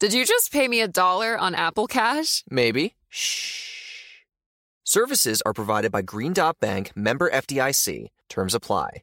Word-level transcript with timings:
Did 0.00 0.14
you 0.14 0.24
just 0.24 0.50
pay 0.50 0.66
me 0.66 0.80
a 0.80 0.88
dollar 0.88 1.36
on 1.36 1.54
Apple 1.54 1.86
Cash? 1.86 2.42
Maybe. 2.48 2.94
Shh. 3.10 4.22
Services 4.82 5.42
are 5.44 5.52
provided 5.52 5.92
by 5.92 6.00
Green 6.00 6.32
Dot 6.32 6.58
Bank, 6.58 6.90
member 6.96 7.28
FDIC. 7.28 8.08
Terms 8.30 8.54
apply. 8.54 9.02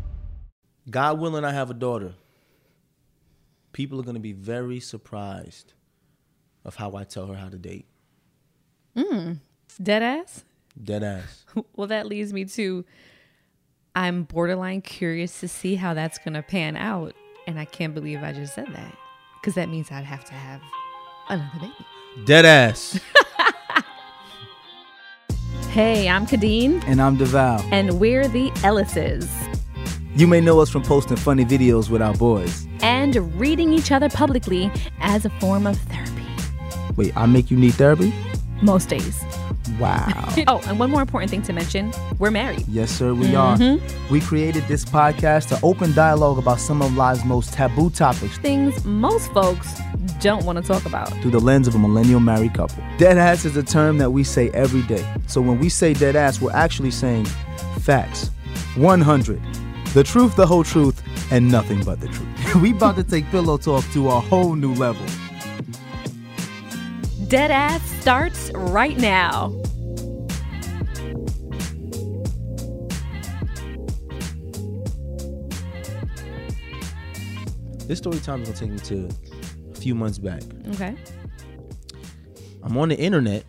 God 0.89 1.19
willing, 1.19 1.45
I 1.45 1.51
have 1.53 1.69
a 1.69 1.73
daughter. 1.73 2.13
People 3.73 3.99
are 3.99 4.03
going 4.03 4.15
to 4.15 4.19
be 4.21 4.33
very 4.33 4.79
surprised 4.79 5.73
of 6.65 6.75
how 6.75 6.95
I 6.95 7.03
tell 7.03 7.27
her 7.27 7.35
how 7.35 7.49
to 7.49 7.57
date. 7.57 7.85
Mm. 8.95 9.37
Dead 9.81 10.03
ass? 10.03 10.43
Dead 10.81 11.03
ass. 11.03 11.45
Well, 11.75 11.87
that 11.87 12.07
leads 12.07 12.31
me 12.33 12.45
to 12.45 12.85
I'm 13.93 14.23
borderline 14.23 14.81
curious 14.81 15.41
to 15.41 15.47
see 15.49 15.75
how 15.75 15.93
that's 15.93 16.17
going 16.17 16.33
to 16.33 16.41
pan 16.41 16.77
out. 16.77 17.13
And 17.45 17.59
I 17.59 17.65
can't 17.65 17.93
believe 17.93 18.23
I 18.23 18.31
just 18.31 18.55
said 18.55 18.67
that 18.73 18.95
because 19.39 19.55
that 19.55 19.67
means 19.67 19.91
I'd 19.91 20.05
have 20.05 20.23
to 20.25 20.33
have 20.33 20.61
another 21.29 21.59
baby. 21.59 22.25
Dead 22.25 22.45
ass. 22.45 22.99
Hey, 25.71 26.09
I'm 26.09 26.27
Kadeen, 26.27 26.83
and 26.85 27.01
I'm 27.01 27.17
DeVal. 27.17 27.63
and 27.71 27.97
we're 27.97 28.27
the 28.27 28.49
Ellises. 28.55 29.29
You 30.13 30.27
may 30.27 30.41
know 30.41 30.59
us 30.59 30.69
from 30.69 30.83
posting 30.83 31.15
funny 31.17 31.45
videos 31.45 31.89
with 31.89 32.01
our 32.01 32.13
boys. 32.13 32.67
And 32.81 33.15
reading 33.39 33.71
each 33.73 33.91
other 33.91 34.09
publicly 34.09 34.69
as 34.99 35.25
a 35.25 35.29
form 35.39 35.65
of 35.65 35.77
therapy. 35.77 36.25
Wait, 36.97 37.15
I 37.15 37.25
make 37.25 37.49
you 37.49 37.57
need 37.57 37.75
therapy? 37.75 38.13
Most 38.61 38.89
days. 38.89 39.23
Wow. 39.79 40.07
Oh, 40.47 40.61
and 40.67 40.79
one 40.79 40.89
more 40.89 41.01
important 41.01 41.29
thing 41.29 41.41
to 41.43 41.53
mention 41.53 41.93
we're 42.17 42.31
married. 42.31 42.65
yes, 42.67 42.89
sir, 42.91 43.13
we 43.13 43.35
are. 43.35 43.57
Mm-hmm. 43.57 44.13
We 44.13 44.19
created 44.21 44.63
this 44.67 44.83
podcast 44.83 45.49
to 45.49 45.59
open 45.63 45.93
dialogue 45.93 46.37
about 46.37 46.59
some 46.59 46.81
of 46.81 46.95
life's 46.95 47.23
most 47.25 47.53
taboo 47.53 47.89
topics 47.89 48.37
Things 48.39 48.83
most 48.85 49.31
folks 49.33 49.79
don't 50.19 50.43
want 50.45 50.57
to 50.57 50.63
talk 50.63 50.85
about. 50.85 51.09
through 51.21 51.31
the 51.31 51.39
lens 51.39 51.67
of 51.67 51.75
a 51.75 51.79
millennial 51.79 52.19
married 52.19 52.53
couple. 52.53 52.83
Dead 52.97 53.17
ass 53.17 53.45
is 53.45 53.55
a 53.57 53.63
term 53.63 53.97
that 53.99 54.11
we 54.11 54.23
say 54.23 54.49
every 54.51 54.81
day. 54.83 55.05
So 55.27 55.41
when 55.41 55.59
we 55.59 55.69
say 55.69 55.93
dead 55.93 56.15
ass, 56.15 56.41
we're 56.41 56.51
actually 56.53 56.91
saying 56.91 57.25
facts. 57.79 58.29
100. 58.75 59.41
The 59.93 60.03
truth, 60.05 60.37
the 60.37 60.47
whole 60.47 60.63
truth, 60.63 61.03
and 61.31 61.51
nothing 61.51 61.83
but 61.83 61.99
the 61.99 62.07
truth. 62.07 62.55
we 62.61 62.71
about 62.71 62.95
to 62.95 63.03
take 63.03 63.29
pillow 63.29 63.57
talk 63.57 63.83
to 63.91 64.09
a 64.09 64.19
whole 64.21 64.55
new 64.55 64.73
level. 64.73 65.05
Dead 67.27 67.51
ass 67.51 67.81
starts 67.99 68.51
right 68.53 68.97
now. 68.97 69.49
This 77.87 77.97
story 77.97 78.19
time 78.19 78.43
is 78.43 78.47
gonna 78.47 78.57
take 78.57 78.71
me 78.71 78.79
to 78.79 79.09
a 79.71 79.75
few 79.75 79.93
months 79.93 80.17
back. 80.17 80.41
Okay. 80.69 80.95
I'm 82.63 82.77
on 82.77 82.87
the 82.87 82.97
internet. 82.97 83.43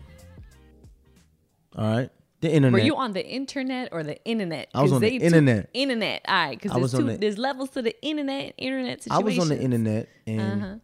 All 1.77 1.95
right, 1.95 2.09
the 2.43 2.53
internet. 2.53 2.73
Were 2.73 2.85
you 2.85 2.95
on 2.95 3.13
the 3.13 3.25
internet 3.25 3.89
or 3.91 4.03
the 4.03 4.23
internet? 4.23 4.69
I 4.73 4.81
was 4.83 4.91
on 4.93 5.01
the 5.01 5.09
internet. 5.15 5.69
Internet. 5.73 6.21
All 6.27 6.33
right, 6.35 6.59
because 6.61 6.75
there's 6.77 6.91
two. 6.91 7.03
the- 7.03 7.17
There's 7.17 7.37
levels 7.37 7.71
to 7.71 7.81
the 7.81 7.95
internet. 8.05 8.53
Internet 8.57 9.03
situation. 9.03 9.23
I 9.23 9.25
was 9.25 9.39
on 9.39 9.49
the 9.49 9.59
internet 9.59 10.09
and 10.27 10.63
Uh-huh. 10.63 10.75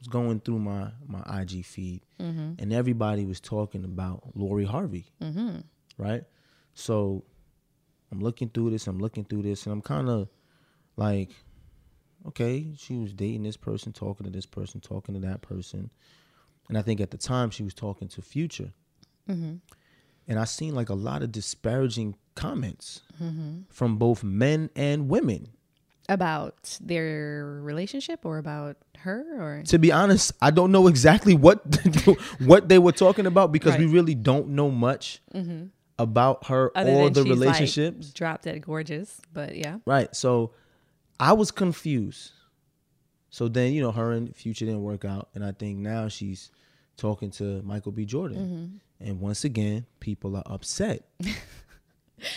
was 0.00 0.08
going 0.08 0.40
through 0.40 0.58
my 0.58 0.90
my 1.06 1.22
IG 1.40 1.64
feed, 1.64 2.02
Mm-hmm. 2.20 2.54
and 2.58 2.72
everybody 2.72 3.24
was 3.26 3.40
talking 3.40 3.84
about 3.84 4.22
Lori 4.34 4.64
Harvey, 4.64 5.06
Mm-hmm. 5.22 5.58
right? 5.98 6.24
So 6.74 7.24
I'm 8.10 8.20
looking 8.20 8.48
through 8.48 8.70
this, 8.70 8.86
I'm 8.86 8.98
looking 8.98 9.24
through 9.24 9.42
this, 9.42 9.64
and 9.66 9.72
I'm 9.72 9.82
kind 9.82 10.08
of 10.08 10.28
like, 10.96 11.30
okay, 12.28 12.72
she 12.76 12.96
was 12.96 13.12
dating 13.12 13.42
this 13.42 13.56
person, 13.56 13.92
talking 13.92 14.24
to 14.24 14.30
this 14.30 14.46
person, 14.46 14.80
talking 14.80 15.14
to 15.14 15.20
that 15.28 15.42
person, 15.42 15.90
and 16.68 16.78
I 16.78 16.82
think 16.82 17.00
at 17.00 17.10
the 17.10 17.18
time 17.18 17.50
she 17.50 17.62
was 17.64 17.74
talking 17.74 18.08
to 18.08 18.22
Future, 18.22 18.72
Mm-hmm. 19.28 19.54
And 20.28 20.38
I 20.38 20.44
seen 20.44 20.74
like 20.74 20.88
a 20.88 20.94
lot 20.94 21.22
of 21.22 21.32
disparaging 21.32 22.16
comments 22.34 23.02
Mm-hmm. 23.22 23.60
from 23.70 23.96
both 23.96 24.24
men 24.24 24.70
and 24.74 25.08
women. 25.08 25.50
about 26.08 26.76
their 26.82 27.60
relationship 27.62 28.26
or 28.26 28.38
about 28.38 28.76
her 28.98 29.24
or 29.40 29.62
to 29.64 29.78
be 29.78 29.92
honest, 29.92 30.32
I 30.42 30.50
don't 30.50 30.72
know 30.72 30.86
exactly 30.88 31.34
what 31.34 31.62
what 32.40 32.68
they 32.68 32.78
were 32.80 32.90
talking 32.92 33.26
about 33.26 33.52
because 33.52 33.78
we 33.78 33.86
really 33.86 34.14
don't 34.16 34.48
know 34.48 34.68
much 34.70 35.20
about 35.98 36.46
her 36.48 36.72
other 36.74 36.90
or 36.90 37.08
the 37.10 37.22
she's 37.22 37.30
relationships. 37.30 38.06
like 38.08 38.14
drop 38.14 38.42
dead 38.42 38.62
gorgeous. 38.62 39.20
But 39.32 39.54
yeah. 39.56 39.78
right. 39.86 40.14
So 40.16 40.50
I 41.20 41.34
was 41.34 41.50
confused. 41.52 42.32
So 43.30 43.46
then, 43.48 43.72
you 43.72 43.80
know, 43.82 43.92
her 43.92 44.10
and 44.12 44.34
Future 44.34 44.64
didn't 44.64 44.82
work 44.82 45.04
out. 45.04 45.28
And 45.34 45.44
I 45.44 45.52
think 45.52 45.78
now 45.78 46.08
she's 46.08 46.50
talking 46.96 47.30
to 47.32 47.62
Michael 47.62 47.92
B. 47.92 48.04
Jordan. 48.04 48.80
And 49.04 49.20
once 49.20 49.44
again, 49.44 49.86
people 50.00 50.34
are 50.36 50.42
upset. 50.46 51.04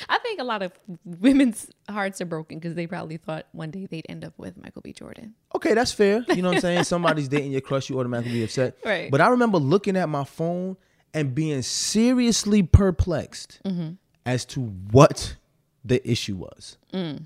I 0.09 0.17
think 0.19 0.41
a 0.41 0.43
lot 0.43 0.61
of 0.63 0.73
women's 1.05 1.69
hearts 1.89 2.19
are 2.19 2.25
broken 2.25 2.59
because 2.59 2.75
they 2.75 2.87
probably 2.87 3.15
thought 3.17 3.45
one 3.53 3.71
day 3.71 3.85
they'd 3.89 4.05
end 4.09 4.25
up 4.25 4.33
with 4.37 4.57
Michael 4.61 4.81
B. 4.81 4.91
Jordan. 4.91 5.33
Okay, 5.55 5.73
that's 5.73 5.93
fair. 5.93 6.25
You 6.27 6.41
know 6.41 6.49
what 6.49 6.55
I'm 6.55 6.61
saying? 6.61 6.83
Somebody's 6.83 7.29
dating 7.29 7.53
your 7.53 7.61
crush, 7.61 7.89
you 7.89 7.97
automatically 7.97 8.33
be 8.33 8.43
upset. 8.43 8.77
Right. 8.83 9.09
But 9.09 9.21
I 9.21 9.29
remember 9.29 9.59
looking 9.59 9.95
at 9.95 10.09
my 10.09 10.25
phone 10.25 10.75
and 11.13 11.33
being 11.33 11.61
seriously 11.61 12.63
perplexed 12.63 13.61
Mm-hmm. 13.63 13.91
as 14.25 14.43
to 14.45 14.61
what 14.91 15.35
the 15.85 16.05
issue 16.09 16.35
was. 16.35 16.77
Mm. 16.93 17.23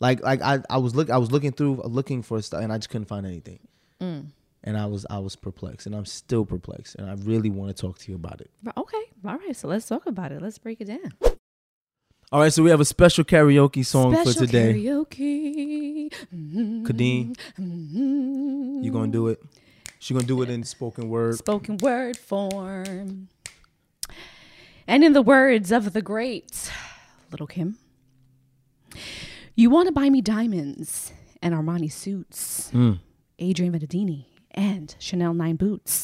Like, 0.00 0.20
like 0.22 0.42
I, 0.42 0.60
I 0.68 0.78
was 0.78 0.96
look, 0.96 1.10
I 1.10 1.18
was 1.18 1.30
looking 1.30 1.52
through, 1.52 1.82
looking 1.84 2.22
for 2.22 2.42
stuff, 2.42 2.62
and 2.62 2.72
I 2.72 2.78
just 2.78 2.90
couldn't 2.90 3.06
find 3.06 3.24
anything. 3.24 3.60
Mm. 4.00 4.26
And 4.64 4.76
I 4.76 4.86
was 4.86 5.06
I 5.10 5.18
was 5.18 5.36
perplexed, 5.36 5.86
and 5.86 5.94
I'm 5.94 6.06
still 6.06 6.44
perplexed, 6.44 6.96
and 6.96 7.08
I 7.10 7.14
really 7.14 7.50
want 7.50 7.74
to 7.74 7.80
talk 7.80 7.98
to 7.98 8.10
you 8.10 8.16
about 8.16 8.40
it. 8.40 8.50
Okay. 8.76 9.02
All 9.26 9.36
right. 9.38 9.56
So 9.56 9.68
let's 9.68 9.86
talk 9.86 10.06
about 10.06 10.32
it. 10.32 10.40
Let's 10.42 10.58
break 10.58 10.80
it 10.80 10.86
down. 10.86 11.12
All 12.30 12.40
right, 12.40 12.52
so 12.52 12.62
we 12.62 12.68
have 12.68 12.78
a 12.80 12.84
special 12.84 13.24
karaoke 13.24 13.82
song 13.86 14.12
Special 14.14 14.32
for 14.34 14.40
today. 14.46 14.74
Karaoke. 14.74 16.12
Mm-hmm. 16.34 16.84
Kadeen, 16.86 17.34
Mhm. 17.58 18.84
you 18.84 18.92
gonna 18.92 19.10
do 19.10 19.28
it? 19.28 19.40
She 19.98 20.12
gonna 20.12 20.26
do 20.26 20.42
it 20.42 20.50
in 20.50 20.62
spoken 20.64 21.08
word. 21.08 21.36
spoken 21.38 21.78
word 21.78 22.18
form. 22.18 23.28
And 24.86 25.04
in 25.04 25.14
the 25.14 25.22
words 25.22 25.72
of 25.72 25.94
the 25.94 26.02
great 26.02 26.70
Little 27.30 27.46
Kim, 27.46 27.78
you 29.54 29.70
want 29.70 29.86
to 29.88 29.92
buy 29.92 30.10
me 30.10 30.20
diamonds 30.20 31.12
and 31.42 31.54
Armani 31.54 31.90
suits, 31.90 32.70
Mm. 32.72 32.98
Adrian 33.38 33.72
and 34.58 34.96
Chanel 34.98 35.32
9 35.34 35.56
boots. 35.56 36.02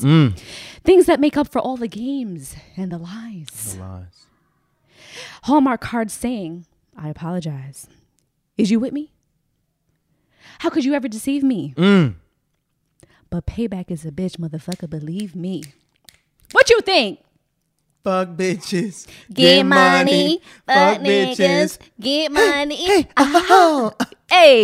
Things 0.84 1.06
that 1.06 1.18
make 1.18 1.36
up 1.36 1.48
for 1.48 1.58
all 1.58 1.76
the 1.76 1.88
games 1.88 2.54
and 2.76 2.92
the 2.92 2.98
lies. 2.98 3.76
Lies. 3.78 4.26
Hallmark 5.42 5.80
card 5.80 6.10
saying, 6.10 6.66
I 6.96 7.08
apologize. 7.08 7.88
Is 8.56 8.70
you 8.70 8.78
with 8.78 8.92
me? 8.92 9.12
How 10.60 10.70
could 10.70 10.84
you 10.84 10.94
ever 10.94 11.08
deceive 11.08 11.42
me? 11.42 11.74
Mm. 11.76 12.14
But 13.28 13.46
payback 13.46 13.90
is 13.90 14.06
a 14.06 14.12
bitch, 14.12 14.36
motherfucker. 14.36 14.88
Believe 14.88 15.34
me. 15.34 15.64
What 16.52 16.70
you 16.70 16.80
think? 16.80 17.18
Fuck 18.04 18.28
bitches. 18.36 19.08
Get 19.32 19.64
money, 19.64 20.40
fuck 20.66 21.00
niggas, 21.00 21.78
get 21.98 22.30
money. 22.30 22.76
Hey, 22.76 23.08
hey, 23.16 23.90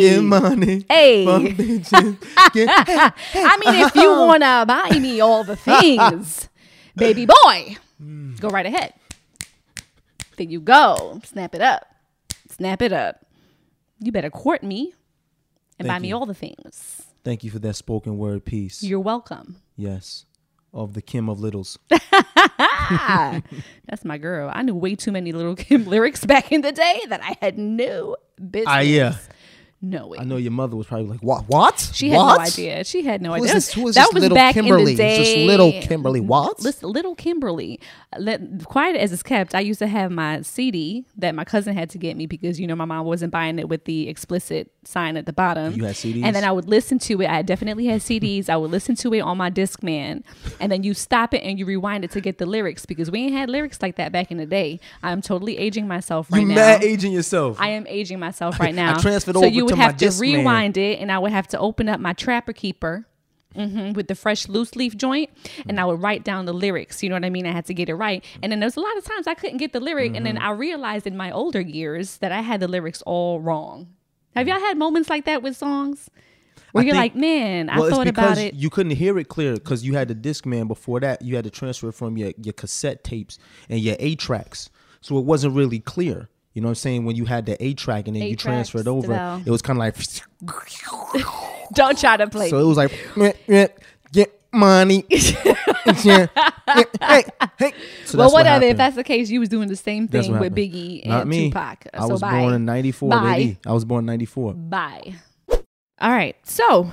Get 0.01 0.23
money. 0.23 0.85
Hey. 0.89 1.25
Fuck 1.25 1.43
bitches. 1.57 2.53
Get, 2.53 2.69
I 3.35 3.57
mean, 3.59 3.87
if 3.87 3.95
you 3.95 4.11
wanna 4.11 4.65
buy 4.67 4.91
me 4.99 5.21
all 5.21 5.45
the 5.45 5.57
things, 5.71 6.49
baby 6.97 7.27
boy, 7.27 7.77
go 8.41 8.49
right 8.49 8.67
ahead. 8.67 8.95
There 10.37 10.47
you 10.47 10.61
go. 10.61 11.21
Snap 11.25 11.55
it 11.55 11.61
up. 11.61 11.87
Snap 12.49 12.83
it 12.83 12.93
up. 12.93 13.27
You 14.01 14.13
better 14.13 14.31
court 14.31 14.63
me 14.63 14.95
and 15.79 15.87
Thank 15.87 15.89
buy 15.89 15.99
me 15.99 16.13
all 16.13 16.27
the 16.27 16.35
things. 16.35 17.03
Thank 17.23 17.45
you 17.45 17.51
for 17.51 17.59
that 17.59 17.75
spoken 17.77 18.17
word 18.17 18.45
piece. 18.47 18.83
You're 18.83 19.01
welcome. 19.01 19.57
yes. 19.77 20.25
Of 20.73 20.95
the 20.95 21.03
Kim 21.03 21.29
of 21.29 21.41
Littles. 21.41 21.79
Ah, 21.93 23.41
that's 23.89 24.05
my 24.05 24.19
girl. 24.19 24.49
I 24.55 24.63
knew 24.63 24.75
way 24.77 24.95
too 24.95 25.11
many 25.11 25.33
little 25.33 25.57
Kim 25.57 25.85
lyrics 25.85 26.25
back 26.25 26.53
in 26.53 26.61
the 26.61 26.71
day 26.71 27.01
that 27.09 27.21
I 27.25 27.37
had 27.41 27.59
no 27.59 28.15
business 28.39 28.69
Ah, 28.69 28.79
yeah. 28.79 29.17
Knowing. 29.83 30.21
I 30.21 30.25
know 30.25 30.37
your 30.37 30.53
mother 30.53 30.77
was 30.77 30.87
probably 30.87 31.07
like, 31.07 31.21
"What? 31.21 31.45
What? 31.49 31.91
She 31.95 32.11
had 32.11 32.17
what? 32.19 32.39
no 32.39 32.45
idea. 32.45 32.85
She 32.85 33.03
had 33.03 33.23
no 33.23 33.31
Who 33.31 33.43
idea. 33.45 33.55
this- 33.55 33.77
is 33.77 33.95
that 33.95 34.13
was 34.13 34.23
little 34.23 34.37
back 34.37 34.55
Kimberly? 34.55 34.83
in 34.83 34.87
the 34.87 34.95
day. 34.97 35.19
this 35.19 35.47
little 35.47 35.73
Kimberly 35.83 36.21
Watts? 36.21 36.63
Listen, 36.63 36.91
little 36.91 37.15
Kimberly. 37.15 37.81
Let, 38.19 38.65
quiet 38.65 38.97
as 38.97 39.13
it's 39.13 39.23
kept. 39.23 39.55
I 39.55 39.61
used 39.61 39.79
to 39.79 39.87
have 39.87 40.11
my 40.11 40.43
CD 40.43 41.07
that 41.17 41.35
my 41.35 41.45
cousin 41.45 41.75
had 41.75 41.91
to 41.91 41.99
get 41.99 42.17
me 42.17 42.27
because 42.27 42.61
you 42.61 42.67
know 42.67 42.77
my 42.77 42.85
mom 42.85 43.07
wasn't 43.07 43.33
buying 43.33 43.59
it 43.59 43.69
with 43.69 43.85
the 43.85 44.09
explicit 44.09 44.71
sign 44.85 45.17
at 45.17 45.27
the 45.27 45.33
bottom. 45.33 45.75
You 45.75 45.85
had 45.85 45.95
CDs? 45.95 46.25
and 46.25 46.35
then 46.35 46.45
I 46.45 46.53
would 46.53 46.69
listen 46.69 46.99
to 47.01 47.21
it. 47.23 47.29
I 47.31 47.43
definitely 47.43 47.87
had 47.87 48.01
CDs. 48.01 48.49
I 48.49 48.57
would 48.57 48.71
listen 48.71 48.97
to 48.97 49.15
it 49.15 49.21
on 49.21 49.39
my 49.39 49.51
Discman, 49.51 50.23
and 50.59 50.71
then 50.71 50.83
you 50.83 50.95
stop 50.95 51.33
it 51.35 51.43
and 51.43 51.59
you 51.59 51.65
rewind 51.67 52.05
it 52.05 52.11
to 52.13 52.21
get 52.21 52.39
the 52.39 52.47
lyrics 52.47 52.85
because 52.87 53.11
we 53.11 53.21
ain't 53.21 53.33
had 53.35 53.49
lyrics 53.49 53.81
like 53.81 53.97
that 53.97 54.13
back 54.13 54.31
in 54.31 54.37
the 54.37 54.47
day. 54.47 54.81
I'm 55.03 55.23
totally 55.23 55.57
aging 55.59 55.89
myself 55.89 56.31
right 56.31 56.39
now. 56.39 56.43
You 56.43 56.49
now. 56.49 56.55
mad 56.55 56.85
aging 56.85 57.13
yourself. 57.13 57.57
I 57.61 57.71
am 57.71 57.87
aging 57.87 58.19
myself 58.19 58.59
right 58.61 58.75
now. 58.75 58.97
I 58.97 59.01
transferred 59.01 59.35
so 59.35 59.41
over 59.41 59.49
you 59.49 59.70
would 59.71 59.79
have 59.79 59.97
to 59.99 60.11
rewind 60.21 60.77
it, 60.77 60.99
and 61.01 61.11
I 61.13 61.19
would 61.19 61.33
have 61.33 61.49
to 61.49 61.59
open 61.59 61.89
up 61.89 62.01
my 62.01 62.13
Trapper 62.13 62.53
Keeper. 62.53 63.07
hmm 63.55 63.93
with 63.95 64.07
the 64.07 64.15
fresh 64.15 64.49
loose 64.49 64.77
leaf 64.77 64.97
joint, 64.97 65.29
and 65.69 65.81
I 65.81 65.85
would 65.85 66.01
write 66.01 66.23
down 66.25 66.45
the 66.47 66.53
lyrics. 66.53 67.03
You 67.03 67.09
know 67.09 67.17
what 67.17 67.25
I 67.25 67.31
mean? 67.31 67.47
I 67.47 67.53
had 67.53 67.67
to 67.67 67.75
get 67.75 67.89
it 67.89 67.95
right. 67.97 68.25
And 68.43 68.53
then 68.53 68.61
there's 68.61 68.77
a 68.77 68.81
lot 68.81 68.97
of 68.97 69.05
times 69.05 69.27
I 69.27 69.35
couldn't 69.35 69.57
get 69.59 69.73
the 69.73 69.81
lyric, 69.81 70.15
and 70.15 70.25
then 70.25 70.37
Mm-hmm. 70.37 70.47
I 70.47 70.51
realized 70.53 71.07
in 71.07 71.17
my 71.17 71.33
older 71.33 71.61
years 71.61 72.19
that 72.19 72.31
I 72.31 72.43
had 72.43 72.61
the 72.61 72.69
lyrics 72.69 73.03
all 73.07 73.41
wrong. 73.41 73.89
Have 74.37 74.47
y'all 74.47 74.61
had 74.61 74.79
moments 74.79 75.11
like 75.11 75.25
that 75.25 75.43
with 75.43 75.57
songs? 75.57 76.09
Where 76.71 76.83
I 76.83 76.87
you're 76.87 76.95
think- 76.95 77.15
like, 77.15 77.21
man, 77.21 77.69
I 77.69 77.79
well, 77.79 77.87
it's 77.89 77.97
thought 77.97 78.05
because 78.07 78.33
about 78.39 78.39
it. 78.39 78.55
you 78.55 78.71
couldn't 78.71 78.93
hear 78.93 79.19
it 79.19 79.27
clear 79.27 79.55
because 79.55 79.85
you 79.85 79.95
had 79.95 80.07
the 80.07 80.15
Discman. 80.15 80.69
Before 80.69 81.01
that, 81.01 81.21
you 81.23 81.35
had 81.35 81.43
to 81.43 81.51
transfer 81.51 81.91
from 81.91 82.17
your, 82.17 82.33
your 82.41 82.53
cassette 82.53 83.03
tapes 83.03 83.41
and 83.69 83.81
your 83.81 83.97
8-tracks, 83.97 84.71
so 85.01 85.19
it 85.19 85.25
wasn't 85.25 85.55
really 85.57 85.81
clear. 85.81 86.29
You 86.53 86.63
know 86.63 86.67
what 86.67 86.71
I'm 86.73 86.75
saying? 86.77 87.05
When 87.05 87.15
you 87.17 87.27
had 87.27 87.47
the 87.47 87.57
8-track 87.57 88.09
and 88.09 88.17
then 88.17 88.25
you 88.25 88.35
transferred 88.37 88.89
over, 88.89 89.43
it 89.47 89.51
was 89.51 89.63
kind 89.63 89.77
of 89.77 89.81
like. 89.81 89.97
Don't 91.75 91.97
try 91.99 92.17
to 92.17 92.27
play. 92.27 92.51
So 92.51 92.59
it 92.59 92.65
was 92.65 92.77
like, 92.77 92.93
"Meh, 93.17 93.33
meh, 93.47 93.69
get 94.13 94.41
money. 94.53 95.05
Yeah, 96.05 96.27
hey, 96.69 97.25
hey. 97.59 97.73
So 98.05 98.19
well, 98.19 98.27
that's 98.29 98.33
what 98.33 98.33
whatever. 98.33 98.65
if 98.67 98.77
that's 98.77 98.95
the 98.95 99.03
case, 99.03 99.31
you 99.31 99.41
was 99.41 99.49
doing 99.49 99.69
the 99.69 99.77
same 99.77 100.07
thing 100.09 100.39
with. 100.39 100.55
Biggie 100.55 101.05
Not 101.07 101.23
and 101.23 101.31
me. 101.31 101.49
Tupac. 101.49 101.87
I 101.95 102.01
so 102.01 102.09
was 102.09 102.21
bye. 102.21 102.39
born 102.39 102.53
in 102.55 102.65
'94, 102.65 103.09
Bye. 103.09 103.21
baby. 103.37 103.59
I 103.67 103.73
was 103.73 103.85
born 103.87 104.03
in 104.03 104.07
'94. 104.07 104.55
Bye. 104.55 105.15
All 105.49 105.63
right. 106.11 106.37
So, 106.45 106.91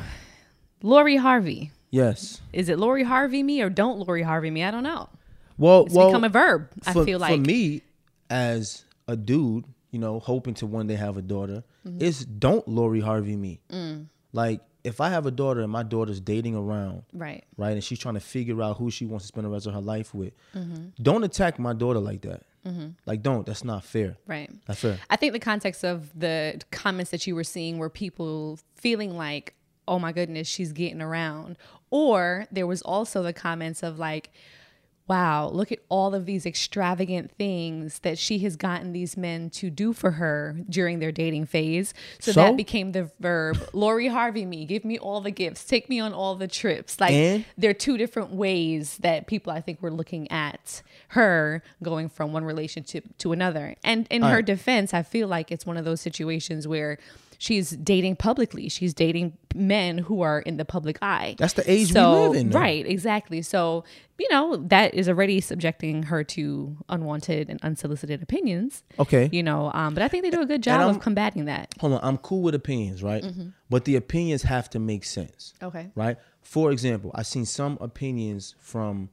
Lori 0.82 1.18
Harvey. 1.18 1.72
Yes. 1.92 2.42
Is 2.54 2.70
it 2.70 2.80
Lori 2.80 3.04
Harvey 3.04 3.44
me 3.44 3.62
or 3.62 3.70
don't 3.70 4.00
Lori 4.00 4.24
Harvey 4.24 4.50
me? 4.52 4.64
I 4.64 4.72
don't 4.72 4.84
know. 4.84 5.10
Well, 5.58 5.86
It's 5.86 5.94
well, 5.94 6.08
become 6.10 6.24
a 6.24 6.30
verb. 6.30 6.70
I 6.86 6.94
feel 6.94 7.20
like 7.20 7.36
for 7.36 7.38
me 7.46 7.82
as 8.30 8.84
a 9.08 9.16
dude, 9.16 9.66
you 9.92 10.00
know, 10.00 10.20
hoping 10.20 10.54
to 10.56 10.66
one 10.66 10.88
day 10.88 10.96
have 10.96 11.18
a 11.18 11.22
daughter, 11.22 11.64
Mm-hmm. 11.88 12.02
is 12.02 12.26
don't 12.26 12.68
Lori 12.68 13.00
Harvey 13.00 13.36
me. 13.38 13.62
Mm. 13.72 14.08
Like 14.34 14.62
if 14.84 15.00
I 15.02 15.10
have 15.10 15.26
a 15.26 15.32
daughter 15.32 15.62
and 15.62 15.72
my 15.72 15.84
daughter's 15.84 16.20
dating 16.20 16.56
around, 16.56 17.04
right. 17.14 17.44
right, 17.58 17.72
and 17.72 17.84
she's 17.84 18.00
trying 18.00 18.14
to 18.16 18.20
figure 18.22 18.62
out 18.62 18.78
who 18.78 18.90
she 18.92 19.06
wants 19.06 19.24
to 19.26 19.28
spend 19.30 19.46
the 19.46 19.50
rest 19.50 19.68
of 19.68 19.74
her 19.74 19.82
life 19.82 20.14
with, 20.14 20.34
Mm-hmm. 20.56 20.88
don't 21.02 21.24
attack 21.24 21.60
my 21.60 21.74
daughter 21.74 22.00
like 22.00 22.22
that. 22.22 22.44
Like 23.06 23.22
don't. 23.24 23.46
That's 23.46 23.64
not 23.64 23.86
fair. 23.86 24.18
Right. 24.28 24.52
That's 24.66 24.82
fair. 24.82 25.00
I 25.10 25.16
think 25.16 25.32
the 25.32 25.40
context 25.40 25.86
of 25.86 26.12
the 26.20 26.60
comments 26.70 27.12
that 27.12 27.26
you 27.26 27.34
were 27.34 27.46
seeing 27.46 27.78
were 27.78 27.90
people 27.90 28.60
feeling 28.76 29.16
like, 29.16 29.54
oh 29.88 30.00
my 30.00 30.12
goodness, 30.12 30.50
she's 30.50 30.74
getting 30.74 31.02
around. 31.02 31.56
Or 31.92 32.46
there 32.52 32.68
was 32.68 32.82
also 32.82 33.24
the 33.24 33.32
comments 33.32 33.84
of 33.84 33.98
like, 34.00 34.32
wow, 35.08 35.50
look 35.50 35.72
at 35.72 35.80
all 35.90 36.14
of 36.14 36.26
these 36.26 36.46
extravagant 36.46 37.32
things 37.38 38.00
that 38.00 38.18
she 38.18 38.40
has 38.40 38.56
gotten 38.56 38.92
these 38.92 39.16
men 39.16 39.50
to 39.50 39.70
do 39.70 39.94
for 39.94 40.12
her 40.12 40.58
during 40.70 41.00
their 41.00 41.12
dating 41.12 41.46
phase. 41.46 41.94
So, 42.20 42.32
So? 42.34 42.42
that 42.42 42.58
became 42.58 42.92
the 42.92 43.10
verb 43.20 43.58
Lori 43.74 44.08
Harvey 44.08 44.46
me, 44.46 44.66
give 44.66 44.84
me 44.84 44.98
all 44.98 45.22
the 45.22 45.32
gifts, 45.32 45.64
take 45.64 45.90
me 45.90 46.00
on 46.00 46.14
all 46.14 46.36
the 46.36 46.48
trips. 46.48 47.00
Like 47.00 47.14
And? 47.14 47.46
there 47.58 47.70
are 47.70 47.74
two 47.76 47.98
different 47.98 48.32
ways 48.32 48.98
that 48.98 49.28
people 49.28 49.54
I 49.54 49.62
think 49.62 49.82
were 49.82 49.92
looking 49.92 50.30
at 50.32 50.82
her 51.10 51.64
going 51.82 52.10
from 52.10 52.34
one 52.34 52.44
relationship 52.44 53.06
to 53.20 53.32
another. 53.32 53.76
And 53.84 54.08
in 54.10 54.22
her 54.24 54.36
right. 54.36 54.46
defense, 54.46 54.94
I 54.94 55.04
feel 55.04 55.28
like 55.28 55.52
it's 55.52 55.66
one 55.66 55.78
of 55.78 55.86
those 55.86 56.02
situations 56.02 56.68
where 56.68 56.98
she's 57.38 57.72
dating 57.72 58.16
publicly. 58.18 58.70
She's 58.70 58.94
dating 58.94 59.38
men 59.56 59.98
who 60.00 60.22
are 60.22 60.40
in 60.40 60.58
the 60.58 60.66
public 60.66 60.98
eye. 61.02 61.36
That's 61.38 61.54
the 61.54 61.70
age 61.70 61.94
we 61.94 62.00
live 62.02 62.36
in, 62.36 62.50
though. 62.50 62.60
Right, 62.60 62.86
exactly. 62.86 63.42
So, 63.42 63.84
you 64.20 64.28
know, 64.32 64.56
that 64.58 64.94
is 64.94 65.08
already 65.10 65.40
subjecting 65.42 66.04
her 66.04 66.24
to 66.24 66.78
unwanted 66.90 67.50
and 67.50 67.60
unsolicited 67.64 68.22
opinions. 68.24 68.84
Okay. 69.00 69.30
You 69.32 69.44
know, 69.44 69.72
um, 69.74 69.94
but 69.94 70.04
I 70.04 70.08
think 70.08 70.24
they 70.24 70.30
do 70.30 70.42
a 70.42 70.46
good 70.46 70.64
job 70.64 70.90
of 70.90 71.00
combating 71.02 71.46
that. 71.46 71.74
Hold 71.80 71.94
on. 71.94 72.00
I'm 72.04 72.18
cool 72.18 72.42
with 72.42 72.56
opinions, 72.56 73.02
right? 73.04 73.24
Mm-hmm. 73.24 73.50
But 73.70 73.86
the 73.86 73.96
opinions 73.96 74.44
have 74.44 74.70
to 74.72 74.80
make 74.80 75.04
sense. 75.06 75.54
Okay. 75.62 75.90
right? 75.96 76.18
For 76.42 76.72
example, 76.72 77.12
I've 77.14 77.28
seen 77.28 77.46
some 77.46 77.78
opinions 77.82 78.56
from 78.60 79.10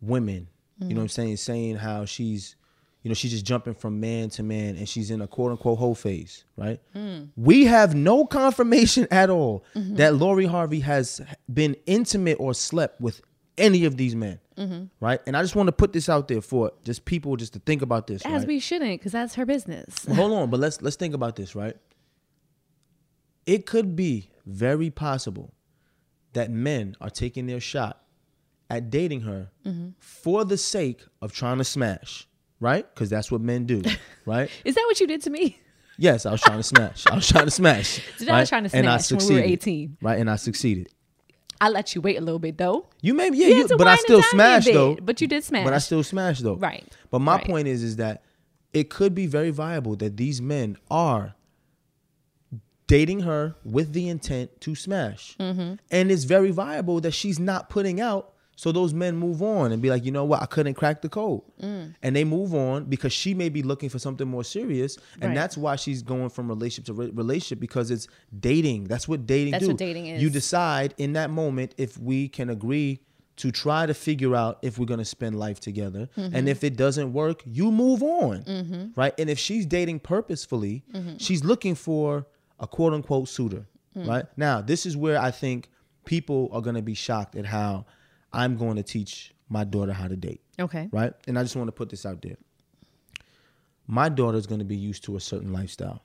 women, 0.00 0.48
you 0.80 0.86
Mm. 0.86 0.90
know 0.90 0.96
what 0.96 1.02
I'm 1.02 1.08
saying, 1.08 1.36
saying 1.38 1.76
how 1.76 2.04
she's, 2.04 2.54
you 3.02 3.08
know, 3.10 3.14
she's 3.14 3.30
just 3.30 3.44
jumping 3.44 3.74
from 3.74 4.00
man 4.00 4.28
to 4.30 4.42
man 4.42 4.76
and 4.76 4.88
she's 4.88 5.10
in 5.10 5.20
a 5.20 5.26
quote 5.26 5.50
unquote 5.52 5.78
whole 5.78 5.94
phase, 5.94 6.44
right? 6.56 6.80
Mm. 6.94 7.28
We 7.36 7.64
have 7.66 7.94
no 7.94 8.26
confirmation 8.26 9.06
at 9.10 9.30
all 9.30 9.64
Mm-hmm. 9.74 9.96
that 9.96 10.14
Lori 10.16 10.46
Harvey 10.46 10.80
has 10.80 11.20
been 11.52 11.76
intimate 11.86 12.38
or 12.40 12.54
slept 12.54 13.00
with 13.00 13.20
any 13.56 13.84
of 13.84 13.96
these 13.96 14.14
men, 14.14 14.38
Mm-hmm. 14.56 14.84
right? 15.00 15.20
And 15.26 15.36
I 15.36 15.42
just 15.42 15.54
want 15.56 15.68
to 15.68 15.72
put 15.72 15.92
this 15.92 16.08
out 16.08 16.28
there 16.28 16.40
for 16.40 16.72
just 16.84 17.04
people 17.04 17.36
just 17.36 17.52
to 17.54 17.60
think 17.60 17.82
about 17.82 18.06
this. 18.08 18.24
As 18.26 18.40
right? 18.40 18.48
we 18.48 18.58
shouldn't, 18.60 19.00
because 19.00 19.12
that's 19.12 19.34
her 19.36 19.46
business. 19.46 20.04
Well, 20.06 20.16
hold 20.16 20.32
on, 20.32 20.50
but 20.50 20.60
let's 20.60 20.82
let's 20.82 20.96
think 20.96 21.14
about 21.14 21.36
this, 21.36 21.54
right? 21.54 21.76
It 23.46 23.64
could 23.66 23.96
be 23.96 24.28
very 24.44 24.90
possible 24.90 25.54
that 26.34 26.50
men 26.50 26.94
are 27.00 27.10
taking 27.10 27.46
their 27.46 27.60
shot 27.60 28.02
at 28.70 28.90
dating 28.90 29.22
her 29.22 29.50
Mm-hmm. 29.64 29.88
for 29.98 30.44
the 30.44 30.56
sake 30.58 31.00
of 31.22 31.32
trying 31.32 31.58
to 31.58 31.64
smash, 31.64 32.27
right? 32.60 32.86
Because 32.94 33.10
that's 33.10 33.30
what 33.30 33.40
men 33.40 33.64
do, 33.66 33.82
right? 34.26 34.50
Is 34.64 34.74
that 34.74 34.84
what 34.86 35.00
you 35.00 35.06
did 35.06 35.22
to 35.22 35.30
me? 35.30 35.58
Yes, 36.00 36.26
I 36.26 36.30
was 36.32 36.40
trying 36.40 36.58
to 36.58 36.62
smash. 36.62 37.06
I 37.08 37.14
was 37.16 37.26
trying 37.26 37.46
to 37.46 37.50
smash. 37.50 38.00
Did 38.18 38.28
I 38.28 38.38
was 38.40 38.48
trying 38.48 38.62
to 38.68 38.76
And 38.76 38.88
I 38.88 38.98
smash 38.98 39.20
when 39.20 39.34
we 39.34 39.40
were 39.40 39.46
18. 39.48 39.96
right? 40.00 40.20
And 40.20 40.30
I 40.30 40.36
succeeded. 40.36 40.88
I 41.60 41.70
let 41.70 41.92
you 41.96 42.00
wait 42.00 42.16
a 42.18 42.20
little 42.20 42.38
bit 42.38 42.56
though. 42.56 42.86
You 43.00 43.14
may, 43.14 43.30
yeah, 43.32 43.48
You 43.48 43.68
but 43.76 43.88
I 43.88 43.96
still 43.96 44.20
dine 44.20 44.22
me 44.22 44.28
a 44.28 44.30
smashed 44.30 44.66
bit, 44.66 44.74
though. 44.74 44.94
but 45.02 45.20
you 45.20 45.26
did 45.26 45.42
smash. 45.42 45.64
But 45.64 45.72
I 45.74 45.78
still 45.78 46.04
smashed 46.04 46.44
though. 46.44 46.54
Right. 46.54 46.86
But 47.10 47.18
my 47.18 47.34
Right. 47.34 47.44
point 47.44 47.66
is, 47.66 47.82
is 47.82 47.96
that 47.96 48.22
it 48.72 48.90
could 48.90 49.12
be 49.12 49.26
very 49.26 49.50
viable 49.50 49.96
that 49.96 50.16
these 50.16 50.40
men 50.40 50.76
are 50.88 51.34
dating 52.86 53.20
her 53.20 53.56
with 53.64 53.92
the 53.92 54.08
intent 54.08 54.60
to 54.60 54.74
smash. 54.74 55.36
Mm-hmm. 55.38 55.74
And 55.90 56.10
it's 56.12 56.24
very 56.24 56.50
viable 56.52 57.00
that 57.00 57.10
she's 57.12 57.38
not 57.40 57.68
putting 57.68 58.00
out. 58.00 58.34
So 58.60 58.72
those 58.72 58.92
men 58.92 59.16
move 59.16 59.40
on 59.40 59.70
and 59.70 59.80
be 59.80 59.88
like, 59.88 60.04
you 60.04 60.10
know 60.10 60.24
what, 60.24 60.42
I 60.42 60.46
couldn't 60.46 60.74
crack 60.74 61.00
the 61.00 61.08
code. 61.08 61.42
And 61.60 61.94
they 62.16 62.24
move 62.24 62.52
on 62.56 62.86
because 62.86 63.12
she 63.12 63.32
may 63.32 63.48
be 63.50 63.62
looking 63.62 63.88
for 63.88 64.00
something 64.00 64.26
more 64.26 64.42
serious. 64.42 64.98
And 65.20 65.26
Right. 65.30 65.34
that's 65.36 65.56
why 65.56 65.76
she's 65.76 66.02
going 66.02 66.30
from 66.30 66.48
relationship 66.48 66.86
to 66.86 66.92
re- 66.92 67.10
relationship 67.10 67.60
because 67.60 67.92
it's 67.92 68.08
dating. 68.40 68.84
That's 68.88 69.06
what 69.06 69.26
dating 69.28 69.52
That's 69.52 69.62
do. 69.62 69.68
what 69.68 69.76
dating 69.78 70.06
is. 70.06 70.20
You 70.20 70.28
decide 70.28 70.92
in 70.98 71.12
that 71.12 71.30
moment 71.30 71.76
if 71.78 71.96
we 71.98 72.28
can 72.28 72.50
agree 72.50 72.98
to 73.36 73.52
try 73.52 73.86
to 73.86 73.94
figure 73.94 74.34
out 74.34 74.58
if 74.62 74.76
we're 74.76 74.86
going 74.86 74.98
to 74.98 75.04
spend 75.04 75.38
life 75.38 75.60
together. 75.60 76.08
Mm-hmm. 76.16 76.34
And 76.34 76.48
if 76.48 76.64
it 76.64 76.76
doesn't 76.76 77.12
work, 77.12 77.42
you 77.46 77.70
move 77.70 78.02
on. 78.02 78.92
Right? 78.96 79.14
And 79.20 79.30
if 79.30 79.38
she's 79.38 79.66
dating 79.66 80.00
purposefully, 80.00 80.82
Mm-hmm. 80.92 81.18
she's 81.18 81.44
looking 81.44 81.76
for 81.76 82.26
a 82.58 82.66
quote 82.66 82.92
unquote 82.92 83.28
suitor. 83.28 83.66
Mm. 83.96 84.08
Right? 84.08 84.24
Now, 84.36 84.60
this 84.62 84.84
is 84.84 84.96
where 84.96 85.20
I 85.20 85.30
think 85.30 85.70
people 86.06 86.48
are 86.52 86.60
going 86.60 86.74
to 86.74 86.82
be 86.82 86.94
shocked 86.94 87.36
at 87.36 87.46
how 87.46 87.86
I'm 88.32 88.56
going 88.56 88.76
to 88.76 88.82
teach 88.82 89.32
my 89.48 89.64
daughter 89.64 89.92
how 89.92 90.08
to 90.08 90.16
date. 90.16 90.40
Okay. 90.60 90.88
Right? 90.92 91.12
And 91.26 91.38
I 91.38 91.42
just 91.42 91.56
want 91.56 91.68
to 91.68 91.72
put 91.72 91.88
this 91.88 92.04
out 92.04 92.20
there. 92.22 92.36
My 93.86 94.08
daughter 94.08 94.36
is 94.36 94.46
going 94.46 94.58
to 94.58 94.64
be 94.64 94.76
used 94.76 95.04
to 95.04 95.16
a 95.16 95.20
certain 95.20 95.52
lifestyle. 95.52 96.02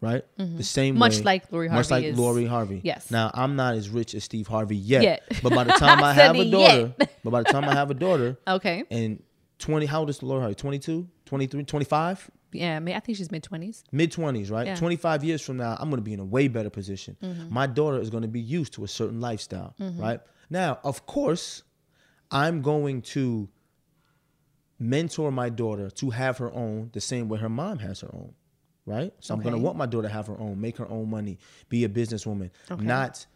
Right? 0.00 0.24
The 0.38 0.62
same 0.64 0.94
Mm-hmm. 0.94 0.98
Much 0.98 1.16
way- 1.18 1.22
like 1.24 1.52
Lori 1.52 1.68
Harvey. 1.68 1.78
Much 1.78 1.90
like 1.90 2.04
is- 2.04 2.18
Lori 2.18 2.46
Harvey. 2.46 2.80
Yes. 2.82 3.10
Now, 3.10 3.30
I'm 3.34 3.54
not 3.56 3.74
as 3.74 3.90
rich 3.90 4.14
as 4.14 4.24
Steve 4.24 4.46
Harvey 4.46 4.76
yet. 4.76 5.02
Yet. 5.02 5.22
But 5.42 5.52
by 5.52 5.64
the 5.64 5.72
time 5.72 6.02
I 6.02 6.14
have 6.14 6.36
a 6.36 6.50
daughter, 6.50 6.94
but 7.24 7.30
by 7.30 7.42
the 7.42 7.52
time 7.52 7.64
I 7.64 7.74
have 7.74 7.90
a 7.90 7.94
daughter, 7.94 8.38
Okay. 8.48 8.84
and 8.90 9.22
20, 9.58 9.84
how 9.84 10.00
old 10.00 10.08
is 10.08 10.22
Lori 10.22 10.40
Harvey? 10.40 10.54
22, 10.54 11.06
23, 11.26 11.64
25? 11.64 12.30
Yeah, 12.52 12.76
I, 12.76 12.80
mean, 12.80 12.96
I 12.96 13.00
think 13.00 13.18
she's 13.18 13.30
mid 13.30 13.42
twenties. 13.44 13.84
Mid 13.92 14.10
20s, 14.10 14.50
right? 14.50 14.66
Yeah. 14.68 14.74
25 14.74 15.22
years 15.22 15.42
from 15.42 15.58
now, 15.58 15.76
I'm 15.78 15.88
going 15.90 15.98
to 15.98 16.04
be 16.04 16.14
in 16.14 16.18
a 16.20 16.24
way 16.24 16.48
better 16.48 16.70
position. 16.70 17.16
My 17.50 17.66
daughter 17.66 18.00
is 18.00 18.08
going 18.10 18.22
to 18.22 18.28
be 18.28 18.40
used 18.40 18.72
to 18.74 18.84
a 18.84 18.88
certain 18.88 19.20
lifestyle, 19.20 19.74
right? 19.78 20.20
Now, 20.50 20.78
of 20.84 21.06
course, 21.06 21.62
I'm 22.30 22.60
going 22.62 23.02
to 23.02 23.48
mentor 24.78 25.30
my 25.30 25.48
daughter 25.48 25.90
to 25.90 26.10
have 26.10 26.38
her 26.38 26.52
own 26.52 26.90
the 26.92 27.00
same 27.00 27.28
way 27.28 27.38
her 27.38 27.48
mom 27.48 27.78
has 27.78 28.00
her 28.00 28.10
own, 28.14 28.32
right? 28.86 29.12
So 29.20 29.34
I'm 29.34 29.40
going 29.40 29.54
to 29.54 29.60
want 29.60 29.76
my 29.76 29.86
daughter 29.86 30.08
to 30.08 30.12
have 30.14 30.26
her 30.26 30.38
own, 30.38 30.60
make 30.60 30.76
her 30.78 30.88
own 30.90 31.10
money, 31.10 31.38
be 31.68 31.84
a 31.84 31.88
businesswoman, 31.88 32.50
not 32.78 33.26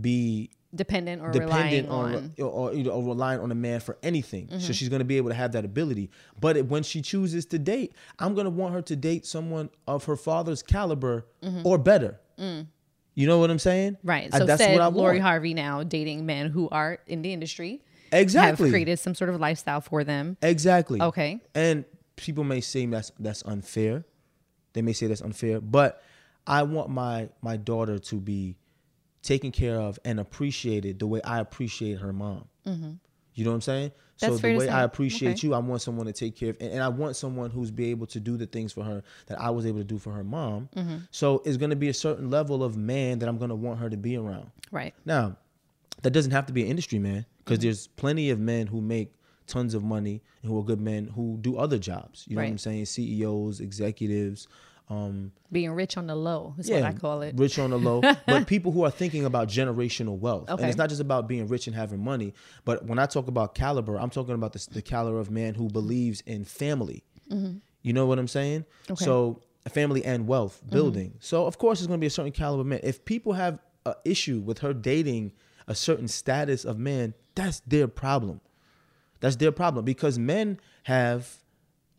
be 0.00 0.50
Dependent 0.72 1.20
or 1.20 1.32
dependent 1.32 1.88
relying 1.88 1.88
on, 1.88 2.14
on. 2.14 2.34
or, 2.38 2.44
or, 2.70 2.74
you 2.74 2.84
know, 2.84 2.90
or 2.92 3.02
relying 3.02 3.40
on 3.40 3.50
a 3.50 3.56
man 3.56 3.80
for 3.80 3.98
anything. 4.04 4.46
Mm-hmm. 4.46 4.60
So 4.60 4.72
she's 4.72 4.88
going 4.88 5.00
to 5.00 5.04
be 5.04 5.16
able 5.16 5.30
to 5.30 5.34
have 5.34 5.50
that 5.52 5.64
ability. 5.64 6.10
But 6.40 6.56
it- 6.56 6.66
when 6.68 6.84
she 6.84 7.02
chooses 7.02 7.44
to 7.46 7.58
date, 7.58 7.92
I'm 8.20 8.34
going 8.34 8.44
to 8.44 8.50
want 8.50 8.74
her 8.74 8.82
to 8.82 8.94
date 8.94 9.26
someone 9.26 9.70
of 9.88 10.04
her 10.04 10.14
father's 10.14 10.62
caliber 10.62 11.26
or 11.64 11.76
better. 11.78 12.20
You 13.14 13.26
know 13.26 13.38
what 13.38 13.50
I'm 13.50 13.58
saying? 13.58 13.92
Mm-hmm. 13.94 14.08
Right. 14.08 14.30
I- 14.32 14.38
So 14.38 14.44
that's 14.46 14.62
said 14.62 14.72
what 14.74 14.82
I 14.82 14.86
Lori 14.88 15.16
want. 15.18 15.22
Harvey 15.22 15.54
now 15.54 15.82
dating 15.82 16.26
men 16.26 16.48
who 16.50 16.68
are 16.70 16.98
in 17.06 17.22
the 17.22 17.32
industry. 17.32 17.82
Exactly. 18.12 18.66
Have 18.68 18.72
created 18.72 18.98
some 18.98 19.14
sort 19.14 19.30
of 19.30 19.38
lifestyle 19.40 19.80
for 19.80 20.02
them. 20.04 20.36
Exactly. 20.42 21.00
Okay. 21.00 21.40
And 21.54 21.84
people 22.16 22.42
may 22.44 22.60
say 22.60 22.86
that's 22.86 23.12
that's 23.20 23.42
unfair. 23.44 24.04
They 24.72 24.82
may 24.82 24.92
say 24.92 25.06
that's 25.06 25.20
unfair, 25.22 25.60
but 25.60 26.02
I 26.46 26.62
want 26.64 26.90
my 26.90 27.28
my 27.42 27.56
daughter 27.56 27.98
to 27.98 28.16
be 28.16 28.56
taken 29.22 29.52
care 29.52 29.78
of 29.80 29.98
and 30.04 30.18
appreciated 30.18 30.98
the 30.98 31.06
way 31.06 31.20
I 31.22 31.38
appreciate 31.40 31.98
her 31.98 32.12
mom. 32.12 32.48
You 33.34 33.44
know 33.44 33.50
what 33.50 33.56
I'm 33.56 33.60
saying? 33.62 33.92
so. 34.16 34.28
That's 34.28 34.40
fair 34.40 34.52
the 34.52 34.58
way. 34.58 34.68
I 34.68 34.82
appreciate 34.82 35.38
Okay. 35.38 35.46
you, 35.46 35.54
I 35.54 35.58
want 35.58 35.80
someone 35.82 36.04
to 36.06 36.12
take 36.12 36.36
care 36.36 36.50
of, 36.50 36.56
and, 36.60 36.72
and 36.72 36.82
I 36.82 36.88
want 36.88 37.16
someone 37.16 37.50
who's 37.50 37.70
be 37.70 37.90
able 37.90 38.06
to 38.08 38.20
do 38.20 38.36
the 38.36 38.46
things 38.46 38.72
for 38.72 38.84
her 38.84 39.02
that 39.26 39.40
I 39.40 39.48
was 39.50 39.64
able 39.66 39.78
to 39.78 39.84
do 39.84 39.98
for 39.98 40.12
her 40.12 40.24
mom. 40.24 40.68
Mm-hmm. 40.76 40.96
So 41.10 41.42
it's 41.46 41.56
going 41.56 41.70
to 41.70 41.76
be 41.76 41.88
a 41.88 41.94
certain 41.94 42.28
level 42.30 42.62
of 42.62 42.76
man 42.76 43.18
that 43.20 43.28
I'm 43.28 43.38
going 43.38 43.48
to 43.48 43.54
want 43.54 43.78
her 43.80 43.88
to 43.88 43.96
be 43.96 44.16
around. 44.16 44.50
Right. 44.70 44.92
Now, 45.06 45.36
that 46.02 46.10
doesn't 46.10 46.32
have 46.32 46.46
to 46.46 46.52
be 46.52 46.62
an 46.62 46.68
industry 46.68 46.98
man 46.98 47.24
because 47.44 47.58
Mm-hmm. 47.58 47.66
there's 47.66 47.86
plenty 47.86 48.30
of 48.30 48.38
men 48.38 48.66
who 48.66 48.80
make 48.82 49.12
tons 49.46 49.74
of 49.74 49.82
money 49.82 50.22
and 50.42 50.50
who 50.52 50.58
are 50.58 50.62
good 50.64 50.80
men 50.80 51.06
who 51.08 51.38
do 51.40 51.56
other 51.56 51.78
jobs. 51.78 52.24
You 52.28 52.36
know 52.36 52.42
what 52.42 52.48
I'm 52.48 52.58
saying? 52.58 52.84
CEOs, 52.86 53.60
executives, 53.60 54.48
um, 54.90 55.32
Being 55.52 55.70
rich 55.70 55.96
on 55.96 56.08
the 56.08 56.16
low 56.16 56.54
is 56.58 56.68
yeah, 56.68 56.80
what 56.80 56.84
I 56.84 56.92
call 56.92 57.22
it. 57.22 57.36
rich 57.38 57.58
on 57.58 57.70
the 57.70 57.78
low, 57.78 58.00
but 58.26 58.46
people 58.46 58.72
who 58.72 58.84
are 58.84 58.90
thinking 58.90 59.24
about 59.24 59.48
generational 59.48 60.18
wealth. 60.18 60.50
And 60.50 60.60
it's 60.62 60.76
not 60.76 60.88
just 60.88 61.00
about 61.00 61.28
being 61.28 61.46
rich 61.46 61.68
and 61.68 61.76
having 61.76 62.02
money, 62.02 62.34
but 62.64 62.84
when 62.84 62.98
I 62.98 63.06
talk 63.06 63.28
about 63.28 63.54
caliber, 63.54 63.96
I'm 63.96 64.10
talking 64.10 64.34
about 64.34 64.52
the, 64.52 64.66
the 64.72 64.82
caliber 64.82 65.20
of 65.20 65.30
man 65.30 65.54
who 65.54 65.68
believes 65.68 66.22
in 66.22 66.44
family. 66.44 67.04
You 67.82 67.92
know 67.92 68.06
what 68.06 68.18
I'm 68.18 68.28
saying? 68.28 68.62
Mm-hmm. 68.62 68.92
Okay. 68.92 69.04
Mm-hmm. 69.04 69.04
So 69.04 69.42
family 69.68 70.04
and 70.04 70.26
wealth 70.26 70.62
building. 70.68 71.14
So 71.20 71.46
of 71.46 71.58
course, 71.58 71.78
there's 71.78 71.86
going 71.86 72.00
to 72.00 72.02
be 72.02 72.08
a 72.08 72.10
certain 72.10 72.32
caliber 72.32 72.62
of 72.62 72.66
man. 72.66 72.80
If 72.82 73.04
people 73.04 73.34
have 73.34 73.60
an 73.86 73.94
issue 74.04 74.40
with 74.40 74.58
her 74.58 74.72
dating 74.72 75.32
a 75.68 75.74
certain 75.74 76.08
status 76.08 76.64
of 76.64 76.78
man, 76.78 77.14
that's 77.34 77.60
their 77.60 77.86
problem. 77.86 78.40
That's 79.20 79.36
their 79.36 79.52
problem 79.52 79.84
because 79.84 80.18
men 80.18 80.58
have 80.84 81.36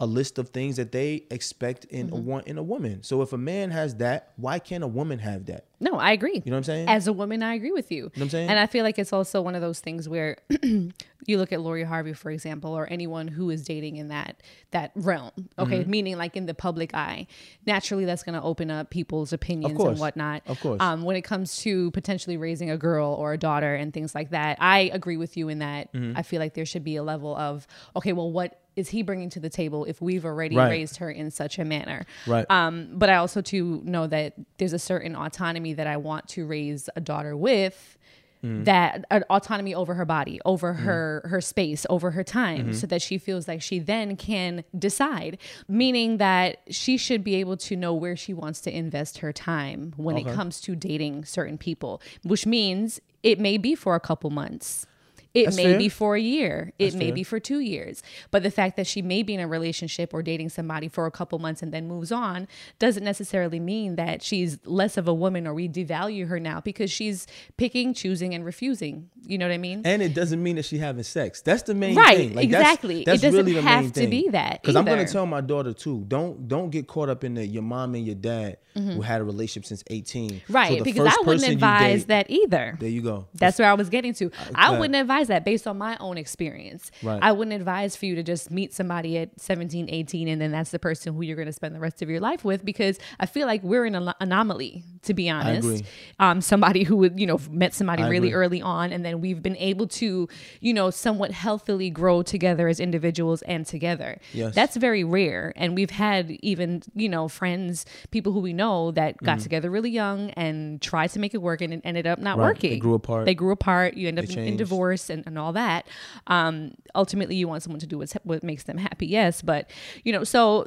a 0.02 0.06
list 0.06 0.38
of 0.40 0.50
things 0.50 0.76
that 0.78 0.92
they 0.92 1.24
expect 1.30 1.86
in 1.86 2.08
Mm-hmm. 2.08 2.16
a 2.18 2.20
want 2.20 2.48
in 2.48 2.58
a 2.58 2.64
woman. 2.64 3.04
So 3.04 3.22
if 3.22 3.32
a 3.34 3.38
man 3.38 3.70
has 3.72 3.96
that, 3.98 4.34
why 4.36 4.58
can't 4.60 4.84
a 4.84 4.88
woman 4.88 5.20
have 5.20 5.46
that? 5.46 5.66
No, 5.80 5.94
I 5.94 6.12
agree. 6.12 6.36
You 6.44 6.52
know 6.52 6.52
what 6.52 6.58
I'm 6.58 6.64
saying? 6.64 6.88
As 6.90 7.08
a 7.08 7.14
woman, 7.14 7.42
I 7.42 7.54
agree 7.56 7.72
with 7.72 7.92
you. 7.92 8.06
what 8.06 8.22
I'm 8.22 8.30
saying? 8.30 8.50
And 8.50 8.60
I 8.60 8.68
feel 8.68 8.84
like 8.84 9.00
it's 9.00 9.14
also 9.14 9.42
one 9.42 9.56
of 9.56 9.62
those 9.62 9.80
things 9.80 10.08
where 10.10 10.38
you 10.64 11.38
look 11.38 11.52
at 11.52 11.62
Lori 11.62 11.84
Harvey, 11.84 12.14
for 12.14 12.30
example, 12.32 12.74
or 12.78 12.88
anyone 12.88 13.28
who 13.28 13.50
is 13.50 13.64
dating 13.64 13.98
in 13.98 14.08
that 14.10 14.42
that 14.72 14.92
realm. 14.96 15.32
Okay, 15.60 15.80
Mm-hmm. 15.82 15.90
meaning 15.92 16.18
like 16.18 16.36
in 16.36 16.46
the 16.46 16.54
public 16.54 16.94
eye. 16.94 17.28
Naturally, 17.66 18.06
that's 18.06 18.24
going 18.24 18.36
to 18.36 18.42
open 18.42 18.70
up 18.72 18.90
people's 18.90 19.34
opinions 19.34 19.80
and 19.80 20.00
whatnot. 20.00 20.44
Of 20.48 20.60
course. 20.60 20.82
Um, 20.82 21.04
when 21.04 21.16
it 21.16 21.22
comes 21.24 21.58
to 21.58 21.92
potentially 21.92 22.38
raising 22.38 22.70
a 22.70 22.78
girl 22.78 23.14
or 23.14 23.34
a 23.34 23.38
daughter 23.38 23.74
and 23.76 23.94
things 23.94 24.14
like 24.16 24.32
that, 24.32 24.58
I 24.60 24.90
agree 24.94 25.18
with 25.18 25.36
you 25.38 25.50
in 25.50 25.60
that. 25.60 25.94
Mm-hmm. 25.94 26.18
I 26.18 26.22
feel 26.24 26.40
like 26.40 26.54
there 26.54 26.66
should 26.66 26.84
be 26.84 26.96
a 26.96 27.04
level 27.04 27.36
of 27.36 27.68
okay, 27.96 28.14
well, 28.14 28.32
what 28.32 28.60
is 28.76 28.90
he 28.90 29.02
bringing 29.02 29.30
to 29.30 29.40
the 29.40 29.50
table 29.50 29.86
if 29.86 30.02
we've 30.02 30.26
already 30.26 30.56
Right. 30.56 30.70
raised 30.70 30.98
her 30.98 31.10
in 31.12 31.32
such 31.32 31.60
a 31.60 31.66
manner? 31.66 32.06
Right. 32.26 32.46
Um, 32.50 32.90
but 32.94 33.10
I 33.10 33.16
also 33.16 33.42
too 33.42 33.82
know 33.84 34.08
that 34.08 34.34
there's 34.58 34.74
a 34.74 34.80
certain 34.80 35.16
autonomy 35.16 35.74
that 35.74 35.88
I 35.88 35.98
want 35.98 36.28
to 36.30 36.46
raise 36.46 36.90
a 36.96 37.02
daughter 37.02 37.36
with. 37.36 37.98
Mm. 38.44 38.66
That 38.66 39.06
an 39.12 39.24
autonomy 39.30 39.76
over 39.76 39.94
her 39.94 40.06
body, 40.06 40.42
over 40.46 40.74
mm. 40.74 40.80
her 40.80 41.22
her 41.26 41.42
space, 41.42 41.86
over 41.92 42.10
her 42.10 42.24
time, 42.24 42.58
mm-hmm. 42.58 42.72
so 42.72 42.88
that 42.88 43.00
she 43.00 43.20
feels 43.20 43.48
like 43.48 43.62
she 43.62 43.78
then 43.78 44.16
can 44.16 44.64
decide. 44.76 45.38
Meaning 45.68 46.18
that 46.18 46.58
she 46.68 46.98
should 46.98 47.24
be 47.24 47.36
able 47.36 47.56
to 47.58 47.76
know 47.76 47.94
where 47.94 48.16
she 48.16 48.34
wants 48.34 48.60
to 48.62 48.76
invest 48.76 49.20
her 49.20 49.32
time 49.32 49.94
when 49.96 50.18
it 50.18 50.26
comes 50.26 50.60
to 50.62 50.76
dating 50.76 51.26
certain 51.26 51.60
people, 51.60 52.02
which 52.24 52.48
means 52.48 53.00
it 53.22 53.40
may 53.40 53.60
be 53.60 53.76
for 53.76 53.94
a 53.94 54.00
couple 54.00 54.32
months. 54.32 54.88
It 55.34 55.46
That's 55.46 55.58
may 55.58 55.64
fair. 55.64 55.78
be 55.78 55.90
for 55.90 56.16
a 56.16 56.20
year. 56.20 56.74
It 56.78 56.94
may 56.94 57.06
fair. 57.08 57.14
be 57.16 57.24
for 57.24 57.40
two 57.40 57.60
years. 57.60 58.04
But 58.32 58.44
the 58.44 58.52
fact 58.52 58.76
that 58.78 58.86
she 58.88 59.02
may 59.02 59.24
be 59.24 59.34
in 59.34 59.40
a 59.40 59.48
relationship 59.48 60.14
or 60.14 60.22
dating 60.22 60.50
somebody 60.50 60.88
for 60.90 61.06
a 61.06 61.12
couple 61.12 61.40
months 61.40 61.62
and 61.62 61.72
then 61.74 61.88
moves 61.88 62.12
on 62.12 62.48
doesn't 62.80 63.04
necessarily 63.04 63.60
mean 63.60 63.96
that 63.96 64.22
she's 64.22 64.58
less 64.66 64.98
of 64.98 65.08
a 65.08 65.14
woman 65.14 65.48
or 65.48 65.54
we 65.54 65.70
devalue 65.70 66.28
her 66.28 66.40
now 66.40 66.60
because 66.60 66.92
she's 66.92 67.28
picking, 67.58 67.94
choosing, 67.94 68.34
and 68.34 68.44
refusing. 68.44 69.10
You 69.26 69.38
know 69.38 69.48
what 69.48 69.54
I 69.54 69.58
mean? 69.58 69.82
and 69.86 70.02
it 70.02 70.14
doesn't 70.14 70.42
mean 70.44 70.56
that 70.58 70.66
she 70.66 70.78
having 70.80 71.04
sex. 71.04 71.42
That's 71.42 71.64
the 71.64 71.76
main 71.76 71.96
Right, 71.96 72.18
thing. 72.18 72.30
that's- 72.30 72.46
exactly. 72.46 73.02
It 73.02 73.06
That's, 73.06 73.22
doesn't 73.22 73.46
really 73.46 73.62
have 73.62 73.94
to 73.94 74.08
be 74.08 74.30
that 74.30 74.62
Because 74.62 74.76
I'm 74.76 74.86
gonna 74.86 75.08
tell 75.08 75.26
my 75.26 75.42
daughter 75.42 75.74
too. 75.74 76.04
Don't 76.08 76.48
don't 76.48 76.70
get 76.72 76.88
caught 76.88 77.08
up 77.10 77.24
in 77.24 77.36
the 77.36 77.46
your 77.46 77.64
mom 77.64 77.96
and 77.96 78.06
your 78.06 78.16
dad 78.16 78.58
who 78.74 79.02
had 79.02 79.20
a 79.22 79.24
relationship 79.24 79.66
since 79.68 79.84
18. 79.90 80.30
So 80.30 80.36
Mm-hmm. 80.36 80.54
right. 80.54 80.78
the 80.78 80.84
because 80.84 81.06
first 81.08 81.18
I 81.20 81.22
wouldn't 81.28 81.52
advise 81.52 82.02
date- 82.02 82.08
that 82.08 82.30
either. 82.30 82.78
There 82.80 82.90
you 82.90 83.02
go. 83.02 83.28
That's 83.36 83.60
where 83.60 83.70
I 83.70 83.74
was 83.74 83.90
getting 83.90 84.14
to. 84.16 84.32
I 84.56 84.70
okay. 84.70 84.80
wouldn't 84.80 84.96
advise 84.96 85.21
that 85.28 85.46
based 85.46 85.68
on 85.68 85.78
my 85.78 85.98
own 86.00 86.18
experience. 86.18 86.92
Right. 87.04 87.20
I 87.22 87.32
wouldn't 87.32 87.56
advise 87.56 87.96
for 87.96 88.06
you 88.06 88.16
to 88.16 88.24
just 88.24 88.52
meet 88.52 88.74
somebody 88.74 89.18
at 89.18 89.40
17, 89.40 89.88
18, 89.90 90.28
and 90.28 90.42
then 90.42 90.52
that's 90.52 90.72
the 90.72 90.80
person 90.80 91.14
who 91.14 91.22
you're 91.22 91.36
going 91.36 91.46
to 91.48 91.54
spend 91.54 91.76
the 91.76 91.80
rest 91.80 92.02
of 92.02 92.10
your 92.10 92.20
life 92.20 92.44
with 92.44 92.66
because 92.66 92.98
I 93.20 93.26
feel 93.26 93.48
like 93.48 93.64
we're 93.64 93.86
an 93.86 93.96
ano- 93.96 94.14
anomaly, 94.20 94.84
to 95.04 95.14
be 95.14 95.30
honest. 95.30 95.84
Um, 96.20 96.42
somebody 96.42 96.84
who 96.84 96.98
would, 96.98 97.20
you 97.20 97.28
know, 97.28 97.40
met 97.50 97.74
somebody 97.74 98.04
I 98.04 98.10
really 98.10 98.30
agree. 98.30 98.34
early 98.34 98.62
on, 98.62 98.92
and 98.92 99.06
then 99.06 99.22
we've 99.22 99.42
been 99.42 99.58
able 99.58 99.88
to, 99.88 100.28
you 100.60 100.74
know, 100.74 100.90
somewhat 100.90 101.32
healthily 101.32 101.90
grow 101.90 102.22
together 102.24 102.68
as 102.68 102.80
individuals 102.80 103.42
and 103.44 103.66
together. 103.66 104.20
Yes. 104.34 104.56
That's 104.56 104.76
very 104.78 105.04
rare. 105.04 105.54
And 105.56 105.76
we've 105.76 105.90
had 105.92 106.32
even, 106.42 106.82
you 106.96 107.10
know, 107.10 107.28
friends, 107.28 107.86
people 108.12 108.32
who 108.34 108.40
we 108.40 108.54
know 108.54 108.92
that 108.92 109.18
got 109.18 109.40
together 109.40 109.70
really 109.70 109.90
young 109.92 110.30
and 110.32 110.82
tried 110.82 111.08
to 111.12 111.20
make 111.20 111.34
it 111.34 111.42
work 111.42 111.62
and 111.62 111.74
it 111.74 111.82
ended 111.84 112.08
up 112.08 112.20
not 112.20 112.32
Mm-hmm. 112.32 112.40
Right. 112.42 112.48
working. 112.48 112.70
They 112.72 112.78
grew 112.80 112.94
apart. 112.94 113.26
They 113.26 113.36
grew 113.36 113.52
apart. 113.52 113.96
You 113.96 114.08
end 114.08 114.18
up 114.18 114.26
in, 114.26 114.40
in 114.40 114.56
divorce 114.58 115.10
and, 115.12 115.24
and 115.28 115.38
all 115.38 115.54
that. 115.54 115.86
Um, 116.26 116.74
ultimately, 116.96 117.36
you 117.36 117.48
want 117.48 117.62
someone 117.62 117.80
to 117.82 117.88
do 117.88 118.00
what's, 118.00 118.14
what 118.24 118.44
makes 118.44 118.64
them 118.64 118.78
happy. 118.78 119.06
Yes. 119.06 119.42
But, 119.44 119.70
you 120.04 120.12
know, 120.12 120.24
so 120.24 120.66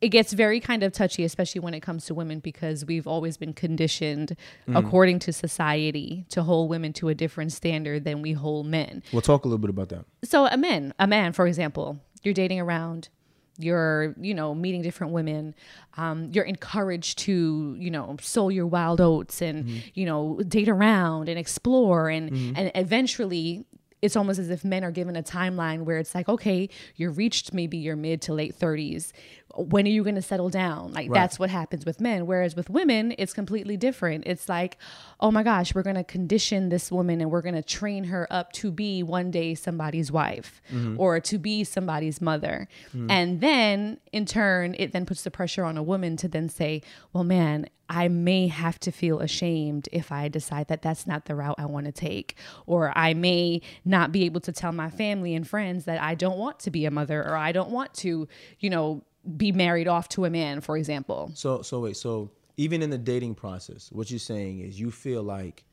it 0.00 0.08
gets 0.08 0.32
very 0.32 0.58
kind 0.58 0.82
of 0.82 0.90
touchy, 0.92 1.22
especially 1.22 1.60
when 1.60 1.74
it 1.74 1.80
comes 1.80 2.06
to 2.06 2.14
women, 2.14 2.40
because 2.40 2.84
we've 2.84 3.06
always 3.06 3.36
been 3.36 3.52
conditioned, 3.52 4.36
Mm-hmm. 4.66 4.76
according 4.76 5.18
to 5.20 5.32
society, 5.32 6.24
to 6.30 6.42
hold 6.42 6.68
women 6.70 6.92
to 6.94 7.08
a 7.08 7.14
different 7.14 7.52
standard 7.52 8.04
than 8.04 8.20
we 8.22 8.32
hold 8.32 8.66
men. 8.66 9.02
We'll 9.12 9.22
talk 9.22 9.44
a 9.44 9.48
little 9.48 9.58
bit 9.58 9.70
about 9.70 9.90
that. 9.90 10.04
So 10.24 10.46
a 10.46 10.56
man, 10.56 10.92
a 10.98 11.06
man, 11.06 11.32
for 11.32 11.46
example, 11.46 12.00
you're 12.24 12.34
dating 12.34 12.58
around, 12.60 13.10
you're 13.58 14.14
you 14.20 14.34
know 14.34 14.54
meeting 14.54 14.80
different 14.82 15.12
women 15.12 15.54
um, 15.96 16.30
you're 16.32 16.44
encouraged 16.44 17.18
to 17.18 17.76
you 17.78 17.90
know 17.90 18.16
sow 18.20 18.48
your 18.48 18.66
wild 18.66 19.00
oats 19.00 19.42
and 19.42 19.64
Mm-hmm. 19.64 19.78
you 19.94 20.06
know 20.06 20.40
date 20.48 20.68
around 20.68 21.28
and 21.28 21.38
explore. 21.38 22.08
And 22.08 22.56
and 22.56 22.72
eventually 22.74 23.66
it's 24.00 24.16
almost 24.16 24.40
as 24.40 24.50
if 24.50 24.64
men 24.64 24.82
are 24.82 24.90
given 24.90 25.14
a 25.16 25.22
timeline 25.22 25.82
where 25.84 25.98
it's 25.98 26.12
like 26.14 26.28
okay 26.28 26.68
you've 26.96 27.16
reached 27.18 27.52
maybe 27.54 27.76
your 27.78 27.94
mid 27.94 28.20
to 28.22 28.32
late 28.34 28.58
30s 28.58 29.12
when 29.56 29.86
are 29.86 29.90
you 29.90 30.02
going 30.02 30.14
to 30.14 30.22
settle 30.22 30.48
down? 30.48 30.92
Like 30.92 31.12
that's 31.12 31.38
what 31.38 31.50
happens 31.50 31.84
with 31.84 32.00
men. 32.00 32.26
Whereas 32.26 32.56
with 32.56 32.70
women 32.70 33.14
it's 33.18 33.32
completely 33.32 33.76
different. 33.76 34.24
It's 34.26 34.48
like 34.48 34.78
oh 35.20 35.30
my 35.30 35.42
gosh 35.42 35.74
we're 35.74 35.82
going 35.82 35.96
to 35.96 36.04
condition 36.04 36.68
this 36.68 36.90
woman 36.90 37.20
and 37.20 37.30
we're 37.30 37.42
going 37.42 37.54
to 37.54 37.62
train 37.62 38.04
her 38.04 38.26
up 38.30 38.52
to 38.52 38.70
be 38.70 39.02
one 39.02 39.30
day 39.30 39.54
somebody's 39.54 40.10
wife 40.10 40.62
mm-hmm. 40.72 40.98
or 40.98 41.20
to 41.20 41.38
be 41.38 41.64
somebody's 41.64 42.20
mother. 42.20 42.68
Mm-hmm. 42.88 43.10
And 43.10 43.40
then 43.40 43.98
in 44.12 44.26
turn 44.26 44.74
it 44.78 44.92
then 44.92 45.06
puts 45.06 45.22
the 45.22 45.30
pressure 45.30 45.64
on 45.64 45.76
a 45.76 45.82
woman 45.82 46.16
to 46.18 46.28
then 46.28 46.48
say 46.48 46.82
well 47.12 47.24
man 47.24 47.66
I 47.88 48.08
may 48.08 48.46
have 48.46 48.80
to 48.80 48.90
feel 48.90 49.20
ashamed 49.20 49.86
if 49.92 50.10
I 50.10 50.28
decide 50.28 50.68
that 50.68 50.80
that's 50.80 51.06
not 51.06 51.26
the 51.26 51.34
route 51.34 51.56
I 51.58 51.66
want 51.66 51.84
to 51.84 51.92
take. 51.92 52.36
Or 52.64 52.90
I 52.96 53.12
may 53.12 53.60
not 53.84 54.12
be 54.12 54.24
able 54.24 54.40
to 54.42 54.52
tell 54.52 54.72
my 54.72 54.88
family 54.88 55.34
and 55.34 55.46
friends 55.46 55.84
that 55.84 56.00
I 56.00 56.14
don't 56.14 56.38
want 56.38 56.58
to 56.60 56.70
be 56.70 56.86
a 56.86 56.90
mother 56.90 57.22
or 57.22 57.36
I 57.36 57.52
don't 57.52 57.68
want 57.68 57.92
to, 57.94 58.28
you 58.60 58.70
know, 58.70 59.02
be 59.36 59.52
married 59.52 59.88
off 59.88 60.08
to 60.10 60.24
a 60.24 60.30
man, 60.30 60.60
for 60.60 60.76
example. 60.76 61.30
So 61.34 61.62
so 61.62 61.80
wait, 61.80 61.96
so 61.96 62.30
even 62.56 62.82
in 62.82 62.90
the 62.90 62.98
dating 62.98 63.34
process, 63.34 63.90
what 63.92 64.10
you're 64.10 64.18
saying 64.18 64.60
is 64.60 64.78
you 64.78 64.90
feel 64.90 65.22
like 65.22 65.64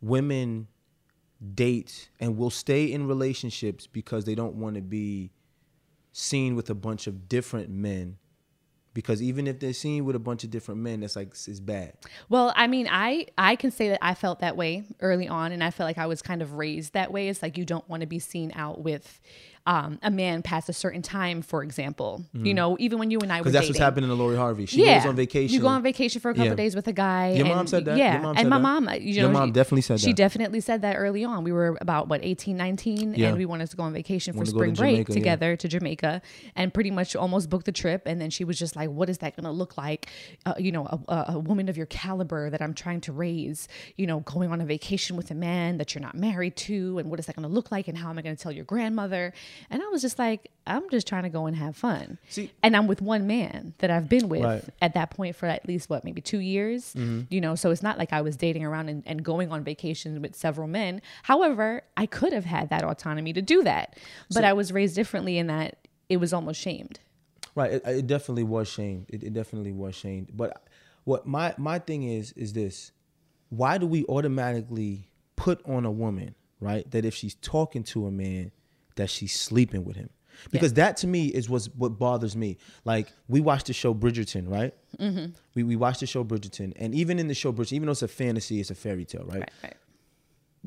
women 0.00 0.68
date 1.54 2.08
and 2.18 2.36
will 2.36 2.50
stay 2.50 2.90
in 2.92 3.06
relationships 3.06 3.86
because 3.86 4.24
they 4.24 4.34
don't 4.34 4.54
want 4.54 4.76
to 4.76 4.82
be 4.82 5.32
seen 6.12 6.56
with 6.56 6.70
a 6.70 6.74
bunch 6.74 7.06
of 7.06 7.28
different 7.28 7.68
men. 7.68 8.16
Because 8.94 9.20
even 9.20 9.46
if 9.46 9.60
they're 9.60 9.74
seen 9.74 10.06
with 10.06 10.16
a 10.16 10.18
bunch 10.18 10.42
of 10.42 10.50
different 10.50 10.80
men, 10.80 11.00
that's 11.00 11.16
like 11.16 11.28
it's 11.28 11.60
bad. 11.60 11.92
Well, 12.30 12.54
I 12.56 12.66
mean, 12.66 12.88
I 12.90 13.26
I 13.36 13.54
can 13.54 13.70
say 13.70 13.90
that 13.90 13.98
I 14.00 14.14
felt 14.14 14.40
that 14.40 14.56
way 14.56 14.84
early 15.00 15.28
on, 15.28 15.52
and 15.52 15.62
I 15.62 15.70
felt 15.70 15.86
like 15.86 15.98
I 15.98 16.06
was 16.06 16.22
kind 16.22 16.40
of 16.40 16.54
raised 16.54 16.94
that 16.94 17.12
way. 17.12 17.28
It's 17.28 17.42
like 17.42 17.58
you 17.58 17.66
don't 17.66 17.86
want 17.90 18.00
to 18.00 18.06
be 18.06 18.18
seen 18.18 18.52
out 18.54 18.80
with 18.80 19.20
um, 19.66 19.98
a 20.02 20.10
man 20.10 20.42
past 20.42 20.68
a 20.68 20.72
certain 20.72 21.02
time, 21.02 21.42
for 21.42 21.62
example. 21.62 22.24
You 22.32 22.54
know, 22.54 22.76
even 22.78 22.98
when 22.98 23.10
you 23.10 23.18
and 23.20 23.32
I 23.32 23.38
were 23.38 23.44
Because 23.44 23.52
that's 23.54 23.64
dating. 23.66 23.74
what's 23.74 23.84
happening 23.84 24.08
to 24.10 24.14
Lori 24.14 24.36
Harvey. 24.36 24.66
She 24.66 24.84
goes 24.84 25.04
on 25.06 25.16
vacation. 25.16 25.52
You 25.54 25.60
go 25.60 25.66
on 25.66 25.82
vacation 25.82 26.20
for 26.20 26.30
a 26.30 26.34
couple 26.34 26.46
Yeah. 26.50 26.54
days 26.54 26.76
with 26.76 26.86
a 26.88 26.92
guy. 26.92 27.32
Your 27.32 27.46
mom 27.46 27.66
said 27.66 27.84
that? 27.86 27.96
Yeah, 27.98 28.14
Your 28.14 28.22
mom 28.22 28.36
and 28.38 28.48
my 28.48 28.56
that? 28.58 28.62
mom, 28.62 28.88
you 29.00 29.16
know, 29.16 29.22
Your 29.22 29.30
mom 29.30 29.48
she- 29.48 29.52
definitely 29.52 29.82
said 29.82 29.98
that. 29.98 30.02
She 30.04 30.12
definitely 30.12 30.60
said 30.60 30.82
that 30.82 30.94
early 30.96 31.24
on. 31.24 31.42
We 31.44 31.52
were 31.52 31.76
about 31.80 32.08
what 32.08 32.24
18, 32.24 32.56
19, 32.56 33.14
Yeah. 33.14 33.28
and 33.28 33.38
we 33.38 33.44
wanted 33.46 33.68
to 33.70 33.76
go 33.76 33.82
on 33.82 33.92
vacation 33.92 34.34
for 34.34 34.44
to 34.44 34.50
spring 34.50 34.74
to 34.74 34.80
break 34.80 34.92
Jamaica, 34.94 35.12
yeah. 35.12 35.18
together 35.18 35.56
to 35.56 35.68
Jamaica, 35.68 36.22
and 36.54 36.72
pretty 36.72 36.90
much 36.92 37.16
almost 37.16 37.50
booked 37.50 37.66
the 37.66 37.72
trip. 37.72 38.02
And 38.06 38.20
then 38.20 38.30
she 38.30 38.44
was 38.44 38.58
just 38.58 38.76
like, 38.76 38.88
"What 38.90 39.08
is 39.10 39.18
that 39.18 39.34
going 39.36 39.44
to 39.44 39.50
look 39.50 39.76
like? 39.76 40.06
Uh, 40.44 40.54
you 40.58 40.70
know, 40.70 40.86
a, 40.86 40.98
a, 41.12 41.24
a 41.34 41.38
woman 41.40 41.68
of 41.68 41.76
your 41.76 41.86
caliber 41.86 42.50
that 42.50 42.62
I'm 42.62 42.72
trying 42.74 43.00
to 43.02 43.12
raise. 43.12 43.66
You 43.96 44.06
know, 44.06 44.20
going 44.20 44.52
on 44.52 44.60
a 44.60 44.64
vacation 44.66 45.16
with 45.16 45.30
a 45.32 45.34
man 45.34 45.78
that 45.78 45.94
you're 45.94 46.02
not 46.02 46.14
married 46.14 46.54
to, 46.68 46.98
and 46.98 47.10
what 47.10 47.18
is 47.18 47.26
that 47.26 47.34
going 47.36 47.48
to 47.48 47.52
look 47.54 47.72
like? 47.72 47.88
And 47.88 47.98
how 47.98 48.10
am 48.10 48.18
I 48.18 48.22
going 48.22 48.36
to 48.36 48.42
tell 48.42 48.52
your 48.52 48.64
grandmother?" 48.64 49.32
And 49.70 49.82
I 49.82 49.86
was 49.88 50.02
just 50.02 50.18
like, 50.18 50.50
"I'm 50.66 50.88
just 50.90 51.06
trying 51.06 51.22
to 51.24 51.28
go 51.28 51.46
and 51.46 51.56
have 51.56 51.76
fun." 51.76 52.18
See- 52.28 52.50
and 52.62 52.76
I'm 52.76 52.86
with 52.86 53.00
one 53.02 53.26
man 53.26 53.74
that 53.78 53.90
I've 53.90 54.08
been 54.08 54.28
with 54.28 54.42
Right. 54.42 54.64
at 54.82 54.94
that 54.94 55.10
point 55.10 55.36
for 55.36 55.46
at 55.46 55.66
least 55.66 55.88
what 55.90 56.04
maybe 56.04 56.20
two 56.20 56.38
years 56.40 56.94
Mm-hmm. 56.94 57.22
you 57.30 57.40
know 57.40 57.54
so 57.54 57.70
it's 57.70 57.82
not 57.82 57.98
like 57.98 58.12
i 58.12 58.20
was 58.20 58.36
dating 58.36 58.64
around 58.64 58.88
and, 58.88 59.02
and 59.06 59.22
going 59.24 59.50
on 59.52 59.64
vacations 59.64 60.18
with 60.18 60.34
several 60.36 60.66
men 60.68 61.00
however 61.24 61.82
i 61.96 62.06
could 62.06 62.32
have 62.32 62.44
had 62.44 62.70
that 62.70 62.82
autonomy 62.84 63.32
to 63.32 63.42
do 63.42 63.62
that 63.64 63.96
but 64.34 64.44
i 64.44 64.52
was 64.52 64.72
raised 64.72 64.94
differently 64.94 65.36
in 65.38 65.46
that 65.48 65.86
it 66.08 66.18
was 66.18 66.32
almost 66.32 66.60
shamed 66.60 67.00
Right. 67.54 67.72
It, 67.72 67.82
it 67.86 68.06
definitely 68.06 68.44
was 68.44 68.68
shamed. 68.68 69.06
It, 69.08 69.22
it 69.24 69.32
definitely 69.32 69.72
was 69.72 69.94
shamed. 69.94 70.28
But 70.36 70.62
what 71.04 71.26
my 71.26 71.54
my 71.56 71.78
thing 71.78 72.02
is 72.02 72.32
is 72.32 72.52
this: 72.52 72.92
Why 73.48 73.78
do 73.78 73.86
we 73.86 74.04
automatically 74.06 75.08
put 75.36 75.64
on 75.66 75.84
a 75.86 75.90
woman, 75.90 76.34
right, 76.60 76.88
that 76.90 77.04
if 77.06 77.14
she's 77.14 77.34
talking 77.36 77.82
to 77.84 78.06
a 78.06 78.10
man, 78.10 78.50
that 78.96 79.10
she's 79.10 79.38
sleeping 79.38 79.84
with 79.84 79.96
him? 79.96 80.10
Because 80.50 80.74
that 80.74 80.98
to 80.98 81.06
me 81.06 81.28
is 81.28 81.48
what's 81.48 81.66
what 81.66 81.98
bothers 81.98 82.36
me. 82.36 82.58
Like 82.84 83.10
we 83.26 83.40
watched 83.40 83.68
the 83.68 83.72
show 83.72 83.94
Bridgerton, 83.94 84.46
right? 84.50 84.74
Mm-hmm. 84.98 85.32
We 85.54 85.62
we 85.62 85.76
watched 85.76 86.00
the 86.00 86.06
show 86.06 86.24
Bridgerton, 86.24 86.74
and 86.76 86.94
even 86.94 87.18
in 87.18 87.28
the 87.28 87.34
show 87.34 87.52
Bridgerton, 87.54 87.72
even 87.72 87.86
though 87.86 87.92
it's 87.92 88.02
a 88.02 88.08
fantasy, 88.08 88.60
it's 88.60 88.70
a 88.70 88.74
fairy 88.74 89.06
tale, 89.06 89.24
right? 89.24 89.40
right 89.40 89.50
right 89.62 89.76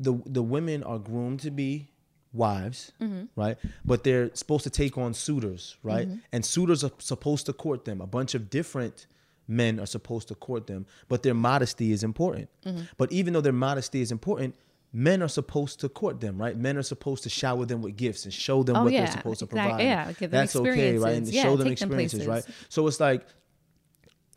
the 0.00 0.20
the 0.26 0.42
women 0.42 0.82
are 0.82 0.98
groomed 0.98 1.40
to 1.40 1.50
be 1.50 1.88
wives, 2.32 2.92
mm-hmm. 3.00 3.24
right? 3.36 3.56
But 3.84 4.02
they're 4.02 4.34
supposed 4.34 4.64
to 4.64 4.70
take 4.70 4.96
on 4.96 5.14
suitors, 5.14 5.76
right? 5.82 6.08
Mm-hmm. 6.08 6.18
And 6.32 6.44
suitors 6.44 6.82
are 6.82 6.90
supposed 6.98 7.46
to 7.46 7.52
court 7.52 7.84
them. 7.84 8.00
A 8.00 8.06
bunch 8.06 8.34
of 8.34 8.50
different 8.50 9.06
men 9.46 9.78
are 9.78 9.86
supposed 9.86 10.28
to 10.28 10.34
court 10.34 10.66
them, 10.66 10.86
but 11.08 11.22
their 11.22 11.34
modesty 11.34 11.92
is 11.92 12.02
important. 12.02 12.48
Mm-hmm. 12.64 12.82
But 12.96 13.12
even 13.12 13.32
though 13.32 13.40
their 13.40 13.52
modesty 13.52 14.00
is 14.00 14.10
important, 14.10 14.54
men 14.92 15.22
are 15.22 15.28
supposed 15.28 15.80
to 15.80 15.88
court 15.88 16.20
them, 16.20 16.36
right? 16.40 16.56
Men 16.56 16.76
are 16.76 16.82
supposed 16.82 17.22
to 17.22 17.28
shower 17.30 17.64
them 17.64 17.80
with 17.82 17.96
gifts 17.96 18.24
and 18.24 18.34
show 18.34 18.62
them 18.62 18.76
Oh, 18.76 18.84
what 18.84 18.92
yeah, 18.92 19.04
they're 19.04 19.12
supposed 19.12 19.38
to 19.40 19.44
exact- 19.44 19.68
provide. 19.68 19.82
yeah, 19.84 20.06
give 20.12 20.30
them 20.30 20.40
That's 20.40 20.56
okay, 20.56 20.98
right? 20.98 21.14
And. 21.16 21.26
Yeah, 21.28 21.42
show 21.44 21.56
them 21.56 21.68
take 21.68 21.78
them 21.78 21.88
experiences, 21.90 22.26
right? 22.26 22.44
So 22.68 22.86
it's 22.86 22.98
like 23.00 23.24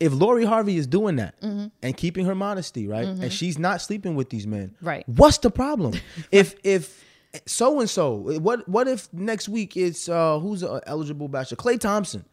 if 0.00 0.12
Lori 0.12 0.44
Harvey 0.44 0.76
is 0.76 0.86
doing 0.86 1.16
that 1.16 1.40
Mm-hmm. 1.40 1.66
and 1.82 1.96
keeping 1.96 2.26
her 2.26 2.34
modesty, 2.34 2.86
right, 2.88 3.06
and 3.06 3.32
she's 3.32 3.58
not 3.58 3.80
sleeping 3.80 4.14
with 4.14 4.30
these 4.30 4.46
men, 4.46 4.74
Right. 4.82 5.08
What's 5.08 5.38
the 5.38 5.50
problem? 5.50 5.94
if 6.32 6.54
if 6.64 7.04
so 7.46 7.80
and 7.80 7.90
so, 7.90 8.12
what 8.40 8.68
what 8.68 8.86
if 8.86 9.12
next 9.12 9.48
week 9.48 9.76
it's 9.76 10.08
uh 10.08 10.38
who's 10.38 10.62
an 10.62 10.80
eligible 10.86 11.28
bachelor? 11.28 11.56
Klay 11.56 11.78
Thompson 11.80 12.24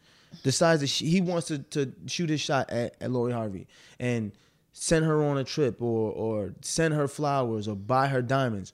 decides 0.44 0.80
that 0.80 0.86
she, 0.86 1.06
he 1.06 1.20
wants 1.20 1.48
to, 1.48 1.58
to 1.58 1.92
shoot 2.06 2.30
his 2.30 2.40
shot 2.40 2.70
at, 2.70 2.94
at 3.00 3.10
Lori 3.10 3.32
Harvey 3.32 3.66
and 4.00 4.32
send 4.72 5.04
her 5.04 5.22
on 5.22 5.38
a 5.38 5.44
trip 5.44 5.80
or 5.82 6.10
or 6.12 6.54
send 6.62 6.94
her 6.94 7.08
flowers 7.08 7.68
or 7.68 7.76
buy 7.76 8.08
her 8.08 8.22
diamonds. 8.22 8.72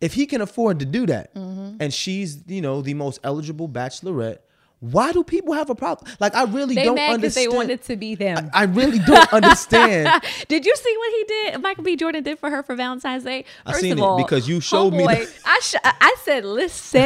If 0.00 0.12
he 0.14 0.26
can 0.26 0.40
afford 0.40 0.78
to 0.80 0.84
do 0.86 1.06
that, 1.06 1.34
Mm-hmm. 1.34 1.76
and 1.80 1.92
she's 1.92 2.42
you 2.46 2.60
know 2.60 2.82
the 2.82 2.94
most 2.94 3.18
eligible 3.24 3.68
bachelorette, 3.68 4.38
why 4.80 5.10
do 5.12 5.24
people 5.24 5.54
have 5.54 5.70
a 5.70 5.74
problem? 5.74 6.10
Like 6.20 6.34
I 6.34 6.44
really 6.44 6.74
they 6.74 6.84
don't 6.84 6.96
mad 6.96 7.16
because 7.16 7.34
they 7.34 7.44
understand. 7.46 7.56
wanted 7.68 7.82
to 7.84 7.96
be 7.96 8.14
them 8.14 8.50
I 8.52 8.64
really 8.64 8.98
don't 8.98 9.32
understand. 9.32 10.22
did 10.48 10.66
you 10.66 10.76
see 10.76 10.94
what 10.98 11.12
he 11.12 11.24
did 11.24 11.62
michael 11.62 11.82
b 11.82 11.96
jordan 11.96 12.22
did 12.22 12.38
for 12.38 12.50
her 12.50 12.62
for 12.62 12.74
valentine's 12.76 13.24
day 13.24 13.46
I 13.64 13.70
First 13.72 13.80
seen 13.82 13.92
of 13.92 13.98
it 13.98 14.02
all, 14.02 14.16
because 14.18 14.46
you 14.46 14.60
showed 14.60 14.92
me 14.92 15.04
the- 15.06 15.28
I, 15.46 15.60
sh- 15.62 15.74
I 15.82 16.14
said 16.24 16.44
listen 16.44 17.00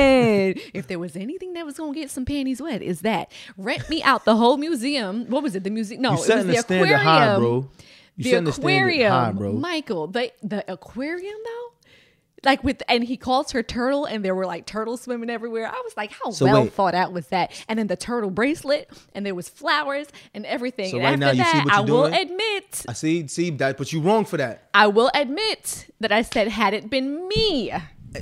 if 0.75 0.87
there 0.89 0.99
was 0.99 1.15
anything 1.17 1.53
that 1.55 1.65
was 1.65 1.77
gonna 1.79 1.95
get 1.95 2.11
some 2.11 2.25
panties 2.25 2.61
wet 2.61 2.83
is 2.83 3.03
that 3.03 3.31
rent 3.57 3.89
me 3.89 4.03
out 4.03 4.25
the 4.25 4.37
whole 4.37 4.57
museum 4.57 5.27
what 5.31 5.43
was 5.45 5.55
it 5.55 5.63
the 5.65 5.71
museum 5.71 6.03
no 6.03 6.11
You 6.11 6.15
it 6.17 6.19
was 6.19 6.27
the 6.27 6.43
the 6.53 6.59
aquarium 6.59 7.01
high, 7.01 7.37
bro. 7.37 7.69
You 8.27 8.41
the 8.41 8.51
aquarium 8.51 9.13
high, 9.13 9.33
bro. 9.33 9.53
michael 9.53 10.07
the, 10.07 10.33
the 10.43 10.71
aquarium 10.73 11.37
though 11.45 11.67
like 12.43 12.65
with 12.65 12.83
and 12.89 13.05
he 13.05 13.19
calls 13.19 13.53
her 13.53 13.63
turtle 13.63 14.07
and 14.07 14.25
there 14.25 14.35
were 14.35 14.47
like 14.47 14.65
turtles 14.65 15.03
swimming 15.03 15.29
everywhere 15.29 15.67
i 15.67 15.81
was 15.85 15.95
like 15.97 16.11
how 16.11 16.31
So 16.31 16.47
well 16.47 16.63
wait. 16.63 16.73
thought 16.73 16.95
out 16.95 17.13
was 17.13 17.27
that 17.29 17.53
and 17.69 17.79
then 17.79 17.87
the 17.87 17.97
turtle 17.97 18.31
bracelet 18.31 18.89
and 19.15 19.27
there 19.27 19.35
was 19.35 19.49
flowers 19.51 20.07
and 20.33 20.47
everything 20.47 20.91
So 20.91 20.97
and 21.01 21.05
right 21.05 21.13
after 21.13 21.27
now 21.27 21.31
you 21.33 21.45
see 21.45 21.59
that 21.59 21.65
what 21.67 21.75
i 21.75 21.77
you're 21.81 21.87
will 21.97 22.09
doing? 22.09 22.21
admit 22.31 22.85
I 22.89 22.93
see, 22.95 23.27
see 23.29 23.51
that, 23.51 23.77
but 23.77 23.93
you 23.93 24.01
wrong 24.01 24.25
for 24.25 24.39
that. 24.39 24.69
i 24.73 24.87
will 24.87 25.11
admit 25.15 25.91
that 26.01 26.13
i 26.13 26.23
said 26.23 26.49
had 26.49 26.73
it 26.73 26.89
been 26.89 27.29
me 27.29 27.73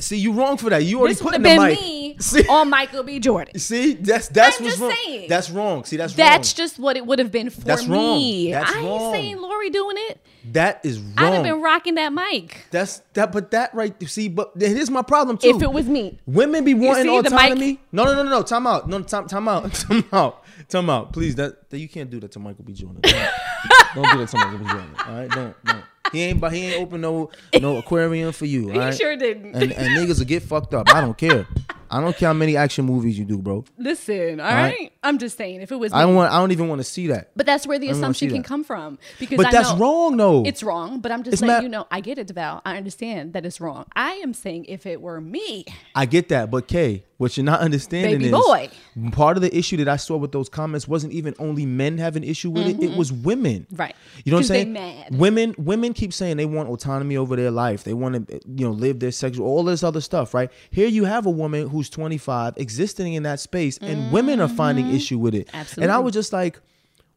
See, 0.00 0.18
you 0.18 0.32
wrong 0.32 0.56
for 0.58 0.68
that. 0.70 0.84
You 0.84 0.98
already 0.98 1.14
this 1.14 1.22
put 1.22 1.32
would 1.32 1.36
in 1.36 1.42
the 1.42 1.48
been 1.48 1.62
mic. 1.62 1.80
me 1.80 2.16
See, 2.20 2.46
on 2.48 2.68
michael 2.68 3.02
b 3.04 3.18
jordan 3.20 3.58
see, 3.58 3.94
that's 3.94 4.28
that's 4.28 4.58
I'm 4.58 4.64
what's 4.64 4.76
just 4.76 4.82
wrong. 4.82 4.96
saying. 5.04 5.28
That's 5.28 5.50
wrong. 5.50 5.84
See, 5.84 5.96
that's 5.96 6.14
that's 6.14 6.48
wrong. 6.50 6.56
just 6.56 6.78
what 6.78 6.96
it 6.96 7.06
would 7.06 7.18
have 7.20 7.30
been 7.32 7.48
for 7.48 7.60
That's 7.62 7.86
wrong. 7.86 8.16
me 8.18 8.50
That's 8.52 8.72
i 8.72 8.78
ain't 8.78 8.86
wrong. 8.86 9.12
saying 9.12 9.40
lori 9.40 9.70
doing 9.70 9.96
it 9.98 10.20
that 10.52 10.84
is 10.84 10.98
wrong. 10.98 11.14
i'd 11.18 11.34
have 11.34 11.42
been 11.44 11.62
rocking 11.62 11.94
that 11.94 12.12
mic 12.12 12.66
that's 12.70 12.98
that, 13.14 13.32
but 13.32 13.50
that 13.50 13.74
right. 13.74 13.94
See, 14.08 14.28
but 14.28 14.52
here's 14.58 14.90
my 14.90 15.02
problem 15.02 15.38
too. 15.38 15.48
if 15.48 15.62
it 15.62 15.72
was 15.72 15.86
me 15.88 16.18
Women 16.26 16.64
be 16.64 16.74
wanting 16.74 17.04
see 17.04 17.18
autonomy. 17.18 17.80
No, 17.92 18.04
no, 18.04 18.14
no, 18.14 18.22
no, 18.22 18.30
no. 18.30 18.42
Time 18.42 18.66
out. 18.66 18.88
No, 18.88 19.02
time, 19.02 19.26
time 19.26 19.48
out. 19.48 19.72
Time 19.74 20.04
out. 20.12 20.44
Time 20.68 20.88
out. 20.90 21.12
Please, 21.12 21.34
that, 21.36 21.68
that 21.70 21.78
you 21.78 21.88
can't 21.88 22.10
do 22.10 22.20
that 22.20 22.30
to 22.32 22.38
Michael 22.38 22.64
B. 22.64 22.72
Jordan. 22.72 23.00
Don't, 23.02 23.14
don't 23.94 24.12
do 24.12 24.18
that 24.18 24.28
to 24.28 24.36
Michael 24.36 24.58
B. 24.58 24.64
Jordan. 24.66 24.90
All 25.06 25.14
right, 25.14 25.30
don't, 25.30 25.64
don't. 25.64 25.84
He 26.12 26.22
ain't, 26.22 26.40
but 26.40 26.52
he 26.52 26.66
ain't 26.66 26.80
open 26.80 27.00
no, 27.00 27.30
no 27.60 27.76
aquarium 27.76 28.32
for 28.32 28.46
you. 28.46 28.72
All 28.72 28.78
right? 28.78 28.94
sure 28.94 29.16
didn't. 29.16 29.54
And, 29.54 29.72
and 29.72 29.98
niggas 29.98 30.18
will 30.18 30.26
get 30.26 30.42
fucked 30.42 30.74
up. 30.74 30.92
I 30.94 31.00
don't 31.00 31.16
care. 31.16 31.46
I 31.90 32.00
don't 32.00 32.16
care 32.16 32.28
how 32.28 32.32
many 32.32 32.56
action 32.56 32.84
movies 32.84 33.18
you 33.18 33.24
do, 33.24 33.38
bro. 33.38 33.64
listen 33.78 34.40
all 34.40 34.46
right. 34.46 34.62
right 34.78 34.92
i'm 35.02 35.18
just 35.18 35.36
saying 35.36 35.60
if 35.62 35.72
it 35.72 35.76
was 35.76 35.92
me 35.92 35.98
I 35.98 36.02
don't 36.02 36.14
want. 36.14 36.32
I 36.32 36.38
don't 36.38 36.52
even 36.52 36.68
want 36.68 36.80
to 36.80 36.84
see 36.84 37.06
that. 37.08 37.30
But 37.36 37.46
that's 37.46 37.66
where 37.66 37.78
the 37.78 37.86
I 37.88 37.92
don't 37.92 38.00
wanna 38.00 38.10
assumption 38.10 38.28
can 38.28 38.36
that. 38.42 38.44
come 38.48 38.64
from. 38.64 38.98
Because 39.18 39.36
But 39.36 39.46
I 39.46 39.50
that's 39.52 39.70
know 39.72 39.78
wrong, 39.78 40.16
though. 40.16 40.44
It's 40.44 40.62
wrong, 40.62 41.00
but 41.00 41.10
I'm 41.12 41.22
just 41.22 41.34
It's 41.34 41.42
letting 41.42 41.54
not- 41.54 41.62
you 41.62 41.68
know. 41.68 41.86
I 41.90 42.00
get 42.00 42.18
it, 42.18 42.30
Val. 42.30 42.60
I 42.64 42.76
understand 42.76 43.32
that 43.34 43.46
it's 43.46 43.60
wrong. 43.60 43.86
I 43.94 44.12
am 44.14 44.34
saying 44.34 44.66
if 44.68 44.86
it 44.86 45.00
were 45.00 45.20
me, 45.20 45.64
I 45.94 46.06
get 46.06 46.28
that, 46.30 46.50
but 46.50 46.66
Kay, 46.68 47.04
what 47.16 47.36
you're 47.36 47.44
not 47.44 47.60
understanding 47.60 48.18
Baby 48.18 48.26
is 48.26 48.30
boy. 48.32 48.70
part 49.12 49.36
of 49.36 49.42
the 49.42 49.56
issue 49.56 49.76
that 49.78 49.88
I 49.88 49.96
saw 49.96 50.16
with 50.16 50.32
those 50.32 50.48
comments 50.48 50.86
wasn't 50.88 51.12
even 51.12 51.34
only 51.38 51.64
men 51.66 51.98
have 51.98 52.16
an 52.16 52.24
issue 52.24 52.50
with 52.50 52.66
it; 52.66 52.82
it 52.82 52.96
was 52.96 53.12
women. 53.12 53.66
Mm-hmm. 53.70 53.76
Right. 53.76 53.94
You 54.24 54.32
know 54.32 54.38
what 54.38 54.42
I'm 54.42 54.46
saying? 54.48 54.72
mad. 54.72 55.16
Women, 55.16 55.54
women 55.58 55.92
keep 55.94 56.12
saying 56.12 56.36
they 56.36 56.46
want 56.46 56.68
autonomy 56.68 57.16
over 57.16 57.36
their 57.36 57.50
life. 57.50 57.84
They 57.84 57.94
want 57.94 58.28
to, 58.28 58.40
you 58.56 58.66
know, 58.66 58.72
live 58.72 58.98
their 59.00 59.12
sexual, 59.12 59.46
all 59.46 59.62
this 59.62 59.82
other 59.84 60.00
stuff. 60.00 60.34
Right 60.34 60.50
here, 60.70 60.88
you 60.88 61.04
have 61.04 61.24
a 61.26 61.30
woman 61.30 61.68
who's 61.68 61.77
who's 61.78 61.90
25 61.90 62.54
existing 62.56 63.14
in 63.14 63.22
that 63.22 63.40
space, 63.40 63.78
and 63.78 64.12
women 64.12 64.40
are 64.40 64.48
finding 64.48 64.90
issue 64.94 65.18
with 65.18 65.34
it. 65.34 65.48
And 65.52 65.90
I 65.90 65.94
Mm-hmm. 65.96 66.04
Was 66.04 66.12
just 66.14 66.32
like, 66.32 66.60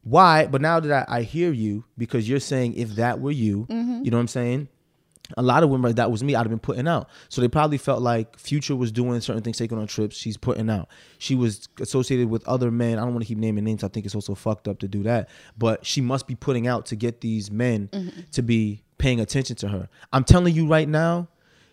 why? 0.04 0.46
But 0.48 0.62
now 0.62 0.80
that 0.80 1.10
I, 1.10 1.18
I 1.20 1.22
hear 1.24 1.52
you, 1.52 1.84
because 1.98 2.28
you're 2.30 2.40
saying 2.40 2.74
if 2.76 2.90
that 2.96 3.20
were 3.20 3.32
you, 3.32 3.66
Mm-hmm. 3.70 4.04
you 4.04 4.12
know 4.12 4.18
what 4.18 4.22
I'm 4.22 4.28
saying? 4.28 4.68
A 5.38 5.42
lot 5.42 5.64
of 5.64 5.70
women, 5.70 5.96
that 5.96 6.12
was 6.12 6.24
me, 6.24 6.36
I'd 6.36 6.40
have 6.40 6.50
been 6.50 6.60
putting 6.60 6.88
out. 6.90 7.08
So 7.30 7.40
they 7.42 7.48
probably 7.48 7.78
felt 7.78 8.02
like 8.02 8.38
Future 8.38 8.76
was 8.76 8.92
doing 8.92 9.22
certain 9.22 9.42
things, 9.42 9.58
taking 9.58 9.78
on 9.78 9.88
trips. 9.88 10.16
She's 10.18 10.36
putting 10.36 10.70
out. 10.70 10.90
She 11.20 11.36
was 11.36 11.70
associated 11.80 12.30
with 12.30 12.46
other 12.48 12.70
men. 12.70 12.98
I 12.98 13.02
don't 13.04 13.14
want 13.14 13.24
to 13.24 13.28
keep 13.28 13.38
naming 13.38 13.64
names. 13.64 13.84
I 13.84 13.88
think 13.88 14.06
it's 14.06 14.16
also 14.16 14.36
fucked 14.36 14.68
up 14.68 14.80
to 14.80 14.88
do 14.90 15.04
that. 15.04 15.30
But 15.58 15.86
she 15.86 16.02
must 16.02 16.28
be 16.28 16.36
putting 16.36 16.68
out 16.68 16.86
to 16.88 16.96
get 16.98 17.22
these 17.22 17.50
men 17.50 17.90
Mm-hmm. 17.94 18.22
to 18.34 18.42
be 18.42 18.84
paying 18.98 19.20
attention 19.22 19.56
to 19.58 19.70
her. 19.70 19.88
I'm 20.12 20.24
telling 20.26 20.54
you 20.54 20.68
right 20.68 20.88
now, 20.90 21.28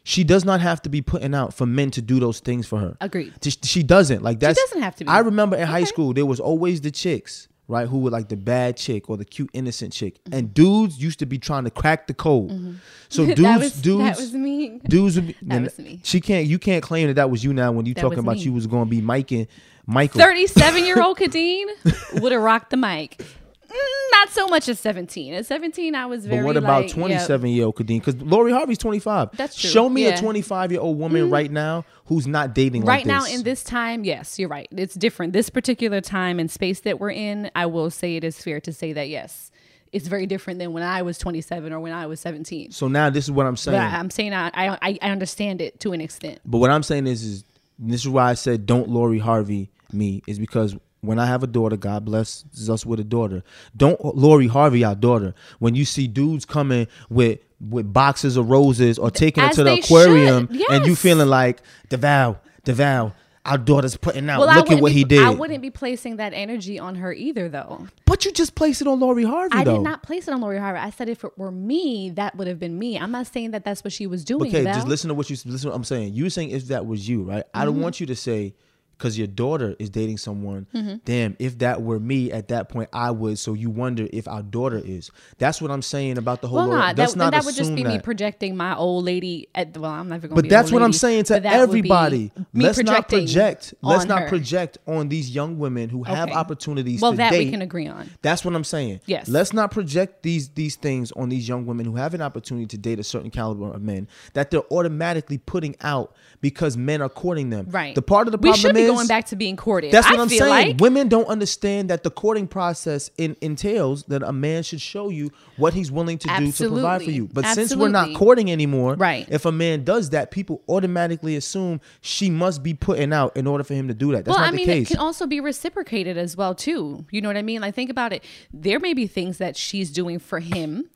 she 0.09 0.25
does 0.25 0.42
not 0.42 0.61
have 0.62 0.81
to 0.83 0.88
be 0.88 1.03
putting 1.03 1.35
out 1.35 1.53
for 1.53 1.66
men 1.66 1.90
to 1.90 2.01
do 2.01 2.18
those 2.18 2.40
things 2.40 2.66
for 2.66 2.79
her. 2.79 2.97
Agreed. 3.03 3.35
She, 3.42 3.51
she 3.62 3.83
doesn't. 3.83 4.23
Like 4.23 4.40
that's 4.40 4.59
doesn't 4.59 4.81
have 4.81 4.97
to 4.97 5.05
be. 5.05 5.09
I 5.11 5.18
remember 5.18 5.55
in 5.57 5.66
high 5.66 5.85
school 5.85 6.14
there 6.14 6.25
was 6.25 6.40
always 6.40 6.81
the 6.81 6.90
chicks, 6.90 7.47
right, 7.68 7.87
who 7.87 7.99
were 7.99 8.09
like 8.09 8.31
the 8.31 8.37
bad 8.38 8.79
chick 8.79 9.11
or 9.11 9.18
the 9.18 9.27
cute 9.27 9.51
innocent 9.53 9.92
chick, 9.92 10.14
Mm-hmm. 10.25 10.33
and 10.38 10.55
dudes 10.55 10.99
used 11.03 11.18
to 11.18 11.27
be 11.27 11.38
trying 11.38 11.64
to 11.64 11.71
crack 11.71 12.07
the 12.07 12.14
code. 12.14 12.79
So 13.11 13.27
dudes, 13.27 13.40
that 13.42 13.59
was 13.61 13.73
dudes, 13.83 14.05
that 14.05 14.16
was 14.16 14.33
me. 14.33 14.81
dudes 14.88 15.16
would 15.16 15.27
be. 15.27 15.37
That 15.42 15.62
was 15.62 15.79
me. 15.79 16.01
She 16.05 16.23
can't. 16.23 16.47
You 16.47 16.59
can't 16.59 16.83
claim 16.83 17.09
that 17.09 17.14
that 17.14 17.29
was 17.31 17.44
you 17.44 17.53
now 17.53 17.71
when 17.73 17.85
you 17.85 17.92
That 17.92 18.01
talking 18.01 18.21
about 18.21 18.37
me. 18.37 18.42
you 18.44 18.53
was 18.55 18.66
going 18.66 18.87
to 18.87 18.90
be 18.90 19.03
Mike 19.03 19.31
and 19.33 19.47
Michael. 19.87 20.21
37 20.21 20.85
year 20.87 21.03
old 21.03 21.18
Kadeen 21.18 21.66
would 22.23 22.33
have 22.33 22.40
rocked 22.42 22.71
the 22.71 22.79
mic. 22.79 23.23
Mm, 23.70 24.11
not 24.12 24.31
so 24.31 24.46
much 24.48 24.68
at 24.68 24.78
17. 24.78 25.35
At 25.35 25.46
17, 25.46 25.94
I 25.94 26.07
was 26.07 26.26
very 26.26 26.40
But 26.40 26.46
what 26.46 26.57
about 26.57 26.83
like, 26.83 26.88
yeah. 26.88 26.94
27 26.94 27.50
year 27.50 27.66
old 27.66 27.76
Kadeen? 27.76 28.04
Because 28.04 28.16
Lori 28.22 28.50
Harvey's 28.52 28.78
25. 28.78 29.37
That's 29.37 29.57
true. 29.57 29.70
Show 29.70 29.88
me 29.88 30.04
a 30.04 30.09
Yeah. 30.09 30.14
Mm-hmm. 30.14 30.24
25 30.24 30.72
year 30.72 30.81
old 30.81 30.98
woman 30.98 31.31
right 31.31 31.50
now 31.50 31.85
who's 32.07 32.26
not 32.26 32.54
dating 32.54 32.85
right 32.85 33.04
like 33.04 33.07
now 33.07 33.26
in 33.26 33.42
this 33.42 33.62
time 33.62 34.02
yes 34.04 34.38
you're 34.38 34.48
right 34.48 34.66
it's 34.72 34.94
different 34.94 35.35
this 35.35 35.50
particular 35.50 36.00
time 36.00 36.40
and 36.40 36.50
space 36.50 36.81
that 36.81 36.98
we're 36.98 37.11
in 37.11 37.50
i 37.54 37.66
will 37.66 37.90
say 37.90 38.16
it 38.16 38.24
is 38.24 38.42
fair 38.42 38.59
to 38.61 38.72
say 38.72 38.94
that 38.94 39.11
yes 39.11 39.50
it's 39.92 40.09
very 40.09 40.24
different 40.26 40.59
than 40.59 40.72
when 40.72 40.83
i 40.83 41.02
was 41.02 41.18
27 41.18 41.70
or 41.70 41.81
when 41.81 41.92
i 41.92 42.07
was 42.07 42.18
17 42.20 42.70
So 42.72 42.88
now 42.88 43.11
this 43.11 43.24
is 43.24 43.31
what 43.31 43.44
I'm 43.44 43.59
saying. 43.59 43.76
I, 43.78 43.98
i'm 43.98 44.09
saying 44.11 44.33
I, 44.33 44.50
I 44.54 44.98
i 45.02 45.11
understand 45.11 45.61
it 45.61 45.78
to 45.81 45.92
an 45.92 46.00
extent 46.00 46.40
But 46.46 46.59
what 46.59 46.70
I'm 46.70 46.83
saying 46.83 47.07
is, 47.07 47.22
is 47.22 47.44
this 47.78 48.00
is 48.00 48.09
why 48.09 48.31
I 48.31 48.35
said 48.35 48.64
don't 48.64 48.88
Lori 48.88 49.18
Harvey 49.18 49.68
me 49.92 50.22
is 50.26 50.38
because 50.38 50.74
when 51.00 51.18
I 51.18 51.26
have 51.26 51.42
a 51.42 51.46
daughter, 51.46 51.76
God 51.76 52.04
blesses 52.04 52.68
us 52.68 52.84
with 52.84 52.98
a 53.00 53.04
daughter. 53.04 53.42
Don't 53.76 54.02
Lori 54.16 54.46
Harvey 54.48 54.84
our 54.84 54.94
daughter. 54.96 55.34
When 55.58 55.74
you 55.74 55.84
see 55.84 56.06
dudes 56.08 56.44
coming 56.44 56.87
with 57.08 57.38
with 57.61 57.92
boxes 57.92 58.37
of 58.37 58.48
roses 58.50 58.98
or 58.98 59.11
taking 59.11 59.42
her 59.42 59.50
As 59.50 59.56
to 59.56 59.64
the 59.64 59.74
aquarium 59.74 60.48
should, 60.52 60.70
and 60.70 60.87
you 60.87 60.94
feeling 60.94 61.28
like 61.28 61.61
DeVal, 61.90 62.38
DeVal, 62.64 63.12
our 63.44 63.58
daughter's 63.58 63.96
putting 63.96 64.28
out. 64.30 64.38
well 64.40 64.54
Look 64.54 64.70
at 64.70 64.80
what 64.80 64.90
be, 64.90 64.98
he 64.98 65.04
did. 65.04 65.20
i 65.20 65.30
wouldn't 65.30 65.62
be 65.62 65.70
placing 65.70 66.16
that 66.16 66.32
energy 66.34 66.78
on 66.78 66.96
her 66.96 67.12
either 67.12 67.48
though 67.48 67.88
but 68.04 68.24
you 68.24 68.30
just 68.32 68.54
placed 68.54 68.80
it 68.82 68.87
on 68.87 69.00
Lori 69.00 69.24
Harvey 69.24 69.56
i 69.56 69.64
though. 69.64 69.74
did 69.78 69.82
not 69.82 70.02
place 70.02 70.28
it 70.28 70.34
on 70.34 70.40
lori 70.40 70.58
harvey 70.58 70.78
i 70.78 70.90
said 70.90 71.08
if 71.08 71.24
it 71.24 71.32
were 71.38 71.50
me 71.50 72.11
that 72.11 72.37
would 72.37 72.46
have 72.46 72.58
been 72.61 72.78
me 72.78 72.98
i'm 72.98 73.11
not 73.11 73.26
saying 73.26 73.52
that 73.52 73.64
that's 73.64 73.82
what 73.82 73.92
she 73.92 74.06
was 74.06 74.22
doing 74.24 74.50
Okay, 74.54 74.64
just 74.64 74.87
listen 74.87 75.08
to 75.08 75.14
what 75.14 75.30
you 75.30 75.37
listen. 75.46 75.61
To 75.61 75.68
what 75.68 75.74
I'm 75.76 75.84
saying. 75.84 76.12
You 76.14 76.28
saying 76.30 76.50
if 76.50 76.66
that 76.68 76.84
was 76.87 77.08
you, 77.08 77.22
right? 77.22 77.42
I 77.54 77.61
Mm-hmm. 77.61 77.66
don't 77.66 77.80
want 77.80 78.00
you 78.00 78.06
to 78.06 78.16
say 78.16 78.54
because 78.98 79.16
your 79.16 79.28
daughter 79.28 79.76
is 79.78 79.90
dating 79.90 80.18
someone. 80.18 80.66
Mm-hmm. 80.74 80.96
Damn, 81.04 81.37
if 81.38 81.58
that 81.58 81.82
were 81.82 82.00
me 82.00 82.32
at 82.32 82.48
that 82.48 82.68
point, 82.68 82.88
I 82.92 83.11
would. 83.11 83.38
So 83.38 83.54
you 83.54 83.70
wonder 83.70 84.08
if 84.12 84.26
our 84.26 84.42
daughter 84.42 84.80
is. 84.84 85.11
That's 85.38 85.62
what 85.62 85.70
I'm 85.70 85.82
saying 85.82 86.18
about 86.18 86.42
the 86.42 86.48
whole. 86.48 86.58
well, 86.58 86.68
not 86.68 86.98
let's 86.98 87.12
that, 87.12 87.18
not 87.18 87.32
that 87.32 87.44
would 87.44 87.54
just 87.54 87.74
be 87.74 87.84
me 87.84 88.00
projecting 88.00 88.56
my 88.56 88.76
old 88.76 89.04
lady 89.04 89.48
at 89.54 89.76
well, 89.76 89.90
I'm 89.90 90.08
never 90.08 90.26
going 90.26 90.37
to 90.37 90.42
But 90.42 90.50
that's 90.50 90.72
what 90.72 90.82
I'm 90.82 90.92
saying 90.92 91.24
to 91.24 91.34
but 91.34 91.44
that 91.44 91.61
would 91.61 91.70
be 91.72 91.78
everybody. 91.78 92.32
Let's 92.52 92.82
not 92.82 93.08
project. 93.08 93.74
Let's 93.82 94.04
not 94.04 94.22
her. 94.22 94.28
project 94.28 94.78
on 94.87 95.08
these 95.08 95.30
young 95.30 95.58
women 95.58 95.88
who 95.88 96.02
have 96.02 96.28
Okay. 96.28 96.37
opportunities. 96.37 97.00
Well, 97.00 97.12
that 97.12 97.32
we 97.32 97.50
can 97.50 97.62
agree 97.62 97.87
on. 97.87 98.11
That's 98.22 98.44
what 98.44 98.54
I'm 98.54 98.64
saying. 98.64 99.00
Yes. 99.06 99.28
Let's 99.28 99.52
not 99.52 99.70
project 99.70 100.22
these 100.22 100.48
these 100.50 100.76
things 100.76 101.12
on 101.12 101.28
these 101.28 101.48
young 101.48 101.66
women 101.66 101.87
who 101.87 101.96
have 101.96 102.14
an 102.14 102.22
opportunity 102.22 102.66
to 102.66 102.78
date 102.78 102.98
a 102.98 103.04
certain 103.04 103.30
caliber 103.30 103.72
of 103.72 103.82
men 103.82 104.08
that 104.34 104.50
they're 104.50 104.70
automatically 104.72 105.38
putting 105.38 105.76
out 105.80 106.14
because 106.40 106.76
men 106.76 107.00
are 107.00 107.08
courting 107.08 107.50
them. 107.50 107.66
Right. 107.70 107.94
The 107.94 108.02
part 108.02 108.26
of 108.26 108.32
the 108.32 108.38
problem 108.38 108.74
be 108.74 108.88
is 108.88 108.96
going 108.96 109.07
back 109.09 109.27
to 109.27 109.37
being 109.37 109.57
courted. 109.57 109.92
That's 109.92 110.09
what 110.09 110.18
I 110.18 110.22
am 110.22 110.29
saying. 110.29 110.51
Like. 110.51 110.81
Women 110.81 111.09
don't 111.09 111.27
understand 111.27 111.90
that 111.90 112.03
the 112.03 112.11
courting 112.11 112.46
process 112.46 113.11
in, 113.18 113.37
entails 113.40 114.05
that 114.05 114.22
a 114.22 114.33
man 114.33 114.62
should 114.62 114.81
show 114.81 115.09
you 115.09 115.31
what 115.57 115.74
he's 115.74 115.90
willing 115.90 116.18
to 116.18 116.29
do 116.38 116.53
to 116.53 116.68
provide 116.68 117.03
for 117.03 117.11
you. 117.11 117.29
But 117.33 117.46
since 117.46 117.74
we're 117.74 117.88
not 117.88 118.14
courting 118.14 118.51
anymore, 118.51 118.94
Right. 118.94 119.27
if 119.31 119.44
a 119.44 119.53
man 119.53 119.85
does 119.85 120.11
that, 120.11 120.31
people 120.31 120.62
automatically 120.68 121.37
assume 121.37 121.81
she 122.01 122.31
must 122.31 122.62
be 122.62 122.74
putting 122.74 123.12
out 123.12 123.37
in 123.37 123.46
order 123.46 123.64
for 123.64 123.74
him 123.74 123.88
to 123.88 123.94
do 123.94 124.12
that. 124.12 124.24
That's 124.24 124.37
well, 124.37 124.38
not 124.38 124.48
I 124.48 124.51
the 124.53 124.57
mean, 124.57 124.66
case. 124.66 124.90
it 124.90 124.94
can 124.94 125.01
also 125.01 125.27
be 125.27 125.40
reciprocated 125.40 126.16
as 126.16 126.37
well 126.37 126.55
too. 126.55 127.05
You 127.11 127.20
know 127.20 127.29
what 127.29 127.37
I 127.37 127.42
mean? 127.42 127.61
Like, 127.61 127.74
think 127.74 127.90
about 127.90 128.12
it. 128.12 128.24
There 128.53 128.79
may 128.81 128.94
be 128.94 129.07
things 129.07 129.38
that 129.38 129.57
she's 129.57 129.90
doing 129.90 130.18
for 130.18 130.40
him. 130.40 130.90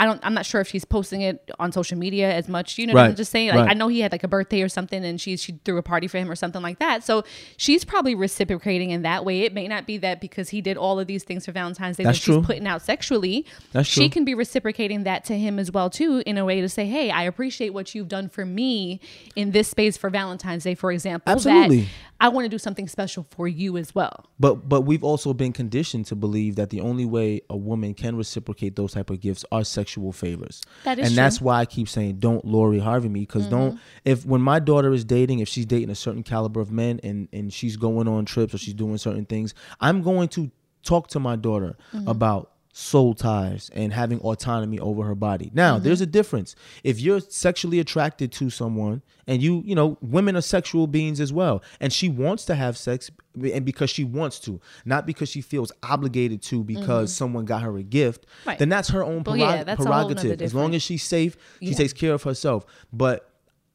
I 0.00 0.06
don't. 0.06 0.18
I'm 0.24 0.32
not 0.32 0.46
sure 0.46 0.62
if 0.62 0.68
she's 0.68 0.86
posting 0.86 1.20
it 1.20 1.50
on 1.58 1.72
social 1.72 1.98
media 1.98 2.32
as 2.32 2.48
much. 2.48 2.78
You 2.78 2.86
know 2.86 2.94
what 2.94 3.04
I'm 3.04 3.14
just 3.14 3.30
saying? 3.30 3.50
Like, 3.50 3.58
right. 3.58 3.70
I 3.70 3.74
know 3.74 3.88
he 3.88 4.00
had 4.00 4.12
like 4.12 4.24
a 4.24 4.28
birthday 4.28 4.62
or 4.62 4.68
something, 4.70 5.04
and 5.04 5.20
she 5.20 5.36
she 5.36 5.60
threw 5.62 5.76
a 5.76 5.82
party 5.82 6.08
for 6.08 6.16
him 6.16 6.30
or 6.30 6.34
something 6.34 6.62
like 6.62 6.78
that. 6.78 7.04
So 7.04 7.22
she's 7.58 7.84
probably 7.84 8.14
reciprocating 8.14 8.92
in 8.92 9.02
that 9.02 9.26
way. 9.26 9.42
It 9.42 9.52
may 9.52 9.68
not 9.68 9.86
be 9.86 9.98
that 9.98 10.22
because 10.22 10.48
he 10.48 10.62
did 10.62 10.78
all 10.78 10.98
of 10.98 11.06
these 11.06 11.22
things 11.22 11.44
for 11.44 11.52
Valentine's 11.52 11.98
Day 11.98 12.04
That's 12.04 12.18
that 12.18 12.24
true. 12.24 12.38
she's 12.38 12.46
putting 12.46 12.66
out 12.66 12.80
sexually. 12.80 13.44
That's 13.72 13.86
she 13.86 14.08
true. 14.08 14.08
can 14.08 14.24
be 14.24 14.34
reciprocating 14.34 15.04
that 15.04 15.26
to 15.26 15.36
him 15.38 15.58
as 15.58 15.70
well 15.70 15.90
too, 15.90 16.22
in 16.24 16.38
a 16.38 16.46
way 16.46 16.62
to 16.62 16.68
say, 16.70 16.86
"Hey, 16.86 17.10
I 17.10 17.24
appreciate 17.24 17.74
what 17.74 17.94
you've 17.94 18.08
done 18.08 18.30
for 18.30 18.46
me 18.46 19.00
in 19.36 19.50
this 19.50 19.68
space 19.68 19.98
for 19.98 20.08
Valentine's 20.08 20.64
Day, 20.64 20.74
for 20.74 20.90
example. 20.92 21.30
Absolutely. 21.30 21.80
That 21.80 21.88
I 22.22 22.28
want 22.28 22.46
to 22.46 22.48
do 22.48 22.58
something 22.58 22.88
special 22.88 23.26
for 23.28 23.46
you 23.46 23.76
as 23.76 23.94
well." 23.94 24.30
But 24.38 24.66
but 24.66 24.82
we've 24.82 25.04
also 25.04 25.34
been 25.34 25.52
conditioned 25.52 26.06
to 26.06 26.16
believe 26.16 26.56
that 26.56 26.70
the 26.70 26.80
only 26.80 27.04
way 27.04 27.42
a 27.50 27.56
woman 27.56 27.92
can 27.92 28.16
reciprocate 28.16 28.76
those 28.76 28.94
type 28.94 29.10
of 29.10 29.20
gifts 29.20 29.44
are 29.52 29.62
sexual 29.62 29.89
favors. 30.12 30.62
That 30.84 30.98
is 30.98 31.06
and 31.06 31.14
true. 31.14 31.16
that's 31.16 31.40
why 31.40 31.60
I 31.60 31.66
keep 31.66 31.88
saying 31.88 32.16
don't 32.16 32.44
Lori 32.44 32.78
Harvey 32.78 33.08
me 33.08 33.20
because 33.20 33.46
don't 33.46 33.72
mm-hmm. 33.72 33.78
if 34.04 34.24
when 34.24 34.40
my 34.40 34.58
daughter 34.58 34.92
is 34.92 35.04
dating 35.04 35.40
if 35.40 35.48
she's 35.48 35.66
dating 35.66 35.90
a 35.90 35.94
certain 35.94 36.22
caliber 36.22 36.60
of 36.60 36.70
men 36.70 37.00
and 37.02 37.28
and 37.32 37.52
she's 37.52 37.76
going 37.76 38.08
on 38.08 38.24
trips 38.24 38.54
or 38.54 38.58
she's 38.58 38.74
doing 38.74 38.98
certain 38.98 39.24
things 39.24 39.54
I'm 39.80 40.02
going 40.02 40.28
to 40.28 40.50
talk 40.82 41.08
to 41.08 41.20
my 41.20 41.36
daughter 41.36 41.76
mm-hmm. 41.92 42.08
about 42.08 42.49
soul 42.72 43.14
ties 43.14 43.70
and 43.74 43.92
having 43.92 44.20
autonomy 44.20 44.78
over 44.78 45.04
her 45.04 45.14
body. 45.14 45.50
Now, 45.52 45.74
mm-hmm. 45.74 45.84
there's 45.84 46.00
a 46.00 46.06
difference. 46.06 46.54
If 46.84 47.00
you're 47.00 47.20
sexually 47.20 47.80
attracted 47.80 48.30
to 48.32 48.50
someone 48.50 49.02
and 49.26 49.42
you, 49.42 49.62
you 49.64 49.74
know, 49.74 49.98
women 50.00 50.36
are 50.36 50.40
sexual 50.40 50.86
beings 50.86 51.20
as 51.20 51.32
well, 51.32 51.62
and 51.80 51.92
she 51.92 52.08
wants 52.08 52.44
to 52.46 52.54
have 52.54 52.76
sex 52.76 53.10
and 53.34 53.64
because 53.64 53.90
she 53.90 54.04
wants 54.04 54.38
to, 54.40 54.60
not 54.84 55.06
because 55.06 55.28
she 55.28 55.40
feels 55.40 55.72
obligated 55.82 56.42
to 56.42 56.62
because 56.62 57.10
mm-hmm. 57.10 57.18
someone 57.18 57.44
got 57.44 57.62
her 57.62 57.76
a 57.76 57.82
gift, 57.82 58.26
Right. 58.46 58.58
then 58.58 58.68
that's 58.68 58.88
her 58.90 59.04
own 59.04 59.24
prerog- 59.24 59.38
yeah, 59.38 59.64
that's 59.64 59.80
a 59.80 59.84
whole 59.84 59.92
nother 59.92 60.14
prerogative. 60.14 60.42
As 60.42 60.54
long 60.54 60.74
as 60.74 60.82
she's 60.82 61.02
safe, 61.02 61.36
she 61.60 61.70
Yeah. 61.70 61.76
takes 61.76 61.92
care 61.92 62.14
of 62.14 62.22
herself. 62.22 62.64
But 62.92 63.30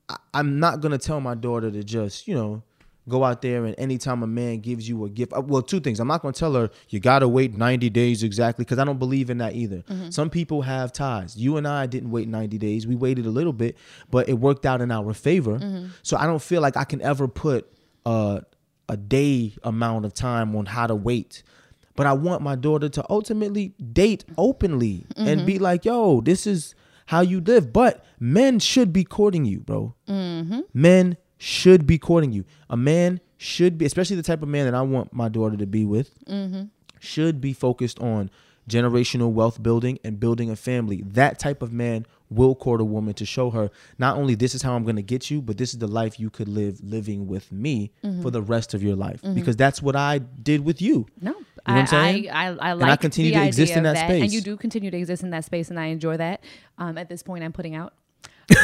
I- 0.07 0.17
I'm 0.33 0.59
not 0.59 0.81
gonna 0.81 0.97
tell 0.97 1.19
my 1.19 1.35
daughter 1.35 1.71
to 1.71 1.83
just, 1.83 2.27
you 2.27 2.35
know, 2.35 2.63
go 3.07 3.23
out 3.23 3.41
there 3.41 3.65
and 3.65 3.75
anytime 3.77 4.23
a 4.23 4.27
man 4.27 4.59
gives 4.59 4.87
you 4.89 5.05
a 5.05 5.09
gift, 5.09 5.31
uh, 5.33 5.41
well, 5.41 5.61
two 5.61 5.79
things. 5.79 5.99
I'm 5.99 6.07
not 6.07 6.21
gonna 6.21 6.33
tell 6.33 6.53
her 6.53 6.69
you 6.89 6.99
gotta 6.99 7.27
wait 7.27 7.55
90 7.55 7.89
days 7.91 8.23
exactly 8.23 8.65
because 8.65 8.79
I 8.79 8.83
don't 8.83 8.97
believe 8.99 9.29
in 9.29 9.37
that 9.39 9.53
either. 9.55 9.83
Mm-hmm. 9.89 10.09
Some 10.09 10.29
people 10.29 10.63
have 10.63 10.91
ties. 10.91 11.37
You 11.37 11.57
and 11.57 11.67
I 11.67 11.85
didn't 11.85 12.11
wait 12.11 12.27
90 12.27 12.57
days. 12.57 12.87
We 12.87 12.95
waited 12.95 13.25
a 13.25 13.29
little 13.29 13.53
bit, 13.53 13.77
but 14.09 14.27
it 14.27 14.33
worked 14.33 14.65
out 14.65 14.81
in 14.81 14.91
our 14.91 15.13
favor. 15.13 15.59
Mm-hmm. 15.59 15.87
So 16.01 16.17
I 16.17 16.25
don't 16.25 16.41
feel 16.41 16.61
like 16.61 16.75
I 16.77 16.83
can 16.83 17.01
ever 17.01 17.27
put 17.27 17.71
uh, 18.05 18.41
a 18.89 18.97
day 18.97 19.53
amount 19.63 20.05
of 20.05 20.13
time 20.13 20.55
on 20.55 20.65
how 20.65 20.87
to 20.87 20.95
wait. 20.95 21.43
But 21.95 22.07
I 22.07 22.13
want 22.13 22.41
my 22.41 22.55
daughter 22.55 22.89
to 22.89 23.05
ultimately 23.09 23.73
date 23.93 24.25
openly 24.37 25.05
Mm-hmm. 25.15 25.27
and 25.27 25.45
be 25.45 25.59
like, 25.59 25.85
yo, 25.85 26.21
this 26.21 26.45
is 26.45 26.75
how 27.05 27.21
you 27.21 27.39
live. 27.39 27.71
But 27.71 28.03
men 28.19 28.59
should 28.59 28.91
be 28.91 29.03
courting 29.03 29.45
you, 29.45 29.59
bro. 29.61 29.95
Mm-hmm. 30.09 30.59
Men 30.73 31.17
should 31.37 31.85
be 31.85 31.97
courting 31.97 32.31
you. 32.31 32.45
A 32.69 32.77
man 32.77 33.19
should 33.37 33.77
be, 33.77 33.85
especially 33.85 34.15
the 34.15 34.23
type 34.23 34.41
of 34.41 34.47
man 34.49 34.65
that 34.65 34.75
I 34.75 34.81
want 34.81 35.13
my 35.13 35.29
daughter 35.29 35.57
to 35.57 35.65
be 35.67 35.85
with, 35.85 36.11
Mm-hmm. 36.25 36.63
should 36.99 37.41
be 37.41 37.53
focused 37.53 37.99
on 37.99 38.29
generational 38.67 39.31
wealth 39.31 39.61
building 39.61 39.99
and 40.03 40.19
building 40.19 40.49
a 40.49 40.55
family. 40.55 41.03
That 41.05 41.37
type 41.37 41.61
of 41.61 41.71
man 41.71 42.05
will 42.31 42.55
court 42.55 42.81
a 42.81 42.83
woman 42.83 43.13
to 43.13 43.25
show 43.25 43.51
her 43.51 43.69
not 43.99 44.17
only 44.17 44.33
this 44.33 44.55
is 44.55 44.63
how 44.63 44.75
I'm 44.75 44.83
going 44.83 44.95
to 44.95 45.03
get 45.03 45.29
you, 45.29 45.39
but 45.41 45.57
this 45.57 45.71
is 45.73 45.77
the 45.79 45.87
life 45.87 46.19
you 46.19 46.31
could 46.31 46.47
live 46.47 46.79
living 46.83 47.27
with 47.27 47.51
me 47.51 47.91
Mm-hmm. 48.03 48.21
for 48.23 48.31
the 48.31 48.41
rest 48.41 48.73
of 48.73 48.81
your 48.81 48.95
life. 48.95 49.21
Because 49.35 49.55
that's 49.55 49.81
what 49.83 49.95
I 49.95 50.17
did 50.19 50.65
with 50.65 50.81
you. 50.81 51.05
No, 51.21 51.31
You 51.31 51.35
know 51.35 51.41
what 51.65 51.75
I'm 51.75 51.87
saying? 51.87 52.29
I, 52.31 52.47
I, 52.47 52.55
I 52.55 52.71
And 52.71 52.79
like 52.79 52.89
I 52.91 52.95
continue 52.95 53.31
the 53.33 53.39
to 53.41 53.45
exist 53.45 53.73
in 53.73 53.85
of 53.85 53.93
that 53.93 54.07
space. 54.07 54.23
And 54.23 54.33
you 54.33 54.41
do 54.41 54.57
continue 54.57 54.89
to 54.89 54.97
exist 54.97 55.21
in 55.21 55.29
that 55.31 55.45
space, 55.45 55.69
and 55.69 55.79
I 55.79 55.87
enjoy 55.87 56.17
that. 56.17 56.43
Um, 56.79 56.97
at 56.97 57.07
this 57.09 57.21
point, 57.21 57.43
I'm 57.43 57.53
putting 57.53 57.75
out. 57.75 57.93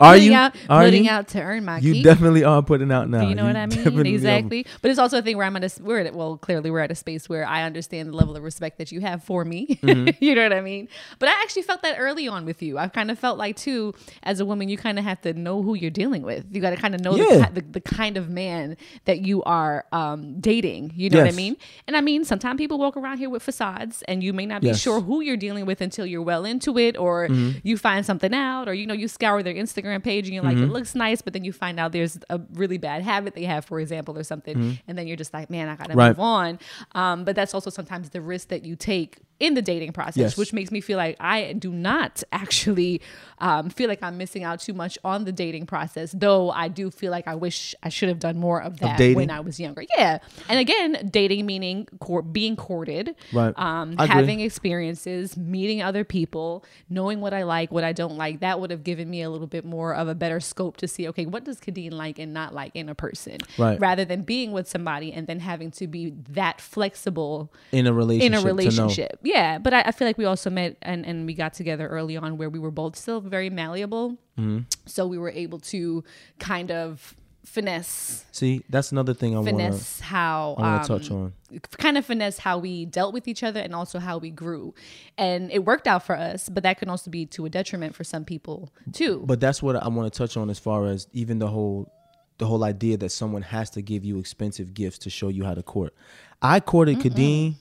Are 0.00 0.16
you? 0.16 0.32
out 0.34 0.54
Are 0.68 0.84
putting 0.84 1.04
you? 1.04 1.10
out 1.10 1.28
to 1.28 1.40
earn 1.42 1.64
my 1.64 1.78
You 1.78 1.94
keep. 1.94 2.04
definitely 2.04 2.44
are 2.44 2.62
putting 2.62 2.92
out 2.92 3.08
now. 3.08 3.28
you 3.28 3.34
know 3.34 3.44
what 3.44 3.56
I 3.56 3.66
mean? 3.66 3.78
definitely 3.78 4.12
are. 4.12 4.14
Exactly. 4.14 4.66
But 4.80 4.90
it's 4.90 4.98
also 5.00 5.18
a 5.18 5.22
thing 5.22 5.36
where 5.36 5.46
I'm 5.46 5.56
at 5.56 5.64
a 5.64 5.82
we're 5.82 5.98
at 6.00 6.14
well, 6.14 6.36
clearly 6.36 6.70
we're 6.70 6.80
at 6.80 6.90
a 6.90 6.94
space 6.94 7.28
where 7.28 7.46
I 7.46 7.62
understand 7.62 8.10
the 8.10 8.16
level 8.16 8.36
of 8.36 8.42
respect 8.42 8.78
that 8.78 8.92
you 8.92 9.00
have 9.00 9.24
for 9.24 9.44
me. 9.44 9.78
Mm-hmm. 9.82 10.08
you 10.24 10.34
know 10.34 10.42
what 10.42 10.52
I 10.52 10.60
mean? 10.60 10.88
But 11.18 11.28
I 11.30 11.32
actually 11.42 11.62
felt 11.62 11.82
that 11.82 11.96
early 11.98 12.28
on 12.28 12.44
with 12.44 12.62
you. 12.62 12.78
I've 12.78 12.92
kind 12.92 13.10
of 13.10 13.18
felt 13.18 13.38
like 13.38 13.56
too, 13.56 13.94
as 14.22 14.40
a 14.40 14.44
woman, 14.44 14.68
you 14.68 14.76
kind 14.76 14.98
of 14.98 15.04
have 15.04 15.20
to 15.22 15.32
know 15.34 15.62
who 15.62 15.74
you're 15.74 15.90
dealing 15.90 16.22
with. 16.22 16.46
You 16.54 16.60
got 16.60 16.70
to 16.70 16.76
kind 16.76 16.94
of 16.94 17.00
know 17.00 17.16
Yeah. 17.16 17.48
the, 17.48 17.60
the, 17.60 17.66
the 17.72 17.80
kind 17.80 18.16
of 18.16 18.28
man 18.28 18.76
that 19.06 19.20
you 19.20 19.42
are 19.44 19.84
um, 19.92 20.40
dating. 20.40 20.92
You 20.94 21.10
know 21.10 21.18
what 21.18 21.28
I 21.28 21.32
mean? 21.36 21.56
And 21.86 21.96
I 21.96 22.00
mean, 22.00 22.24
sometimes 22.24 22.58
people 22.58 22.78
walk 22.78 22.96
around 22.96 23.18
here 23.18 23.30
with 23.30 23.42
facades, 23.42 24.02
and 24.06 24.22
you 24.22 24.32
may 24.32 24.46
not 24.46 24.60
be 24.62 24.68
Yes. 24.68 24.78
sure 24.80 25.00
who 25.00 25.20
you're 25.22 25.36
dealing 25.36 25.64
with 25.66 25.80
until 25.80 26.04
you're 26.06 26.22
well 26.22 26.44
into 26.44 26.78
it, 26.78 26.96
or 26.96 27.28
Mm-hmm. 27.28 27.47
You 27.62 27.76
find 27.78 28.04
something 28.06 28.34
out, 28.34 28.68
or 28.68 28.74
you 28.74 28.86
know, 28.86 28.94
you 28.94 29.08
scour 29.08 29.42
their 29.42 29.54
Instagram 29.54 30.02
page 30.02 30.26
and 30.26 30.34
you're 30.34 30.42
like, 30.44 30.56
Mm-hmm. 30.56 30.64
it 30.64 30.72
looks 30.72 30.94
nice, 30.94 31.22
but 31.22 31.32
then 31.32 31.44
you 31.44 31.52
find 31.52 31.78
out 31.78 31.92
there's 31.92 32.18
a 32.30 32.40
really 32.54 32.78
bad 32.78 33.02
habit 33.02 33.34
they 33.34 33.44
have, 33.44 33.64
for 33.64 33.80
example, 33.80 34.16
or 34.18 34.22
something, 34.24 34.78
and 34.88 34.96
then 34.98 35.06
you're 35.06 35.16
just 35.16 35.32
like, 35.34 35.50
man, 35.50 35.68
I 35.68 35.76
gotta 35.76 35.90
Mm-hmm. 35.90 35.98
Right. 35.98 36.08
move 36.08 36.20
on. 36.20 36.58
Um, 36.92 37.24
but 37.24 37.34
that's 37.36 37.54
also 37.54 37.70
sometimes 37.70 38.10
the 38.10 38.20
risk 38.20 38.48
that 38.48 38.64
you 38.64 38.76
take 38.76 39.18
in 39.40 39.54
the 39.54 39.62
dating 39.62 39.92
process, 39.92 40.16
Yes. 40.16 40.36
which 40.36 40.52
makes 40.52 40.70
me 40.70 40.80
feel 40.80 40.96
like 40.96 41.16
I 41.20 41.52
do 41.52 41.70
not 41.72 42.22
actually 42.32 43.00
um, 43.40 43.70
feel 43.70 43.88
like 43.88 44.02
I'm 44.02 44.18
missing 44.18 44.42
out 44.42 44.58
too 44.58 44.72
much 44.74 44.98
on 45.04 45.24
the 45.24 45.30
dating 45.30 45.66
process, 45.66 46.12
though 46.16 46.50
I 46.50 46.66
do 46.66 46.90
feel 46.90 47.12
like 47.12 47.28
I 47.28 47.36
wish 47.36 47.72
I 47.84 47.88
should 47.88 48.08
have 48.08 48.18
done 48.18 48.36
more 48.38 48.60
of 48.60 48.80
that 48.80 48.98
dating? 48.98 49.14
when 49.16 49.30
I 49.30 49.38
was 49.40 49.60
younger. 49.60 49.84
Yeah, 49.96 50.18
and 50.48 50.58
again, 50.58 51.08
dating 51.12 51.46
meaning 51.46 51.86
court, 52.00 52.32
being 52.32 52.56
courted, 52.56 53.14
Right. 53.32 53.54
Um, 53.56 53.94
I 53.96 54.04
agree. 54.04 54.14
having 54.16 54.40
experiences, 54.40 55.36
meeting 55.36 55.82
other 55.82 56.02
people, 56.02 56.64
knowing 56.90 57.20
what 57.20 57.32
I 57.32 57.44
like, 57.44 57.70
what 57.70 57.84
I 57.84 57.92
don't 57.92 58.16
like. 58.16 58.40
That 58.40 58.58
would 58.58 58.70
have 58.72 58.82
given 58.82 59.08
me 59.08 59.22
a 59.22 59.30
little 59.30 59.46
bit 59.46 59.64
more 59.64 59.94
of 59.94 60.08
a 60.08 60.14
better 60.16 60.40
scope 60.40 60.76
to 60.78 60.88
see, 60.88 61.06
okay, 61.08 61.26
what 61.26 61.44
does 61.44 61.60
Kadeen 61.60 61.92
like 61.92 62.18
and 62.18 62.34
not 62.34 62.54
like 62.54 62.72
in 62.74 62.88
a 62.88 62.94
person, 62.94 63.38
Right. 63.56 63.78
Rather 63.78 64.04
than 64.04 64.22
being 64.22 64.50
with 64.50 64.68
somebody 64.68 65.12
and 65.12 65.26
then 65.28 65.38
having 65.40 65.70
to 65.72 65.86
be 65.86 66.12
that 66.30 66.60
flexible 66.60 67.52
in 67.70 67.86
a 67.86 67.92
relationship. 67.92 68.32
in 68.32 68.38
a 68.38 68.44
relationship. 68.44 69.18
Yeah, 69.28 69.58
but 69.58 69.74
I, 69.74 69.82
I 69.82 69.92
feel 69.92 70.08
like 70.08 70.16
we 70.16 70.24
also 70.24 70.48
met 70.48 70.78
and, 70.80 71.04
and 71.04 71.26
we 71.26 71.34
got 71.34 71.52
together 71.52 71.86
early 71.86 72.16
on 72.16 72.38
where 72.38 72.48
we 72.48 72.58
were 72.58 72.70
both 72.70 72.96
still 72.96 73.20
very 73.20 73.50
malleable. 73.50 74.12
Mm-hmm. 74.38 74.60
So 74.86 75.06
we 75.06 75.18
were 75.18 75.28
able 75.30 75.58
to 75.74 76.02
kind 76.38 76.70
of 76.70 77.14
finesse 77.44 78.24
See, 78.32 78.62
that's 78.70 78.90
another 78.90 79.12
thing 79.14 79.34
I 79.34 79.40
want 79.40 79.48
to 79.48 79.52
finesse 79.52 80.00
how 80.00 80.54
I 80.58 80.62
wanna 80.62 80.76
um, 80.78 80.84
touch 80.84 81.10
on. 81.10 81.32
kind 81.78 81.98
of 81.98 82.06
finesse 82.06 82.38
how 82.38 82.58
we 82.58 82.86
dealt 82.86 83.12
with 83.12 83.28
each 83.28 83.42
other 83.42 83.60
and 83.60 83.74
also 83.74 83.98
how 83.98 84.18
we 84.18 84.30
grew 84.30 84.74
and 85.16 85.50
it 85.50 85.64
worked 85.64 85.86
out 85.86 86.02
for 86.02 86.14
us 86.14 86.50
but 86.50 86.62
that 86.64 86.78
can 86.78 86.90
also 86.90 87.10
be 87.10 87.24
to 87.26 87.46
a 87.46 87.48
detriment 87.48 87.94
for 87.94 88.04
some 88.04 88.24
people 88.24 88.70
too 88.92 89.22
But 89.24 89.40
that's 89.40 89.62
what 89.62 89.76
I 89.76 89.88
want 89.88 90.12
to 90.12 90.18
touch 90.18 90.36
on 90.36 90.50
as 90.50 90.58
far 90.58 90.86
as 90.86 91.06
even 91.14 91.38
the 91.38 91.48
whole 91.48 91.90
the 92.36 92.46
whole 92.46 92.64
idea 92.64 92.98
that 92.98 93.10
someone 93.10 93.42
has 93.42 93.70
to 93.70 93.80
give 93.82 94.04
you 94.04 94.18
expensive 94.18 94.74
gifts 94.74 94.98
to 94.98 95.10
show 95.10 95.28
you 95.28 95.44
how 95.44 95.54
to 95.54 95.62
court. 95.62 95.94
I 96.42 96.60
courted 96.60 96.98
Kadeen 96.98 97.54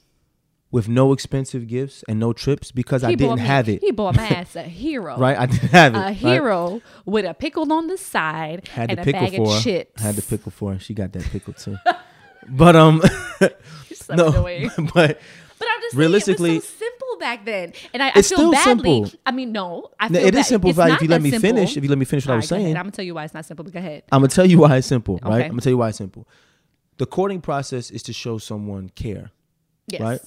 with 0.69 0.89
no 0.89 1.13
expensive 1.13 1.67
gifts 1.67 2.03
and 2.09 2.19
no 2.19 2.33
trips 2.33 2.71
because 2.71 3.03
I 3.03 3.09
He 3.11 3.15
bought 3.15 3.23
didn't 3.35 3.39
me- 3.39 3.45
have 3.45 3.69
it. 3.69 3.81
he 3.81 3.91
bought 3.91 4.15
my 4.15 4.27
ass 4.39 4.55
a 4.55 4.63
hero 4.63 5.17
Right? 5.17 5.37
I 5.37 5.45
didn't 5.45 5.69
have 5.71 5.95
it. 5.95 5.97
a 5.97 6.01
right? 6.01 6.15
hero 6.15 6.81
with 7.05 7.25
a 7.25 7.33
pickle 7.33 7.71
on 7.71 7.87
the 7.87 7.97
side 7.97 8.67
Had 8.67 8.89
and 8.89 8.97
the 8.97 9.01
a 9.01 9.05
pickle 9.05 9.21
bag 9.21 9.35
for 9.37 9.41
of 9.47 9.53
her. 9.55 9.61
chips 9.61 10.01
Had 10.01 10.15
the 10.15 10.21
pickle 10.21 10.51
for 10.51 10.73
her. 10.73 10.79
She 10.79 10.93
got 10.93 11.13
that 11.13 11.23
pickle 11.23 11.53
too. 11.53 11.77
but 12.49 12.75
um 12.75 13.01
no, 14.09 14.45
it 14.47 14.71
but 14.93 15.19
But 15.59 15.67
I'm 15.73 15.81
just 15.81 15.95
Realistically- 15.95 16.49
saying, 16.49 16.57
it 16.57 16.63
was 16.63 16.67
so 16.69 16.85
simple 16.85 17.17
back 17.19 17.45
then, 17.45 17.73
and 17.93 18.03
I, 18.03 18.11
I 18.13 18.21
feel 18.21 18.51
badly. 18.51 19.03
simple. 19.05 19.19
I 19.25 19.31
mean, 19.31 19.51
no, 19.51 19.89
I 19.99 20.07
No, 20.09 20.19
feel 20.19 20.27
it 20.27 20.33
is 20.35 20.39
bad- 20.41 20.45
simple 20.45 20.69
it's 20.69 20.77
if 20.79 21.01
you 21.01 21.07
let 21.07 21.21
me 21.21 21.31
simple. 21.31 21.49
finish- 21.49 21.77
if 21.77 21.83
you 21.83 21.89
let 21.89 21.97
me 21.97 22.05
finish 22.05 22.27
what 22.27 22.33
I 22.33 22.35
was 22.35 22.51
right, 22.51 22.59
saying. 22.61 22.75
I'm 22.77 22.83
gonna 22.83 22.91
tell 22.91 23.05
you 23.05 23.15
why 23.15 23.23
it's 23.23 23.33
not 23.33 23.45
simple. 23.45 23.63
But 23.63 23.73
go 23.73 23.79
ahead. 23.79 24.03
I'm 24.11 24.19
gonna 24.21 24.27
tell 24.27 24.45
you 24.45 24.59
why 24.59 24.75
it's 24.77 24.85
simple, 24.87 25.15
right? 25.23 25.33
Okay. 25.33 25.43
I'm 25.45 25.49
gonna 25.51 25.61
tell 25.61 25.71
you 25.71 25.77
why 25.77 25.89
it's 25.89 25.97
simple. 25.97 26.27
The 26.97 27.05
courting 27.07 27.41
process 27.41 27.89
is 27.89 28.03
to 28.03 28.13
show 28.13 28.37
someone 28.37 28.89
care, 28.89 29.31
Yes. 29.87 30.01
right? 30.01 30.19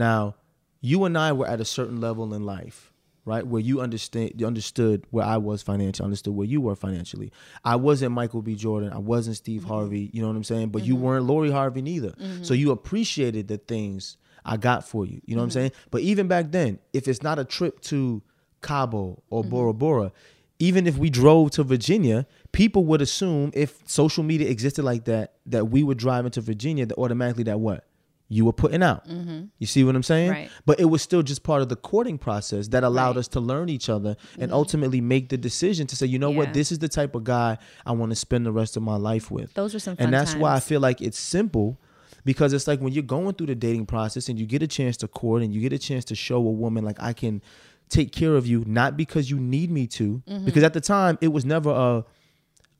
Now, 0.00 0.34
you 0.80 1.04
and 1.04 1.16
I 1.16 1.32
were 1.32 1.46
at 1.46 1.60
a 1.60 1.64
certain 1.64 2.00
level 2.00 2.32
in 2.34 2.44
life, 2.44 2.92
right, 3.24 3.46
where 3.46 3.60
you 3.60 3.80
understand, 3.80 4.32
you 4.38 4.46
understood 4.46 5.04
where 5.10 5.24
I 5.26 5.36
was 5.36 5.62
financially, 5.62 6.04
understood 6.04 6.34
where 6.34 6.46
you 6.46 6.60
were 6.60 6.74
financially. 6.74 7.30
I 7.64 7.76
wasn't 7.76 8.12
Michael 8.12 8.42
B. 8.42 8.54
Jordan, 8.54 8.92
I 8.92 8.98
wasn't 8.98 9.36
Steve 9.36 9.60
Mm-hmm. 9.62 9.70
Harvey, 9.70 10.10
you 10.12 10.22
know 10.22 10.28
what 10.28 10.36
I'm 10.36 10.44
saying? 10.44 10.70
But 10.70 10.84
you 10.84 10.96
weren't 10.96 11.26
Lori 11.26 11.50
Harvey 11.50 11.82
neither, 11.82 12.14
so 12.42 12.54
you 12.54 12.70
appreciated 12.70 13.48
the 13.48 13.58
things 13.58 14.16
I 14.44 14.56
got 14.56 14.88
for 14.88 15.04
you. 15.04 15.20
You 15.26 15.34
know 15.36 15.42
what 15.42 15.44
I'm 15.44 15.48
Mm-hmm. 15.50 15.54
saying? 15.58 15.72
But 15.90 16.00
even 16.00 16.28
back 16.28 16.50
then, 16.50 16.78
if 16.94 17.06
it's 17.08 17.22
not 17.22 17.38
a 17.38 17.44
trip 17.44 17.80
to 17.92 18.22
Cabo 18.62 19.22
or 19.30 19.42
Mm-hmm. 19.42 19.50
Bora 19.50 19.74
Bora, 19.74 20.12
even 20.58 20.86
if 20.86 20.96
we 20.98 21.08
drove 21.10 21.50
to 21.52 21.62
Virginia, 21.62 22.26
people 22.52 22.84
would 22.86 23.00
assume 23.02 23.50
if 23.54 23.82
social 23.86 24.22
media 24.24 24.48
existed 24.48 24.82
like 24.84 25.04
that, 25.04 25.34
that 25.46 25.66
we 25.66 25.82
would 25.82 25.98
drive 25.98 26.24
into 26.26 26.40
Virginia, 26.40 26.84
that 26.86 26.96
automatically 26.98 27.44
that 27.44 27.60
what? 27.60 27.84
You 28.32 28.44
were 28.44 28.52
putting 28.52 28.80
out. 28.82 29.04
You 29.58 29.66
see 29.66 29.82
what 29.82 29.96
I'm 29.96 30.04
saying? 30.04 30.30
Right. 30.30 30.50
But 30.64 30.78
it 30.78 30.84
was 30.84 31.02
still 31.02 31.22
just 31.22 31.42
part 31.42 31.62
of 31.62 31.68
the 31.68 31.74
courting 31.74 32.16
process 32.16 32.68
that 32.68 32.84
allowed 32.84 33.00
Right. 33.06 33.10
Mm-hmm. 33.10 33.18
us 33.18 33.28
to 33.28 33.40
learn 33.40 33.68
each 33.68 33.88
other 33.88 34.16
and 34.38 34.52
ultimately 34.52 35.00
make 35.00 35.30
the 35.30 35.36
decision 35.36 35.88
to 35.88 35.96
say, 35.96 36.06
you 36.06 36.18
know 36.20 36.30
Yeah. 36.30 36.36
what, 36.38 36.54
this 36.54 36.70
is 36.70 36.78
the 36.78 36.88
type 36.88 37.16
of 37.16 37.24
guy 37.24 37.58
I 37.84 37.90
want 37.92 38.10
to 38.12 38.16
spend 38.16 38.46
the 38.46 38.52
rest 38.52 38.76
of 38.76 38.84
my 38.84 38.94
life 38.96 39.30
with. 39.32 39.52
Those 39.54 39.74
are 39.74 39.80
some 39.80 39.96
And 39.98 40.14
that's 40.14 40.34
why 40.36 40.54
I 40.54 40.60
feel 40.60 40.80
like 40.80 41.00
it's 41.02 41.18
simple 41.18 41.76
because 42.24 42.52
it's 42.52 42.68
like 42.68 42.80
when 42.80 42.92
you're 42.92 43.02
going 43.02 43.34
through 43.34 43.48
the 43.48 43.54
dating 43.56 43.86
process 43.86 44.28
and 44.28 44.38
you 44.38 44.46
get 44.46 44.62
a 44.62 44.68
chance 44.68 44.96
to 44.98 45.08
court 45.08 45.42
and 45.42 45.52
you 45.52 45.60
get 45.60 45.72
a 45.72 45.78
chance 45.78 46.04
to 46.06 46.14
show 46.14 46.36
a 46.36 46.40
woman 46.52 46.84
like 46.84 47.02
I 47.02 47.12
can 47.12 47.42
take 47.88 48.12
care 48.12 48.36
of 48.36 48.46
you 48.46 48.62
not 48.66 48.96
because 48.96 49.28
you 49.28 49.40
need 49.40 49.72
me 49.72 49.88
to 49.88 50.22
Mm-hmm. 50.28 50.44
because 50.44 50.62
at 50.62 50.72
the 50.74 50.80
time 50.80 51.18
it 51.20 51.28
was 51.28 51.44
never 51.44 51.70
a 51.70 52.04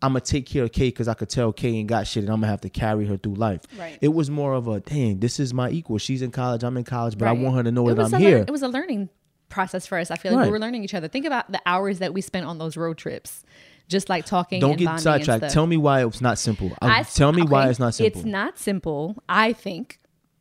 I'm 0.02 0.12
gonna 0.12 0.20
take 0.20 0.46
care 0.46 0.64
of 0.64 0.72
Kay 0.72 0.88
because 0.88 1.08
I 1.08 1.14
could 1.14 1.28
tell 1.28 1.52
Kay 1.52 1.74
ain't 1.76 1.88
got 1.88 2.06
shit 2.06 2.22
and 2.24 2.30
I'm 2.32 2.40
gonna 2.40 2.46
have 2.48 2.62
to 2.62 2.70
carry 2.70 3.06
her 3.06 3.16
through 3.18 3.34
life. 3.34 3.62
Right. 3.78 3.98
It 4.00 4.08
was 4.08 4.30
more 4.30 4.54
of 4.54 4.66
a 4.68 4.80
dang, 4.80 5.20
this 5.20 5.38
is 5.38 5.52
my 5.52 5.68
equal. 5.70 5.98
She's 5.98 6.22
in 6.22 6.30
college, 6.30 6.62
I'm 6.64 6.76
in 6.76 6.84
college, 6.84 7.18
but 7.18 7.28
I 7.28 7.32
want 7.32 7.56
her 7.56 7.62
to 7.64 7.70
know 7.72 7.88
It 7.88 7.94
that 7.96 8.06
I'm 8.06 8.10
lear- 8.12 8.20
here. 8.20 8.38
it 8.38 8.50
was 8.50 8.62
a 8.62 8.68
learning 8.68 9.10
process 9.50 9.86
for 9.86 9.98
us. 9.98 10.10
I 10.10 10.16
feel 10.16 10.32
like 10.32 10.38
Right. 10.40 10.46
we 10.46 10.52
were 10.52 10.58
learning 10.58 10.84
each 10.84 10.94
other. 10.94 11.08
Think 11.08 11.26
about 11.26 11.50
the 11.52 11.60
hours 11.66 11.98
that 11.98 12.14
we 12.14 12.20
spent 12.22 12.46
on 12.46 12.56
those 12.58 12.76
road 12.76 12.96
trips, 12.96 13.42
just 13.88 14.08
like 14.08 14.24
talking. 14.24 14.60
Don't 14.60 14.78
get 14.78 15.00
sidetracked. 15.00 15.50
Tell 15.50 15.66
me 15.66 15.76
why 15.76 16.04
it's 16.06 16.20
not 16.20 16.38
simple. 16.38 16.70
I- 16.80 17.02
tell 17.02 17.32
me 17.32 17.42
why 17.42 17.68
it's 17.68 17.78
not 17.80 17.94
simple. 17.94 18.18
It's 18.20 18.24
not 18.26 18.58
simple, 18.58 19.16
I 19.28 19.52
think, 19.52 20.00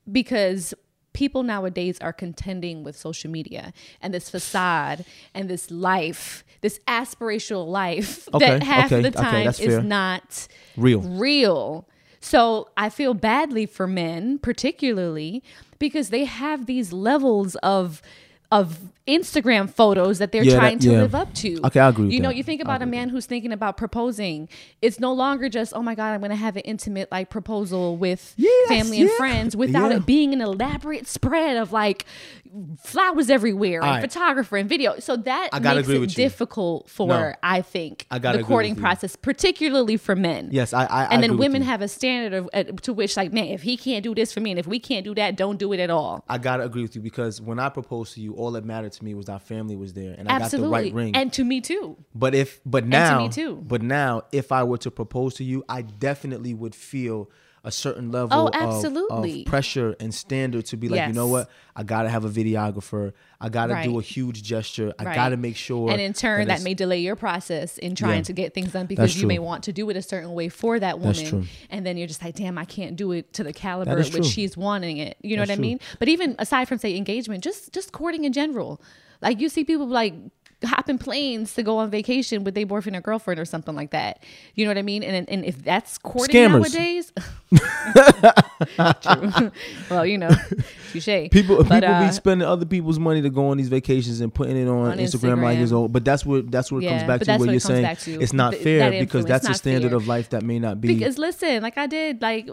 because 0.10 0.74
people 1.20 1.44
nowadays 1.44 2.00
are 2.00 2.14
contending 2.14 2.82
with 2.82 2.96
social 2.96 3.30
media 3.30 3.74
and 4.02 4.14
this 4.14 4.30
facade 4.30 5.04
and 5.34 5.50
this 5.50 5.70
life, 5.70 6.46
this 6.62 6.80
aspirational 6.88 7.68
life 7.68 8.30
Okay, 8.34 8.48
that 8.48 8.64
half 8.64 8.90
okay, 8.90 9.02
the 9.02 9.12
time 9.12 9.44
that's 9.44 9.60
is 9.60 9.84
not 9.84 10.48
Real. 10.78 11.02
Real. 11.02 11.86
So 12.22 12.70
I 12.78 12.88
feel 12.90 13.14
badly 13.14 13.66
for 13.66 13.86
men, 13.86 14.40
particularly 14.40 15.44
because 15.78 16.10
they 16.10 16.24
have 16.24 16.68
these 16.68 16.94
levels 16.94 17.56
of 17.58 18.02
of 18.50 18.80
Instagram 19.10 19.70
photos 19.70 20.20
that 20.20 20.32
they're 20.32 20.44
Yeah, 20.44 20.54
that- 20.54 20.60
trying 20.60 20.80
to 20.80 20.92
yeah. 20.92 21.02
live 21.02 21.16
up 21.16 21.34
to. 21.36 21.60
Okay, 21.66 21.80
I 21.80 21.90
agree 21.90 22.06
with 22.06 22.14
You 22.14 22.20
know, 22.22 22.30
that. 22.30 22.36
you 22.36 22.44
think 22.44 22.62
about 22.62 22.82
a 22.82 22.86
man 22.86 23.10
who's 23.10 23.26
thinking 23.26 23.52
about 23.52 23.76
proposing. 23.78 24.48
It's 24.82 25.00
no 25.00 25.12
longer 25.14 25.50
just, 25.50 25.74
oh 25.76 25.82
my 25.82 25.96
God, 25.96 26.14
I'm 26.14 26.20
going 26.22 26.30
to 26.30 26.36
have 26.36 26.56
an 26.56 26.62
intimate 26.64 27.12
like 27.12 27.30
proposal 27.30 27.98
with 27.98 28.34
Yes, 28.38 28.70
family 28.70 29.02
and 29.02 29.10
friends 29.12 29.56
without 29.56 29.92
it 29.92 30.06
being 30.06 30.34
an 30.34 30.42
elaborate 30.42 31.08
spread 31.08 31.58
of 31.58 31.72
like 31.74 32.06
flowers 32.82 33.30
everywhere 33.30 33.82
and 33.82 33.92
right. 33.92 34.02
photographer 34.02 34.58
and 34.58 34.68
video. 34.68 35.00
So 35.00 35.16
that 35.18 35.50
I 35.54 35.60
gotta 35.60 35.78
makes 35.78 35.88
agree 35.88 35.98
it 35.98 36.00
with 36.00 36.10
you. 36.12 36.16
difficult 36.16 36.90
for, 36.90 37.08
No. 37.08 37.34
I 37.44 37.62
think, 37.62 38.06
I 38.10 38.18
the 38.20 38.44
courting 38.44 38.76
process, 38.76 39.16
particularly 39.16 39.98
for 39.98 40.16
men. 40.16 40.50
Yes, 40.52 40.74
I- 40.74 40.86
I- 40.86 41.04
I 41.04 41.04
and 41.06 41.24
then 41.24 41.32
agree 41.32 41.38
with 41.38 41.40
women 41.48 41.62
have 41.64 41.82
a 41.82 41.88
standard 41.88 42.34
of 42.38 42.50
uh, 42.54 42.64
to 42.82 42.94
which, 42.94 43.16
like, 43.18 43.32
man, 43.34 43.46
if 43.48 43.62
he 43.64 43.78
can't 43.78 44.04
do 44.04 44.16
this 44.16 44.32
for 44.34 44.40
me, 44.40 44.52
and 44.52 44.60
if 44.60 44.68
we 44.68 44.80
can't 44.80 45.04
do 45.04 45.14
that, 45.16 45.36
don't 45.36 45.58
do 45.60 45.74
it 45.74 45.80
at 45.80 45.90
all. 45.90 46.24
I 46.28 46.38
gotta 46.38 46.64
agree 46.64 46.82
with 46.82 46.96
you 46.96 47.02
because 47.02 47.40
when 47.42 47.60
I 47.60 47.70
propose 47.70 48.14
to 48.14 48.22
you, 48.22 48.34
all 48.34 48.52
that 48.52 48.66
mattered 48.66 48.94
to 49.00 49.06
me 49.06 49.14
was 49.14 49.28
our 49.30 49.40
family 49.40 49.76
was 49.76 49.94
there 49.94 50.16
and 50.18 50.30
I 50.30 50.40
got 50.40 50.52
the 50.52 50.68
right 50.68 50.94
ring. 50.94 51.16
and 51.16 51.34
to 51.34 51.44
me 51.44 51.62
too. 51.62 51.98
But 52.14 52.36
if 52.36 52.62
but 52.66 52.86
now 52.86 53.24
me 53.24 53.30
too. 53.30 53.56
but 53.56 53.82
now 53.82 54.24
if 54.32 54.52
I 54.52 54.64
were 54.64 54.78
to 54.80 54.92
propose 54.92 55.36
to 55.36 55.44
you, 55.44 55.64
I 55.68 55.82
definitely 55.82 56.54
would 56.54 56.76
feel 56.76 57.30
a 57.64 57.72
certain 57.72 58.12
level 58.12 58.30
Oh, 58.38 58.48
of- 58.48 58.54
absolutely. 58.56 59.42
Of, 59.42 59.46
pressure 59.48 59.96
and 60.00 60.14
standard 60.14 60.66
to 60.68 60.78
be 60.78 60.88
like, 60.90 61.08
you 61.08 61.14
know 61.14 61.28
what? 61.28 61.50
I 61.76 61.84
gotta 61.84 62.10
have 62.10 62.24
a 62.26 62.30
videographer. 62.30 63.14
I 63.42 63.50
gotta 63.50 63.82
do 63.84 64.00
a 64.00 64.02
huge 64.02 64.44
gesture. 64.44 64.94
I 65.00 65.04
Right. 65.06 65.16
gotta 65.16 65.38
make 65.38 65.56
sure 65.56 65.92
And 65.92 66.00
in 66.02 66.14
turn, 66.14 66.48
that 66.48 66.54
it's- 66.56 66.64
may 66.64 66.74
delay 66.74 67.00
your 67.00 67.16
process 67.16 67.78
in 67.78 67.96
trying 67.96 68.18
Yeah. 68.18 68.24
to 68.24 68.34
get 68.34 68.54
things 68.54 68.72
done 68.72 68.86
because 68.86 69.20
you 69.22 69.28
may 69.28 69.40
want 69.40 69.64
to 69.66 69.74
do 69.74 69.90
it 69.90 69.98
a 69.98 70.02
certain 70.02 70.34
way 70.34 70.50
for 70.50 70.80
that 70.80 71.00
woman. 71.00 71.48
And 71.70 71.86
then 71.86 71.98
you're 71.98 72.08
just 72.08 72.24
like, 72.24 72.36
damn, 72.36 72.58
I 72.58 72.66
can't 72.66 72.96
do 72.96 73.12
it 73.12 73.34
to 73.34 73.44
the 73.44 73.54
caliber 73.54 73.98
at 73.98 74.14
which 74.14 74.26
she's 74.26 74.56
wanting 74.58 74.98
it. 74.98 75.18
You 75.22 75.36
know 75.36 75.42
That's 75.42 75.50
what 75.50 75.54
I 75.54 75.56
true. 75.58 75.62
mean? 75.62 75.80
But 76.00 76.08
even 76.10 76.36
aside 76.40 76.68
from 76.68 76.78
say 76.78 76.96
engagement, 76.96 77.44
just 77.44 77.74
just 77.74 77.92
courting 77.92 78.24
in 78.26 78.34
general. 78.34 78.82
Like 79.22 79.40
you 79.42 79.50
see 79.50 79.64
people 79.64 79.88
like 79.88 80.14
hopping 80.66 80.98
planes 80.98 81.54
to 81.54 81.64
go 81.64 81.78
on 81.78 81.90
vacation 81.90 82.44
with 82.44 82.54
their 82.54 82.66
boyfriend 82.66 82.94
or 82.98 83.00
girlfriend 83.00 83.40
or 83.40 83.46
something 83.46 83.76
like 83.76 83.92
that. 83.92 84.22
You 84.56 84.66
know 84.66 84.72
what 84.72 84.78
I 84.78 84.82
mean? 84.82 85.04
And 85.04 85.30
and 85.30 85.46
if 85.46 85.64
that's 85.64 85.98
courting 85.98 86.36
Scammers. 86.36 86.74
nowadays, 86.74 87.14
True. 87.56 89.52
well, 89.90 90.06
you 90.06 90.18
know, 90.18 90.30
touche. 90.92 91.30
People 91.32 91.58
But, 91.64 91.82
people 91.82 91.96
uh, 91.96 92.08
be 92.08 92.12
spending 92.14 92.48
other 92.48 92.66
people's 92.66 93.00
money 93.00 93.22
to 93.22 93.30
go 93.30 93.48
on 93.48 93.58
these 93.58 93.70
vacations 93.70 94.22
and 94.22 94.34
putting 94.34 94.58
it 94.58 94.68
on, 94.68 94.92
On 94.92 94.98
Instagram, 94.98 95.42
like 95.42 95.58
it's 95.58 95.72
old. 95.72 95.92
But 95.92 96.06
that's 96.06 96.26
what 96.26 96.52
that's 96.52 96.72
what 96.72 96.84
it 96.84 96.86
Yeah, 96.86 96.98
comes 97.00 97.08
back 97.08 97.22
to 97.22 97.32
where 97.32 97.40
what 97.40 97.50
you're 97.50 97.60
saying 97.60 97.98
it's 98.22 98.34
not 98.34 98.52
Th- 98.54 98.64
fair 98.64 98.92
because 98.92 99.26
that's 99.26 99.48
a 99.50 99.54
standard 99.54 99.90
fair. 99.90 99.98
of 99.98 100.08
life 100.08 100.30
that 100.30 100.44
may 100.44 100.60
not 100.60 100.80
be. 100.82 100.90
Because 100.90 101.18
listen, 101.18 101.62
like 101.64 101.78
I 101.78 101.88
did, 101.88 102.22
like 102.22 102.50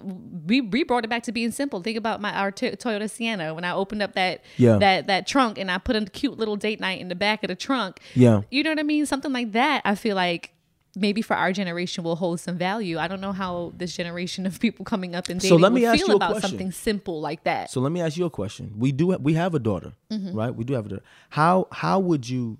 we 0.47 0.61
we 0.61 0.85
brought 0.85 1.05
it 1.05 1.09
back 1.09 1.25
to 1.25 1.33
being 1.33 1.51
simple. 1.51 1.83
Think 1.83 1.99
about 1.99 2.21
my 2.21 2.33
our 2.33 2.51
t- 2.51 2.71
Toyota 2.71 3.11
Sienna 3.11 3.55
when 3.55 3.65
I 3.65 3.73
opened 3.73 4.03
up 4.03 4.15
that 4.15 4.43
Yeah. 4.57 4.79
that 4.79 5.07
that 5.09 5.27
trunk 5.27 5.59
and 5.59 5.71
I 5.71 5.79
put 5.79 5.97
a 5.97 6.05
cute 6.07 6.39
little 6.39 6.57
date 6.57 6.81
night 6.81 7.01
in 7.01 7.09
the 7.09 7.15
back 7.15 7.43
of 7.45 7.49
the 7.49 7.55
trunk. 7.57 8.01
Yeah. 8.15 8.43
you 8.51 8.63
know 8.63 8.71
what 8.71 8.79
I 8.79 8.83
mean. 8.85 9.05
Something 9.07 9.33
like 9.33 9.53
that. 9.53 9.83
I 9.85 9.95
feel 9.95 10.17
like 10.17 10.53
maybe 10.97 11.21
for 11.23 11.37
our 11.37 11.53
generation 11.53 12.03
will 12.03 12.17
hold 12.17 12.41
some 12.41 12.57
value. 12.59 12.99
I 12.99 13.07
don't 13.07 13.21
know 13.21 13.33
how 13.33 13.73
this 13.77 13.95
generation 13.95 14.47
of 14.47 14.59
people 14.59 14.85
coming 14.85 15.15
up 15.15 15.29
and 15.29 15.41
So 15.43 15.55
let 15.57 15.73
me 15.73 15.83
will 15.83 15.89
ask 15.91 15.99
feel 16.01 16.09
you 16.09 16.17
about 16.17 16.31
question. 16.33 16.51
something 16.51 16.73
simple 16.73 17.21
like 17.21 17.45
that. 17.45 17.71
So 17.71 17.81
let 17.81 17.93
me 17.93 18.01
ask 18.01 18.17
you 18.17 18.25
a 18.25 18.31
question. 18.31 18.73
We 18.79 18.91
do 18.93 19.09
we 19.21 19.35
have 19.35 19.55
a 19.55 19.59
daughter, 19.61 19.93
Mm-hmm. 20.11 20.33
right? 20.35 20.53
We 20.55 20.65
do 20.65 20.73
have 20.75 20.87
a 20.87 20.89
daughter. 20.89 21.03
How 21.29 21.69
how 21.71 22.01
would 22.01 22.29
you 22.29 22.59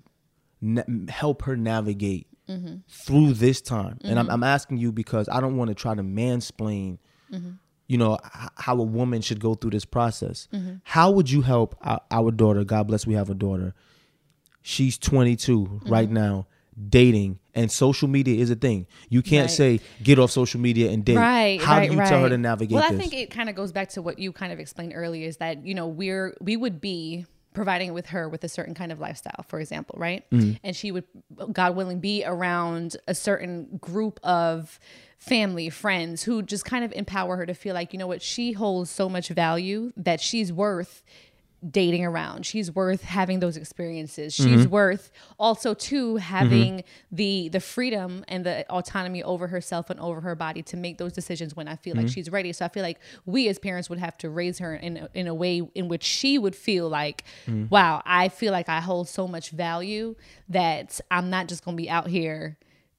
na- 0.61 0.83
help 1.09 1.41
her 1.43 1.57
navigate 1.57 2.27
Mm-hmm. 2.47 2.75
through 2.87 3.33
this 3.33 3.59
time? 3.59 3.97
And 4.03 4.17
I'm 4.19 4.29
I'm 4.29 4.43
asking 4.43 4.77
you 4.77 4.91
because 4.93 5.27
I 5.27 5.41
don't 5.41 5.57
want 5.57 5.67
to 5.69 5.75
try 5.75 5.95
to 5.95 6.03
mansplain. 6.03 6.99
Mm-hmm. 7.33 7.49
You 7.87 7.97
know 7.97 8.13
h- 8.23 8.49
how 8.55 8.77
a 8.79 8.83
woman 8.83 9.21
should 9.21 9.39
go 9.39 9.55
through 9.55 9.71
this 9.71 9.85
process. 9.85 10.47
Mm-hmm. 10.53 10.75
How 10.83 11.09
would 11.11 11.29
you 11.29 11.41
help 11.41 11.75
our, 11.81 12.01
our 12.11 12.31
daughter? 12.31 12.63
God 12.63 12.87
bless, 12.87 13.05
we 13.07 13.15
have 13.15 13.29
a 13.29 13.33
daughter. 13.35 13.73
She's 14.61 14.97
22 14.97 15.59
Mm-hmm. 15.65 15.89
right 15.89 16.09
now, 16.09 16.47
dating, 16.89 17.39
and 17.55 17.71
social 17.71 18.07
media 18.07 18.39
is 18.39 18.51
a 18.51 18.55
thing. 18.55 18.85
You 19.09 19.21
can't 19.21 19.49
Right. 19.49 19.51
say 19.51 19.79
get 20.03 20.19
off 20.19 20.31
social 20.31 20.59
media 20.59 20.91
and 20.91 21.03
date. 21.03 21.15
Right. 21.17 21.59
How 21.61 21.77
right, 21.77 21.87
do 21.87 21.93
you 21.93 21.99
right. 21.99 22.07
tell 22.07 22.21
her 22.21 22.29
to 22.29 22.37
navigate 22.37 22.75
Well, 22.75 22.83
this? 22.89 22.97
I 22.99 23.01
think 23.01 23.13
it 23.13 23.31
kind 23.31 23.49
of 23.49 23.55
goes 23.55 23.71
back 23.71 23.89
to 23.89 24.01
what 24.01 24.19
you 24.19 24.31
kind 24.31 24.53
of 24.53 24.59
explained 24.59 24.93
earlier 24.95 25.27
is 25.27 25.37
that, 25.37 25.65
you 25.65 25.73
know, 25.73 25.87
we're 25.87 26.35
we 26.39 26.55
would 26.55 26.79
be 26.79 27.25
providing 27.53 27.87
it 27.87 27.91
with 27.91 28.05
her 28.07 28.29
with 28.29 28.43
a 28.43 28.49
certain 28.49 28.75
kind 28.75 28.91
of 28.91 28.99
lifestyle, 28.99 29.43
for 29.47 29.59
example, 29.59 29.95
right? 29.97 30.29
Mm-hmm. 30.29 30.57
And 30.63 30.75
she 30.75 30.91
would, 30.91 31.05
God 31.51 31.75
willing, 31.75 31.99
be 31.99 32.23
around 32.23 32.95
a 33.07 33.15
certain 33.15 33.79
group 33.81 34.19
of 34.21 34.79
family, 35.17 35.67
friends 35.71 36.21
who 36.21 36.43
just 36.43 36.65
kind 36.65 36.85
of 36.85 36.93
empower 36.93 37.35
her 37.37 37.47
to 37.47 37.55
feel 37.55 37.73
like, 37.73 37.93
you 37.93 37.97
know 37.97 38.05
what, 38.05 38.21
she 38.21 38.51
holds 38.51 38.91
so 38.91 39.09
much 39.09 39.29
value 39.29 39.91
that 39.97 40.21
she's 40.21 40.53
worth 40.53 41.01
dating 41.69 42.05
around. 42.05 42.45
She's 42.45 42.71
worth 42.71 43.01
having 43.03 43.39
those 43.39 43.57
experiences. 43.57 44.33
She's 44.33 44.45
Mm-hmm. 44.61 44.69
worth 44.69 45.11
also 45.39 45.73
too 45.73 46.15
having 46.17 46.83
the 47.11 47.49
the 47.49 47.59
freedom 47.59 48.23
and 48.27 48.45
the 48.45 48.65
autonomy 48.69 49.23
over 49.23 49.47
herself 49.47 49.89
and 49.89 49.99
over 49.99 50.21
her 50.21 50.35
body 50.35 50.61
to 50.63 50.77
make 50.77 50.97
those 50.97 51.13
decisions 51.13 51.55
when 51.55 51.67
I 51.67 51.75
feel 51.75 51.93
Mm-hmm. 51.95 52.05
like 52.05 52.13
she's 52.13 52.29
ready. 52.29 52.53
So 52.53 52.65
I 52.65 52.67
feel 52.69 52.83
like 52.83 52.99
we 53.25 53.47
as 53.49 53.59
parents 53.59 53.89
would 53.89 53.99
have 53.99 54.17
to 54.19 54.29
raise 54.29 54.59
her 54.59 54.75
in 54.75 54.97
a, 54.97 55.09
in 55.13 55.27
a 55.27 55.33
way 55.33 55.61
in 55.75 55.87
which 55.87 56.03
she 56.03 56.37
would 56.37 56.55
feel 56.55 56.87
like, 56.89 57.23
Mm-hmm. 57.47 57.65
wow, 57.69 58.01
I 58.05 58.29
feel 58.29 58.51
like 58.51 58.69
I 58.69 58.79
hold 58.79 59.07
so 59.09 59.27
much 59.27 59.49
value 59.49 60.15
that 60.49 61.01
I'm 61.11 61.29
not 61.29 61.47
just 61.47 61.65
going 61.65 61.75
to 61.75 61.81
be 61.81 61.89
out 61.89 62.07
here 62.07 62.57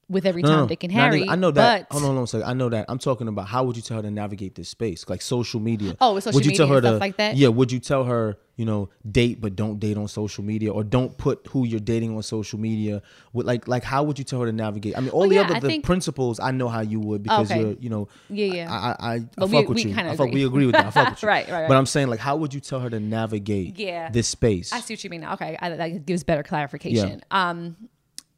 with 0.09 0.25
every 0.27 0.43
Tom, 0.43 0.51
no. 0.61 0.67
Dick, 0.67 0.85
and 0.85 0.93
Harry. 0.93 1.19
even- 1.19 1.29
I 1.31 1.35
know 1.37 1.51
that. 1.51 1.89
But 1.89 1.93
hold 1.93 2.05
on, 2.05 2.07
hold 2.09 2.19
on 2.19 2.25
a 2.25 2.27
second. 2.27 2.49
I 2.49 2.53
know 2.55 2.69
that. 2.71 2.87
I'm 2.89 2.99
talking 2.99 3.29
about 3.29 3.47
how 3.49 3.65
would 3.65 3.77
you 3.77 3.83
tell 3.83 3.99
her 3.99 4.03
to 4.03 4.11
navigate 4.11 4.55
this 4.55 4.69
space, 4.69 5.05
like 5.09 5.21
social 5.23 5.61
media. 5.61 5.97
Oh, 6.01 6.15
with 6.15 6.25
social 6.25 6.37
would 6.39 6.47
you 6.47 6.53
tell 6.53 6.67
media 6.67 6.73
her 6.73 6.77
and 6.79 6.83
to, 6.85 6.89
stuff 6.93 7.01
like 7.01 7.17
that? 7.19 7.37
Yeah. 7.37 7.49
Would 7.49 7.71
you 7.73 7.79
tell 7.79 8.05
her, 8.05 8.39
you 8.57 8.65
know, 8.65 8.89
date 9.09 9.41
but 9.41 9.55
don't 9.55 9.79
date 9.79 9.97
on 9.99 10.09
social 10.09 10.43
media, 10.45 10.73
or 10.73 10.83
don't 10.83 11.17
put 11.19 11.47
who 11.51 11.65
you're 11.67 11.79
dating 11.79 12.17
on 12.17 12.23
social 12.23 12.59
media? 12.59 13.03
With 13.35 13.47
like, 13.47 13.69
like 13.69 13.85
how 13.85 14.03
would 14.03 14.19
you 14.19 14.25
tell 14.25 14.41
her 14.41 14.47
to 14.47 14.53
navigate? 14.53 14.97
I 14.97 15.01
mean, 15.01 15.11
all 15.11 15.21
Well, 15.21 15.29
the 15.29 15.35
yeah, 15.37 15.43
other 15.43 15.57
I 15.57 15.61
the 15.61 15.69
think- 15.69 15.85
principles, 15.85 16.41
I 16.41 16.51
know 16.53 16.69
how 16.69 16.81
you 16.81 17.01
would 17.01 17.23
because 17.23 17.51
Okay. 17.51 17.61
you're, 17.61 17.73
you 17.79 17.91
know, 17.91 18.09
Yeah, 18.31 18.47
yeah. 18.47 18.73
I, 18.73 18.77
I, 18.77 19.13
I, 19.13 19.15
I 19.15 19.21
fuck 19.41 19.51
we- 19.51 19.67
with 19.67 19.77
we 19.77 19.83
you. 19.91 19.97
I 19.97 20.17
fuck, 20.17 20.29
agree. 20.29 20.41
we 20.41 20.45
agree 20.47 20.67
with 20.67 20.75
that. 20.75 20.87
I 20.87 20.91
fuck 20.91 21.11
with 21.11 21.23
you. 21.23 21.29
Right, 21.29 21.47
right, 21.49 21.61
right. 21.61 21.69
But 21.69 21.77
I'm 21.77 21.87
saying, 21.87 22.09
like, 22.09 22.21
how 22.21 22.37
would 22.37 22.55
you 22.55 22.61
tell 22.61 22.81
her 22.81 22.89
to 22.89 22.99
navigate? 22.99 23.79
Yeah. 23.79 24.11
This 24.11 24.27
space. 24.29 24.73
I 24.73 24.81
see 24.81 24.95
what 24.95 25.05
you 25.05 25.11
mean. 25.11 25.25
Okay, 25.25 25.57
I, 25.61 25.69
that 25.71 26.07
gives 26.07 26.25
better 26.25 26.43
clarification. 26.43 27.23
Um, 27.31 27.77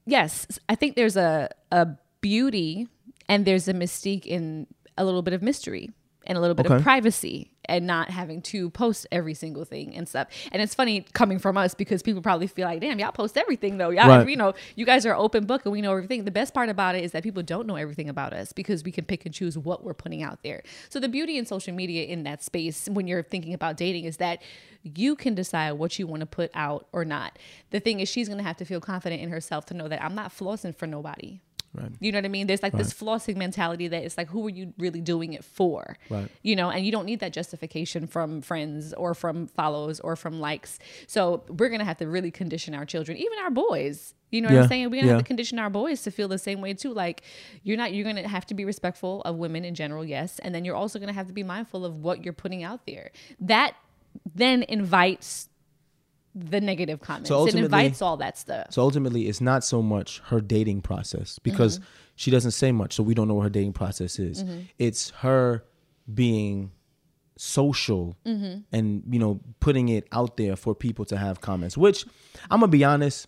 yes, 0.07 0.59
I 0.69 0.75
think 0.75 0.97
there's 0.97 1.17
a 1.17 1.51
a 1.73 1.89
beauty 2.21 2.89
and 3.29 3.47
there's 3.47 3.69
a 3.69 3.75
mystique 3.75 4.27
in 4.27 4.67
a 4.99 5.05
little 5.05 5.23
bit 5.23 5.35
of 5.35 5.43
mystery 5.43 5.91
and 6.31 6.39
a 6.39 6.41
little 6.41 6.55
bit 6.55 6.67
Okay. 6.67 6.77
of 6.77 6.83
privacy 6.83 7.51
and 7.67 7.87
not 7.87 8.09
having 8.09 8.41
to 8.41 8.71
post 8.71 9.07
every 9.13 9.35
single 9.35 9.65
thing 9.65 9.95
and 9.97 10.09
stuff. 10.09 10.29
And 10.53 10.63
it's 10.63 10.75
funny 10.75 11.05
coming 11.13 11.39
from 11.41 11.57
us 11.59 11.75
because 11.75 12.03
people 12.03 12.23
probably 12.23 12.47
feel 12.47 12.67
like, 12.67 12.81
damn, 12.81 12.99
y'all 13.01 13.11
post 13.13 13.37
everything 13.37 13.79
though. 13.79 13.91
Y'all, 13.91 14.09
Right. 14.09 14.29
you 14.29 14.37
know, 14.37 14.55
you 14.77 14.87
guys 14.87 15.05
are 15.07 15.15
open 15.15 15.45
book 15.45 15.63
and 15.65 15.73
we 15.73 15.81
know 15.81 15.91
everything. 15.91 16.25
The 16.25 16.31
best 16.31 16.55
part 16.55 16.69
about 16.69 16.95
it 16.95 17.03
is 17.05 17.13
that 17.13 17.23
people 17.25 17.43
don't 17.43 17.67
know 17.67 17.77
everything 17.77 18.09
about 18.09 18.33
us 18.33 18.53
because 18.53 18.83
we 18.85 18.93
can 18.93 19.05
pick 19.05 19.27
and 19.27 19.35
choose 19.35 19.59
what 19.59 19.85
we're 19.85 19.93
putting 19.95 20.23
out 20.23 20.43
there. 20.43 20.63
So 20.89 21.01
the 21.01 21.09
beauty 21.09 21.37
in 21.37 21.47
social 21.47 21.75
media 21.75 22.05
in 22.05 22.23
that 22.23 22.43
space 22.45 22.89
when 22.89 23.07
you're 23.09 23.23
thinking 23.25 23.53
about 23.53 23.77
dating 23.77 24.05
is 24.05 24.17
that 24.19 24.41
you 24.83 25.15
can 25.17 25.35
decide 25.35 25.73
what 25.73 25.99
you 25.99 26.07
want 26.07 26.21
to 26.21 26.27
put 26.27 26.51
out 26.55 26.87
or 26.93 27.05
not. 27.05 27.39
The 27.71 27.81
thing 27.81 28.01
is 28.01 28.09
she's 28.09 28.29
going 28.29 28.39
to 28.39 28.45
have 28.45 28.57
to 28.59 28.65
feel 28.65 28.81
confident 28.81 29.21
in 29.21 29.31
herself 29.31 29.67
to 29.67 29.75
know 29.75 29.89
that 29.89 30.03
I'm 30.03 30.15
not 30.15 30.33
flossing 30.33 30.75
for 30.75 30.87
nobody. 30.87 31.41
Right. 31.73 31.93
You 32.01 32.11
know 32.11 32.19
what 32.19 32.25
I 32.25 32.29
mean? 32.29 32.49
There's 32.49 32.65
like 32.65 32.73
this 32.73 32.93
flossing 32.93 33.37
mentality 33.37 33.87
that 33.89 34.03
it's 34.03 34.19
like, 34.19 34.29
who 34.29 34.45
are 34.47 34.51
you 34.51 34.75
really 34.79 35.01
doing 35.01 35.35
it 35.35 35.45
for? 35.45 35.97
Right. 36.09 36.29
You 36.43 36.57
know, 36.57 36.69
and 36.69 36.85
you 36.85 36.91
don't 36.91 37.07
need 37.07 37.21
that 37.21 37.33
justification 37.33 38.09
from 38.09 38.43
friends 38.43 38.93
or 38.95 39.15
from 39.15 39.47
follows 39.47 40.01
or 40.01 40.17
from 40.17 40.41
likes. 40.41 40.81
So 41.07 41.45
we're 41.49 41.69
gonna 41.69 41.85
have 41.85 41.99
to 41.99 42.09
really 42.09 42.33
condition 42.33 42.75
our 42.75 42.85
children, 42.85 43.17
even 43.19 43.39
our 43.39 43.51
boys. 43.51 44.15
You 44.33 44.41
know 44.41 44.49
what 44.49 44.55
Yeah, 44.55 44.63
I'm 44.63 44.69
saying? 44.69 44.85
We're 44.91 45.01
gonna 45.01 45.07
yeah. 45.07 45.13
have 45.15 45.23
to 45.23 45.27
condition 45.27 45.61
our 45.61 45.71
boys 45.71 46.03
to 46.03 46.11
feel 46.11 46.27
the 46.27 46.39
same 46.39 46.61
way 46.61 46.75
too. 46.75 46.93
Like 46.93 47.23
you're 47.63 47.77
not 47.77 47.93
you're 47.93 48.05
gonna 48.05 48.27
have 48.27 48.47
to 48.47 48.55
be 48.55 48.65
respectful 48.65 49.23
of 49.23 49.37
women 49.37 49.65
in 49.65 49.77
general, 49.77 50.05
yes. 50.05 50.41
And 50.41 50.53
then 50.53 50.65
you're 50.65 50.77
also 50.77 50.99
gonna 50.99 51.13
have 51.13 51.29
to 51.29 51.33
be 51.33 51.45
mindful 51.45 51.85
of 51.85 52.03
what 52.03 52.25
you're 52.25 52.33
putting 52.33 52.65
out 52.65 52.85
there. 52.87 53.13
That 53.39 53.77
then 54.35 54.65
invites 54.65 55.49
the 56.35 56.61
negative 56.61 57.01
comments. 57.01 57.31
it 57.31 57.35
ultimately- 57.35 57.65
invites 57.65 58.01
all 58.03 58.17
that 58.19 58.39
stuff. 58.39 58.69
So 58.71 58.83
ultimately, 58.83 59.29
it's 59.29 59.41
not 59.41 59.65
so 59.65 59.83
much 59.83 60.21
her 60.27 60.41
dating 60.41 60.83
process 60.83 61.39
because 61.41 61.79
Mm-hmm. 61.79 61.87
she 62.17 62.31
doesn't 62.31 62.53
say 62.53 62.71
much, 62.73 62.93
so 62.95 63.03
we 63.03 63.15
don't 63.15 63.27
know 63.29 63.35
what 63.35 63.43
her 63.45 63.51
dating 63.51 63.73
process 63.73 64.19
is. 64.19 64.45
It's 64.79 65.11
her 65.11 65.65
being 66.13 66.73
social 67.37 68.17
Mm-hmm. 68.27 68.61
and 68.71 69.03
you 69.11 69.19
know 69.19 69.41
putting 69.61 69.89
it 69.89 70.07
out 70.13 70.37
there 70.37 70.57
for 70.57 70.75
people 70.75 71.05
to 71.07 71.17
have 71.17 71.41
comments. 71.41 71.77
Which 71.77 72.05
I'm 72.51 72.61
gonna 72.61 72.69
be 72.71 72.85
honest, 72.85 73.27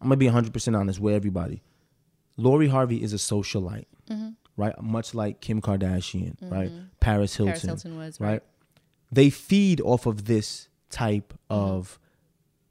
I'm 0.00 0.08
gonna 0.08 0.16
be 0.18 0.26
100 0.26 0.52
percent 0.52 0.76
honest 0.76 1.00
with 1.00 1.14
everybody. 1.14 1.62
Lori 2.36 2.68
Harvey 2.68 3.02
is 3.02 3.12
a 3.12 3.16
socialite, 3.16 3.86
Mm-hmm. 4.10 4.30
right? 4.56 4.80
Much 4.82 5.14
like 5.14 5.40
Kim 5.40 5.60
Kardashian, 5.62 6.36
right? 6.42 6.70
Paris 7.00 7.34
Hilton, 7.36 7.52
Paris 7.52 7.62
Hilton 7.82 7.96
was, 7.96 8.20
right? 8.20 8.28
right. 8.28 8.42
They 9.10 9.30
feed 9.30 9.80
off 9.80 10.06
of 10.06 10.26
this 10.26 10.68
type 10.90 11.32
of 11.48 11.98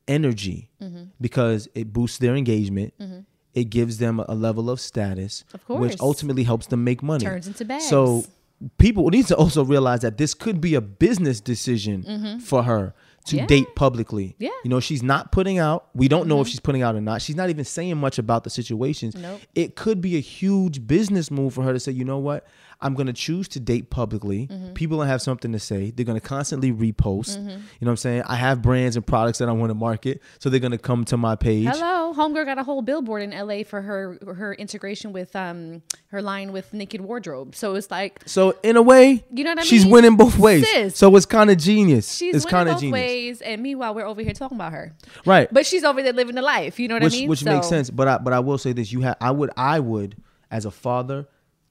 energy 0.07 0.69
Mm-hmm. 0.81 1.03
because 1.21 1.67
it 1.75 1.93
boosts 1.93 2.17
their 2.17 2.35
engagement. 2.35 2.93
It 3.53 3.65
gives 3.65 3.99
them 3.99 4.19
a 4.19 4.33
level 4.35 4.69
of 4.69 4.79
status, 4.81 5.43
Of 5.53 5.61
which 5.79 5.99
ultimately 5.99 6.43
helps 6.43 6.67
them 6.67 6.83
make 6.83 7.03
money. 7.03 7.23
Turns 7.23 7.47
into 7.47 7.63
bags. 7.65 7.87
So 7.87 8.25
people 8.77 9.07
need 9.09 9.27
to 9.27 9.35
also 9.35 9.63
realize 9.63 9.99
that 10.01 10.17
this 10.17 10.33
could 10.33 10.59
be 10.59 10.73
a 10.75 10.81
business 10.81 11.39
decision 11.39 12.39
for 12.39 12.63
her 12.63 12.93
to 13.25 13.35
Mm-hmm. 13.35 13.37
Yeah. 13.37 13.45
date 13.45 13.75
publicly. 13.75 14.35
Yeah. 14.37 14.49
Mm-hmm. 14.49 14.55
You 14.65 14.69
know, 14.71 14.79
she's 14.81 15.01
not 15.01 15.31
putting 15.31 15.57
out. 15.57 15.87
We 15.95 16.09
don't 16.09 16.27
know 16.27 16.41
if 16.41 16.47
she's 16.49 16.59
putting 16.59 16.81
out 16.81 16.95
or 16.95 16.99
not. 17.01 17.21
She's 17.21 17.37
not 17.37 17.49
even 17.49 17.63
saying 17.63 17.95
much 17.97 18.17
about 18.19 18.43
the 18.43 18.49
situations. 18.49 19.15
Nope. 19.15 19.39
It 19.55 19.75
could 19.77 20.01
be 20.01 20.17
a 20.17 20.19
huge 20.19 20.85
business 20.85 21.31
move 21.31 21.53
for 21.53 21.63
her 21.63 21.71
to 21.71 21.79
say, 21.79 21.93
you 21.93 22.03
know 22.03 22.17
what? 22.17 22.45
I'm 22.83 22.93
going 22.93 23.07
to 23.07 23.13
choose 23.13 23.47
to 23.49 23.59
date 23.59 23.89
publicly. 23.89 24.47
Mm-hmm. 24.47 24.73
People 24.73 24.97
will 24.97 25.05
have 25.05 25.21
something 25.21 25.51
to 25.53 25.59
say. 25.59 25.91
They're 25.91 26.05
going 26.05 26.19
to 26.19 26.25
constantly 26.25 26.71
repost. 26.71 27.37
You 27.37 27.45
know 27.47 27.61
what 27.79 27.89
I'm 27.89 27.97
saying? 27.97 28.23
I 28.27 28.35
have 28.35 28.61
brands 28.61 28.95
and 28.95 29.05
products 29.05 29.37
that 29.39 29.49
I 29.49 29.53
want 29.53 29.69
to 29.69 29.75
market, 29.75 30.21
so 30.39 30.49
they're 30.49 30.59
going 30.59 30.71
to 30.71 30.77
come 30.77 31.05
to 31.05 31.17
my 31.17 31.35
page. 31.35 31.67
Hello, 31.67 32.13
Homegirl 32.13 32.45
got 32.45 32.59
a 32.59 32.63
whole 32.63 32.81
billboard 32.81 33.21
in 33.23 33.31
LA 33.31 33.63
for 33.63 33.81
her 33.81 34.17
her 34.35 34.53
integration 34.53 35.13
with 35.13 35.35
um 35.35 35.81
her 36.07 36.21
line 36.21 36.51
with 36.51 36.73
Naked 36.73 37.01
Wardrobe. 37.01 37.55
So 37.55 37.75
it's 37.75 37.89
like 37.89 38.21
So 38.25 38.57
in 38.63 38.75
a 38.77 38.81
way, 38.81 39.23
You 39.33 39.43
know 39.43 39.51
what 39.51 39.59
I 39.59 39.61
mean? 39.61 39.65
she's 39.65 39.85
winning 39.85 40.15
both 40.17 40.37
ways. 40.37 40.69
Sis. 40.69 40.95
So 40.97 41.15
it's 41.15 41.25
kind 41.25 41.49
of 41.49 41.57
genius. 41.57 42.13
she's 42.13 42.35
it's 42.35 42.45
winning 42.45 42.51
kind 42.57 42.69
of 42.69 42.75
both 42.75 42.81
genius, 42.81 42.93
ways, 42.93 43.41
and 43.41 43.61
meanwhile 43.63 43.95
we're 43.95 44.05
over 44.05 44.21
here 44.21 44.33
talking 44.33 44.57
about 44.57 44.73
her. 44.73 44.95
right? 45.25 45.47
But 45.51 45.65
she's 45.65 45.83
over 45.83 46.03
there 46.03 46.13
living 46.13 46.35
the 46.35 46.41
life. 46.41 46.79
You 46.79 46.87
know 46.87 46.95
what 46.95 47.03
which 47.03 47.13
I 47.13 47.17
mean? 47.17 47.29
which 47.29 47.43
makes 47.45 47.67
sense. 47.69 47.89
But 47.89 48.07
I 48.07 48.17
but 48.17 48.33
I 48.33 48.39
will 48.39 48.57
say 48.57 48.73
this: 48.73 48.91
you 48.91 49.01
have 49.01 49.17
I 49.21 49.31
would 49.31 49.51
I 49.57 49.79
would 49.79 50.15
as 50.51 50.65
a 50.65 50.71
father 50.71 51.27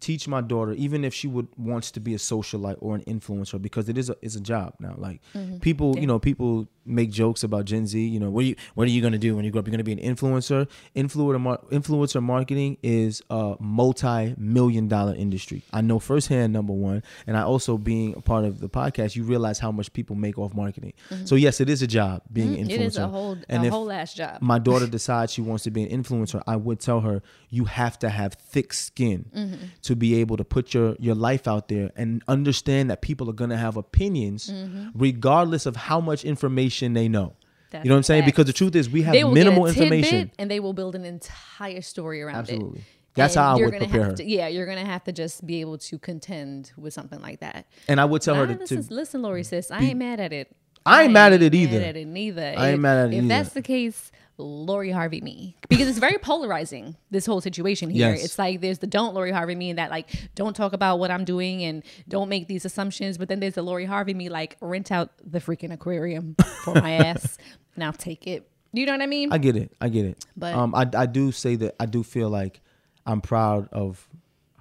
teach 0.08 0.26
my 0.28 0.40
daughter, 0.52 0.72
even 0.86 1.04
if 1.04 1.12
she 1.14 1.28
would 1.28 1.48
wants 1.56 1.90
to 1.92 2.00
be 2.00 2.12
a 2.14 2.18
socialite 2.18 2.76
or 2.80 2.96
an 2.96 3.02
influencer, 3.14 3.60
because 3.62 3.88
it 3.88 3.96
is 3.96 4.10
a 4.10 4.16
it's 4.20 4.36
a 4.36 4.40
job 4.52 4.74
now. 4.80 4.94
Like 4.98 5.20
Mm-hmm. 5.34 5.58
people, 5.68 5.90
you 6.02 6.06
know, 6.10 6.18
people 6.18 6.66
make 6.84 7.10
jokes 7.10 7.42
about 7.44 7.64
Gen 7.64 7.86
Z. 7.86 8.00
You 8.00 8.18
know, 8.20 8.30
what 8.30 8.42
are 8.44 8.46
you 8.48 8.56
what 8.74 8.86
are 8.86 8.90
you 8.90 9.00
gonna 9.02 9.18
do 9.18 9.34
when 9.36 9.44
you 9.44 9.50
grow 9.50 9.60
up? 9.60 9.66
You're 9.66 9.72
gonna 9.72 9.84
be 9.84 9.92
an 9.92 9.98
influencer. 9.98 10.68
Influencer 10.96 11.40
mar- 11.40 11.60
influencer 11.70 12.22
marketing 12.22 12.76
is 12.82 13.22
a 13.30 13.56
multi 13.60 14.34
million 14.36 14.88
dollar 14.88 15.14
industry. 15.14 15.62
I 15.72 15.80
know 15.80 15.98
firsthand. 15.98 16.52
Number 16.52 16.72
one, 16.72 17.02
and 17.26 17.36
I 17.36 17.42
also 17.42 17.78
being 17.78 18.14
a 18.16 18.20
part 18.20 18.44
of 18.44 18.60
the 18.60 18.68
podcast, 18.68 19.16
you 19.16 19.24
realize 19.24 19.58
how 19.58 19.70
much 19.72 19.92
people 19.92 20.16
make 20.16 20.38
off 20.38 20.54
marketing. 20.54 20.92
So 21.24 21.34
yes, 21.34 21.60
it 21.60 21.68
is 21.68 21.82
a 21.82 21.86
job 21.86 22.22
being 22.32 22.54
an 22.58 22.66
influencer. 22.68 22.70
Mm-hmm. 22.72 22.82
It 22.82 22.86
is 22.86 22.96
a 22.98 23.08
whole 23.08 23.36
And 23.48 23.66
a 23.66 23.70
whole 23.70 23.90
ass 23.92 24.14
job. 24.14 24.38
My 24.40 24.58
daughter 24.58 24.86
decides 24.98 25.32
she 25.32 25.40
wants 25.40 25.64
to 25.64 25.70
be 25.70 25.82
an 25.82 26.02
influencer. 26.02 26.42
I 26.46 26.56
would 26.56 26.80
tell 26.80 27.00
her 27.00 27.22
you 27.50 27.64
have 27.66 27.98
to 28.00 28.08
have 28.10 28.34
thick 28.34 28.72
skin 28.72 29.26
Mm-hmm. 29.36 29.54
to 29.82 29.96
be 29.96 30.14
able 30.16 30.36
to 30.36 30.44
put 30.44 30.74
your 30.74 30.96
your 30.98 31.14
life 31.14 31.46
out 31.46 31.68
there 31.68 31.90
and 31.96 32.22
understand 32.28 32.90
that 32.90 33.02
people 33.02 33.28
are 33.30 33.34
gonna 33.34 33.56
have 33.56 33.76
opinions 33.76 34.48
Mm-hmm. 34.50 34.88
regardless 34.94 35.66
of 35.66 35.76
how 35.76 36.00
much 36.00 36.24
information 36.24 36.71
they 36.94 37.08
know. 37.08 37.34
That's 37.70 37.84
you 37.84 37.88
know 37.88 37.94
what 37.94 37.98
I'm 37.98 38.02
saying? 38.02 38.24
Because 38.26 38.44
the 38.46 38.52
truth 38.52 38.76
is 38.76 38.90
we 38.90 39.02
have 39.02 39.14
minimal 39.14 39.66
information. 39.66 40.30
and 40.38 40.50
they 40.50 40.60
will 40.60 40.74
build 40.74 40.94
an 40.94 41.04
entire 41.04 41.80
story 41.80 42.20
around 42.22 42.36
Absolutely. 42.36 42.80
it. 42.80 42.84
That's 43.14 43.36
And 43.36 43.44
how 43.44 43.54
I 43.54 43.58
you're 43.58 43.70
would 43.70 43.78
prepare 43.78 44.04
her. 44.04 44.12
to- 44.16 44.24
yeah, 44.24 44.48
you're 44.48 44.66
gonna 44.66 44.84
have 44.86 45.04
to 45.04 45.12
just 45.12 45.46
be 45.46 45.60
able 45.60 45.78
to 45.78 45.98
contend 45.98 46.72
with 46.76 46.92
something 46.94 47.20
like 47.20 47.40
that. 47.40 47.66
And 47.88 48.00
I 48.00 48.04
would 48.06 48.22
tell 48.22 48.34
her 48.34 48.46
to, 48.46 48.54
listen, 48.54 48.86
listen, 48.90 49.22
Lori, 49.22 49.42
sis, 49.42 49.70
I 49.70 49.80
ain't 49.82 49.98
mad 49.98 50.18
at 50.20 50.32
it. 50.32 50.54
I 50.84 51.04
ain't 51.04 51.12
mad 51.12 51.32
at 51.32 51.42
it 51.42 51.52
mad 51.52 51.58
either. 51.58 51.80
at 51.80 51.96
it 51.96 52.06
neither. 52.06 52.54
I 52.56 52.68
ain't 52.68 52.74
if, 52.74 52.80
mad 52.80 52.96
at 52.98 53.04
it 53.06 53.16
If 53.16 53.18
either. 53.20 53.28
that's 53.28 53.50
the 53.50 53.62
case, 53.62 54.10
Lori 54.42 54.90
Harvey 54.90 55.20
me 55.20 55.56
because 55.68 55.88
it's 55.88 55.98
very 55.98 56.18
polarizing. 56.18 56.96
This 57.10 57.24
whole 57.26 57.40
situation 57.40 57.90
here. 57.90 58.10
Yes. 58.10 58.24
It's 58.24 58.38
like 58.38 58.60
there's 58.60 58.78
the 58.78 58.86
don't 58.86 59.14
Lori 59.14 59.30
Harvey 59.32 59.54
me 59.54 59.70
and 59.70 59.78
that 59.78 59.90
like 59.90 60.08
don't 60.34 60.54
talk 60.54 60.72
about 60.72 60.98
what 60.98 61.10
I'm 61.10 61.24
doing 61.24 61.62
and 61.62 61.82
don't 62.08 62.28
make 62.28 62.48
these 62.48 62.64
assumptions. 62.64 63.18
But 63.18 63.28
then 63.28 63.40
there's 63.40 63.54
the 63.54 63.62
Lori 63.62 63.84
Harvey 63.84 64.14
me 64.14 64.28
like 64.28 64.56
rent 64.60 64.90
out 64.92 65.10
the 65.24 65.38
freaking 65.40 65.72
aquarium 65.72 66.36
for 66.64 66.74
my 66.74 66.92
ass 67.06 67.38
and 67.74 67.84
I'll 67.84 67.92
take 67.92 68.26
it. 68.26 68.48
You 68.72 68.86
know 68.86 68.92
what 68.92 69.02
I 69.02 69.06
mean? 69.06 69.32
I 69.32 69.38
get 69.38 69.54
it. 69.56 69.72
I 69.80 69.88
get 69.88 70.04
it. 70.06 70.24
But- 70.36 70.54
um, 70.54 70.74
I 70.74 70.86
I 70.94 71.06
do 71.06 71.32
say 71.32 71.56
that 71.56 71.74
I 71.80 71.86
do 71.86 72.02
feel 72.02 72.28
like 72.30 72.60
I'm 73.06 73.20
proud 73.20 73.68
of 73.72 74.08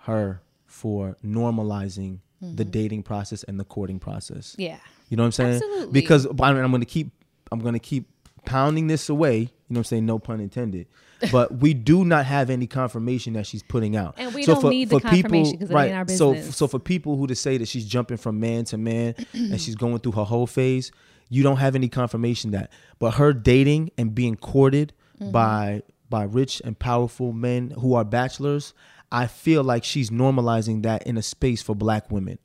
her 0.01 0.41
for 0.65 1.15
normalizing 1.23 2.19
the 2.41 2.65
dating 2.65 3.03
process 3.03 3.43
and 3.43 3.59
the 3.59 3.63
courting 3.63 3.99
process. 3.99 4.55
yeah. 4.57 4.77
You 5.09 5.17
know 5.17 5.23
what 5.23 5.27
I'm 5.27 5.31
saying? 5.33 5.53
Absolutely. 5.55 5.91
Because 5.91 6.25
I 6.25 6.53
mean, 6.53 6.63
I'm 6.63 6.71
going 6.71 6.81
to 6.81 6.85
keep 6.87 7.11
I'm 7.51 7.59
going 7.59 7.73
to 7.73 7.79
keep 7.79 8.07
pounding 8.45 8.87
this 8.87 9.09
away. 9.09 9.49
You 9.71 9.75
know 9.75 9.79
what 9.79 9.81
I'm 9.81 9.83
saying? 9.85 10.05
No 10.05 10.19
pun 10.19 10.41
intended. 10.41 10.87
But 11.31 11.59
we 11.59 11.73
do 11.73 12.03
not 12.03 12.25
have 12.25 12.49
any 12.49 12.67
confirmation 12.67 13.33
that 13.33 13.45
she's 13.47 13.63
putting 13.63 13.95
out. 13.95 14.15
And 14.17 14.33
we 14.35 14.43
don't 14.45 14.61
need 14.69 14.89
the 14.89 14.99
confirmation 14.99 15.57
'cause 15.59 15.69
it 15.71 15.75
ain't 15.75 15.93
our 15.95 16.07
So 16.09 16.33
business. 16.33 16.55
so 16.57 16.65
so 16.65 16.67
for 16.67 16.77
people 16.79 17.15
who 17.15 17.25
to 17.27 17.35
say 17.35 17.57
that 17.57 17.67
she's 17.69 17.85
jumping 17.85 18.17
from 18.17 18.39
man 18.39 18.65
to 18.65 18.77
man 18.77 19.15
and 19.33 19.61
she's 19.61 19.75
going 19.75 19.99
through 19.99 20.11
her 20.13 20.25
whole 20.25 20.45
phase, 20.47 20.91
you 21.29 21.41
don't 21.41 21.57
have 21.57 21.73
any 21.75 21.87
confirmation 21.87 22.51
that. 22.51 22.69
But 22.99 23.11
her 23.13 23.31
dating 23.31 23.91
and 23.97 24.13
being 24.13 24.35
courted 24.35 24.91
Mm-hmm. 25.21 25.31
by 25.31 25.81
by 26.09 26.23
rich 26.23 26.61
and 26.65 26.77
powerful 26.77 27.31
men 27.31 27.71
who 27.79 27.93
are 27.93 28.03
bachelors, 28.03 28.73
I 29.13 29.27
feel 29.27 29.63
like 29.63 29.83
she's 29.85 30.09
normalizing 30.09 30.83
that 30.83 31.03
in 31.07 31.15
a 31.17 31.21
space 31.21 31.61
for 31.61 31.73
black 31.75 32.11
women 32.11 32.37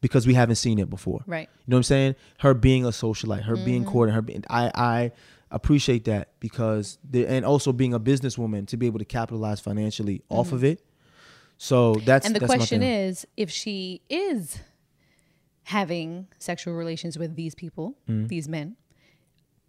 because 0.00 0.26
we 0.26 0.34
haven't 0.34 0.56
seen 0.56 0.78
it 0.78 0.90
before. 0.90 1.20
Mm-hmm. 1.20 1.30
Right. 1.30 1.48
You 1.66 1.70
know 1.70 1.76
what 1.76 1.78
I'm 1.78 1.82
saying? 1.84 2.14
Her 2.40 2.52
being 2.54 2.84
a 2.84 2.88
socialite, 2.88 3.42
her 3.44 3.56
being 3.56 3.82
Mm-hmm. 3.82 3.90
courted, 3.92 4.12
her 4.12 4.22
being 4.22 4.44
I 4.50 4.70
I 4.74 5.12
appreciate 5.50 6.04
that 6.04 6.30
because 6.40 6.98
the, 7.08 7.26
and 7.26 7.44
also 7.44 7.72
being 7.72 7.94
a 7.94 8.00
businesswoman 8.00 8.66
to 8.68 8.76
be 8.76 8.86
able 8.86 8.98
to 8.98 9.04
capitalize 9.04 9.60
financially 9.60 10.22
off 10.28 10.52
of 10.52 10.64
it. 10.64 10.82
So 11.58 11.94
that's 11.94 12.26
Mm-hmm. 12.26 12.26
and 12.26 12.34
the 12.36 12.40
that's 12.40 12.52
question 12.54 12.82
is 12.82 13.26
if 13.36 13.50
she 13.50 14.02
is 14.10 14.58
having 15.64 16.28
sexual 16.38 16.74
relations 16.74 17.18
with 17.18 17.34
these 17.36 17.54
people, 17.54 17.96
Mm-hmm. 18.08 18.26
these 18.26 18.48
men, 18.48 18.76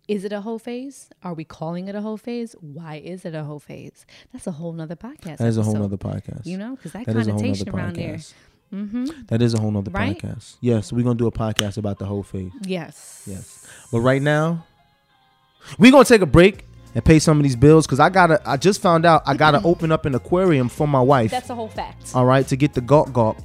is 0.08 0.24
it 0.24 0.32
a 0.32 0.42
whole 0.42 0.60
phase? 0.60 1.10
Are 1.22 1.34
we 1.34 1.44
calling 1.44 1.88
it 1.90 1.96
a 1.96 2.02
whole 2.02 2.18
phase? 2.18 2.56
Why 2.62 2.96
is 3.04 3.26
it 3.26 3.36
a 3.36 3.44
whole 3.44 3.60
phase? 3.60 4.06
That's 4.32 4.48
a 4.48 4.52
whole 4.52 4.72
nother 4.74 4.96
podcast. 4.96 5.38
that 5.38 5.48
is 5.48 5.58
a 5.58 5.64
whole 5.64 5.76
nother 5.76 5.98
podcast. 5.98 6.46
You 6.46 6.58
know, 6.58 6.76
because 6.76 6.94
that, 6.94 7.06
That 7.06 7.18
is 7.18 7.28
a 7.28 7.32
whole 7.34 7.42
nother 7.42 7.66
connotation 7.66 7.70
around 7.76 7.96
there. 7.98 8.16
podcast. 8.16 9.28
That 9.28 9.42
is 9.42 9.54
a 9.54 9.60
whole 9.60 9.72
nother 9.72 9.92
Right? 9.92 10.18
podcast. 10.18 10.58
Yes, 10.62 10.92
we're 10.94 11.04
gonna 11.04 11.16
do 11.16 11.28
a 11.28 11.32
podcast 11.32 11.78
about 11.78 12.00
the 12.00 12.06
whole 12.06 12.24
phase. 12.24 12.52
Yes. 12.66 13.24
Yes. 13.26 13.68
But 13.92 14.00
right 14.02 14.22
now, 14.22 14.66
we're 15.78 15.92
gonna 15.92 16.06
take 16.06 16.22
a 16.22 16.28
break 16.28 16.66
and 16.96 17.04
pay 17.04 17.20
some 17.20 17.38
of 17.38 17.44
these 17.44 17.56
bills 17.56 17.86
because 17.86 18.00
I 18.00 18.10
gotta 18.10 18.42
I 18.46 18.58
just 18.58 18.82
found 18.82 19.06
out 19.06 19.24
I 19.26 19.36
gotta 19.36 19.62
open 19.64 19.92
up 19.92 20.06
an 20.06 20.16
aquarium 20.16 20.70
for 20.70 20.88
my 20.88 21.02
wife. 21.02 21.32
That's 21.32 21.50
a 21.50 21.56
whole 21.56 21.70
fact. 21.70 22.16
all 22.16 22.26
right, 22.26 22.48
to 22.48 22.56
get 22.56 22.74
the 22.74 22.82
gawk 22.82 23.12
gawk. 23.14 23.38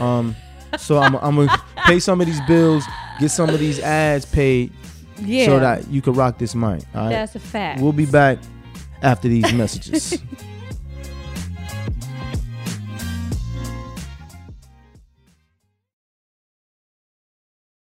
Um 0.00 0.34
so 0.76 0.98
I'm, 0.98 1.14
I'm 1.16 1.36
gonna 1.36 1.62
pay 1.86 2.00
some 2.00 2.20
of 2.20 2.26
these 2.26 2.40
bills, 2.42 2.84
get 3.20 3.30
some 3.30 3.48
of 3.50 3.58
these 3.58 3.78
ads 3.80 4.26
paid 4.26 4.72
yeah. 5.20 5.46
so 5.46 5.58
that 5.58 5.88
you 5.88 6.02
can 6.02 6.12
rock 6.12 6.38
this 6.38 6.54
mic. 6.54 6.82
All 6.94 7.02
right. 7.02 7.10
that's 7.10 7.34
a 7.34 7.40
fact. 7.40 7.80
We'll 7.80 7.92
be 7.92 8.06
back 8.06 8.38
after 9.02 9.28
these 9.28 9.52
messages. 9.52 10.20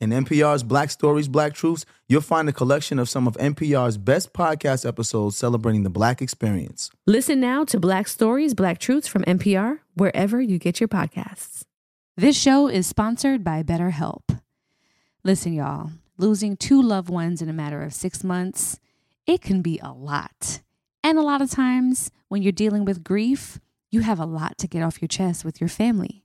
In 0.00 0.08
NPR's 0.08 0.62
Black 0.62 0.90
Stories, 0.90 1.28
Black 1.28 1.52
Truths, 1.52 1.84
you'll 2.08 2.22
find 2.22 2.48
a 2.48 2.54
collection 2.54 2.98
of 2.98 3.10
some 3.10 3.28
of 3.28 3.34
NPR's 3.36 3.98
best 3.98 4.32
podcast 4.32 4.88
episodes 4.88 5.36
celebrating 5.36 5.82
the 5.82 5.90
black 5.90 6.22
experience. 6.22 6.90
Listen 7.06 7.38
now 7.38 7.64
to 7.64 7.78
Black 7.78 8.08
Stories, 8.08 8.54
Black 8.54 8.78
Truths 8.78 9.06
from 9.06 9.24
NPR, 9.24 9.80
wherever 9.92 10.40
you 10.40 10.58
get 10.58 10.80
your 10.80 10.88
podcasts. 10.88 11.64
This 12.16 12.34
show 12.34 12.66
is 12.66 12.86
sponsored 12.86 13.44
by 13.44 13.62
BetterHelp. 13.62 14.40
Listen, 15.22 15.52
y'all, 15.52 15.90
losing 16.16 16.56
two 16.56 16.80
loved 16.80 17.10
ones 17.10 17.42
in 17.42 17.50
a 17.50 17.52
matter 17.52 17.82
of 17.82 17.92
six 17.92 18.24
months, 18.24 18.80
it 19.26 19.42
can 19.42 19.60
be 19.60 19.78
a 19.82 19.92
lot. 19.92 20.62
And 21.04 21.18
a 21.18 21.22
lot 21.22 21.42
of 21.42 21.50
times 21.50 22.10
when 22.28 22.40
you're 22.40 22.52
dealing 22.52 22.86
with 22.86 23.04
grief, 23.04 23.60
you 23.90 24.00
have 24.00 24.18
a 24.18 24.24
lot 24.24 24.56
to 24.58 24.66
get 24.66 24.82
off 24.82 25.02
your 25.02 25.08
chest 25.08 25.44
with 25.44 25.60
your 25.60 25.68
family. 25.68 26.24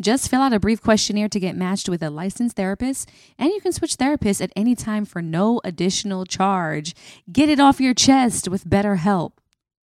Just 0.00 0.30
fill 0.30 0.42
out 0.42 0.52
a 0.52 0.60
brief 0.60 0.80
questionnaire 0.80 1.28
to 1.28 1.40
get 1.40 1.56
matched 1.56 1.88
with 1.88 2.04
a 2.04 2.10
licensed 2.10 2.54
therapist, 2.54 3.10
and 3.36 3.50
you 3.50 3.60
can 3.60 3.72
switch 3.72 3.96
therapists 3.96 4.40
at 4.40 4.52
any 4.54 4.76
time 4.76 5.04
for 5.04 5.20
no 5.20 5.60
additional 5.64 6.24
charge. 6.24 6.94
Get 7.32 7.48
it 7.48 7.58
off 7.58 7.80
your 7.80 7.94
chest 7.94 8.46
with 8.46 8.64
BetterHelp. 8.64 9.32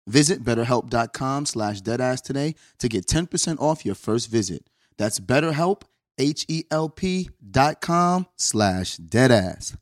Visit 0.08 0.44
betterhelp.com 0.44 1.46
slash 1.46 1.82
deadass 1.82 2.22
today 2.22 2.56
to 2.80 2.90
get 2.90 3.06
10% 3.08 3.60
off 3.62 3.86
your 3.86 3.96
first 3.96 4.30
visit. 4.30 4.68
That's 4.98 5.22
betterhelp, 5.22 5.84
H-E-L-P 6.18 7.30
dot 7.50 7.80
com 7.80 8.28
slash 8.36 8.98
deadass. 8.98 9.78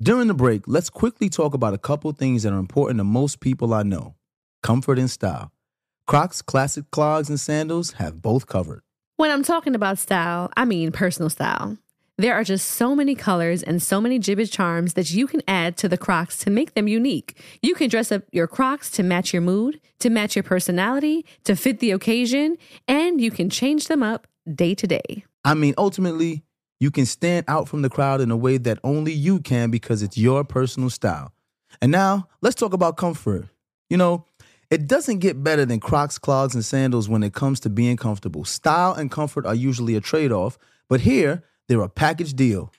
During 0.00 0.28
the 0.28 0.34
break, 0.34 0.68
let's 0.68 0.90
quickly 0.90 1.28
talk 1.28 1.54
about 1.54 1.74
a 1.74 1.78
couple 1.78 2.12
things 2.12 2.44
that 2.44 2.52
are 2.52 2.58
important 2.58 2.98
to 2.98 3.04
most 3.04 3.40
people 3.40 3.74
I 3.74 3.82
know 3.82 4.14
comfort 4.62 4.98
and 5.00 5.10
style. 5.10 5.50
Crocs 6.06 6.42
classic 6.42 6.90
clogs 6.92 7.28
and 7.28 7.40
sandals 7.40 7.92
have 7.92 8.22
both 8.22 8.46
covered. 8.46 8.83
When 9.16 9.30
I'm 9.30 9.44
talking 9.44 9.76
about 9.76 9.98
style, 9.98 10.50
I 10.56 10.64
mean 10.64 10.90
personal 10.90 11.30
style. 11.30 11.78
There 12.18 12.34
are 12.34 12.42
just 12.42 12.68
so 12.68 12.96
many 12.96 13.14
colors 13.14 13.62
and 13.62 13.80
so 13.80 14.00
many 14.00 14.18
Jibbitz 14.18 14.50
charms 14.50 14.94
that 14.94 15.12
you 15.12 15.28
can 15.28 15.40
add 15.46 15.76
to 15.76 15.88
the 15.88 15.96
Crocs 15.96 16.38
to 16.38 16.50
make 16.50 16.74
them 16.74 16.88
unique. 16.88 17.40
You 17.62 17.76
can 17.76 17.88
dress 17.88 18.10
up 18.10 18.24
your 18.32 18.48
Crocs 18.48 18.90
to 18.92 19.04
match 19.04 19.32
your 19.32 19.40
mood, 19.40 19.80
to 20.00 20.10
match 20.10 20.34
your 20.34 20.42
personality, 20.42 21.24
to 21.44 21.54
fit 21.54 21.78
the 21.78 21.92
occasion, 21.92 22.56
and 22.88 23.20
you 23.20 23.30
can 23.30 23.50
change 23.50 23.86
them 23.86 24.02
up 24.02 24.26
day 24.52 24.74
to 24.74 24.86
day. 24.88 25.24
I 25.44 25.54
mean, 25.54 25.74
ultimately, 25.78 26.42
you 26.80 26.90
can 26.90 27.06
stand 27.06 27.44
out 27.46 27.68
from 27.68 27.82
the 27.82 27.90
crowd 27.90 28.20
in 28.20 28.32
a 28.32 28.36
way 28.36 28.58
that 28.58 28.80
only 28.82 29.12
you 29.12 29.38
can 29.38 29.70
because 29.70 30.02
it's 30.02 30.18
your 30.18 30.42
personal 30.42 30.90
style. 30.90 31.32
And 31.80 31.92
now, 31.92 32.26
let's 32.42 32.56
talk 32.56 32.72
about 32.72 32.96
comfort. 32.96 33.46
You 33.88 33.96
know, 33.96 34.26
it 34.70 34.86
doesn't 34.86 35.18
get 35.18 35.42
better 35.42 35.64
than 35.64 35.80
Crocs, 35.80 36.18
clogs, 36.18 36.54
and 36.54 36.64
sandals 36.64 37.08
when 37.08 37.22
it 37.22 37.34
comes 37.34 37.60
to 37.60 37.70
being 37.70 37.96
comfortable. 37.96 38.44
Style 38.44 38.92
and 38.92 39.10
comfort 39.10 39.46
are 39.46 39.54
usually 39.54 39.94
a 39.96 40.00
trade 40.00 40.32
off, 40.32 40.58
but 40.88 41.00
here, 41.00 41.42
they're 41.68 41.80
a 41.80 41.88
package 41.88 42.34
deal. 42.34 42.72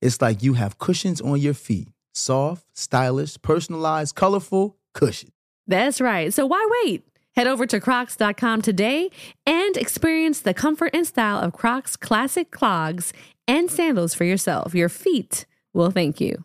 It's 0.00 0.20
like 0.20 0.42
you 0.42 0.54
have 0.54 0.78
cushions 0.78 1.20
on 1.20 1.40
your 1.40 1.54
feet 1.54 1.88
soft, 2.12 2.66
stylish, 2.72 3.40
personalized, 3.40 4.14
colorful 4.14 4.76
cushion. 4.94 5.30
That's 5.66 6.00
right. 6.00 6.32
So 6.34 6.46
why 6.46 6.68
wait? 6.84 7.06
Head 7.36 7.46
over 7.46 7.66
to 7.66 7.80
crocs.com 7.80 8.62
today 8.62 9.10
and 9.46 9.76
experience 9.76 10.40
the 10.40 10.52
comfort 10.52 10.90
and 10.92 11.06
style 11.06 11.38
of 11.38 11.52
Crocs 11.52 11.96
classic 11.96 12.50
clogs 12.50 13.12
and 13.46 13.70
sandals 13.70 14.14
for 14.14 14.24
yourself. 14.24 14.74
Your 14.74 14.88
feet 14.88 15.46
will 15.72 15.90
thank 15.92 16.20
you. 16.20 16.44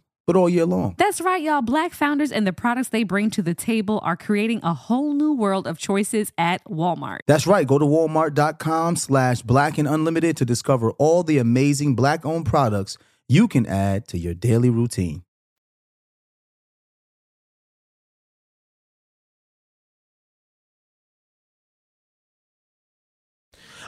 but 0.31 0.39
all 0.39 0.49
year 0.49 0.65
long. 0.65 0.95
That's 0.97 1.19
right, 1.19 1.41
y'all. 1.41 1.61
Black 1.61 1.93
founders 1.93 2.31
and 2.31 2.47
the 2.47 2.53
products 2.53 2.87
they 2.87 3.03
bring 3.03 3.29
to 3.31 3.41
the 3.41 3.53
table 3.53 3.99
are 4.01 4.15
creating 4.15 4.61
a 4.63 4.73
whole 4.73 5.13
new 5.13 5.33
world 5.33 5.67
of 5.67 5.77
choices 5.77 6.31
at 6.37 6.63
Walmart. 6.65 7.19
That's 7.27 7.45
right. 7.45 7.67
Go 7.67 7.77
to 7.77 7.83
walmart.com 7.85 8.95
slash 8.95 9.41
black 9.41 9.77
and 9.77 9.89
unlimited 9.89 10.37
to 10.37 10.45
discover 10.45 10.91
all 10.91 11.23
the 11.23 11.37
amazing 11.37 11.95
black 11.95 12.25
owned 12.25 12.45
products 12.45 12.97
you 13.27 13.49
can 13.49 13.65
add 13.65 14.07
to 14.07 14.17
your 14.17 14.33
daily 14.33 14.69
routine. 14.69 15.23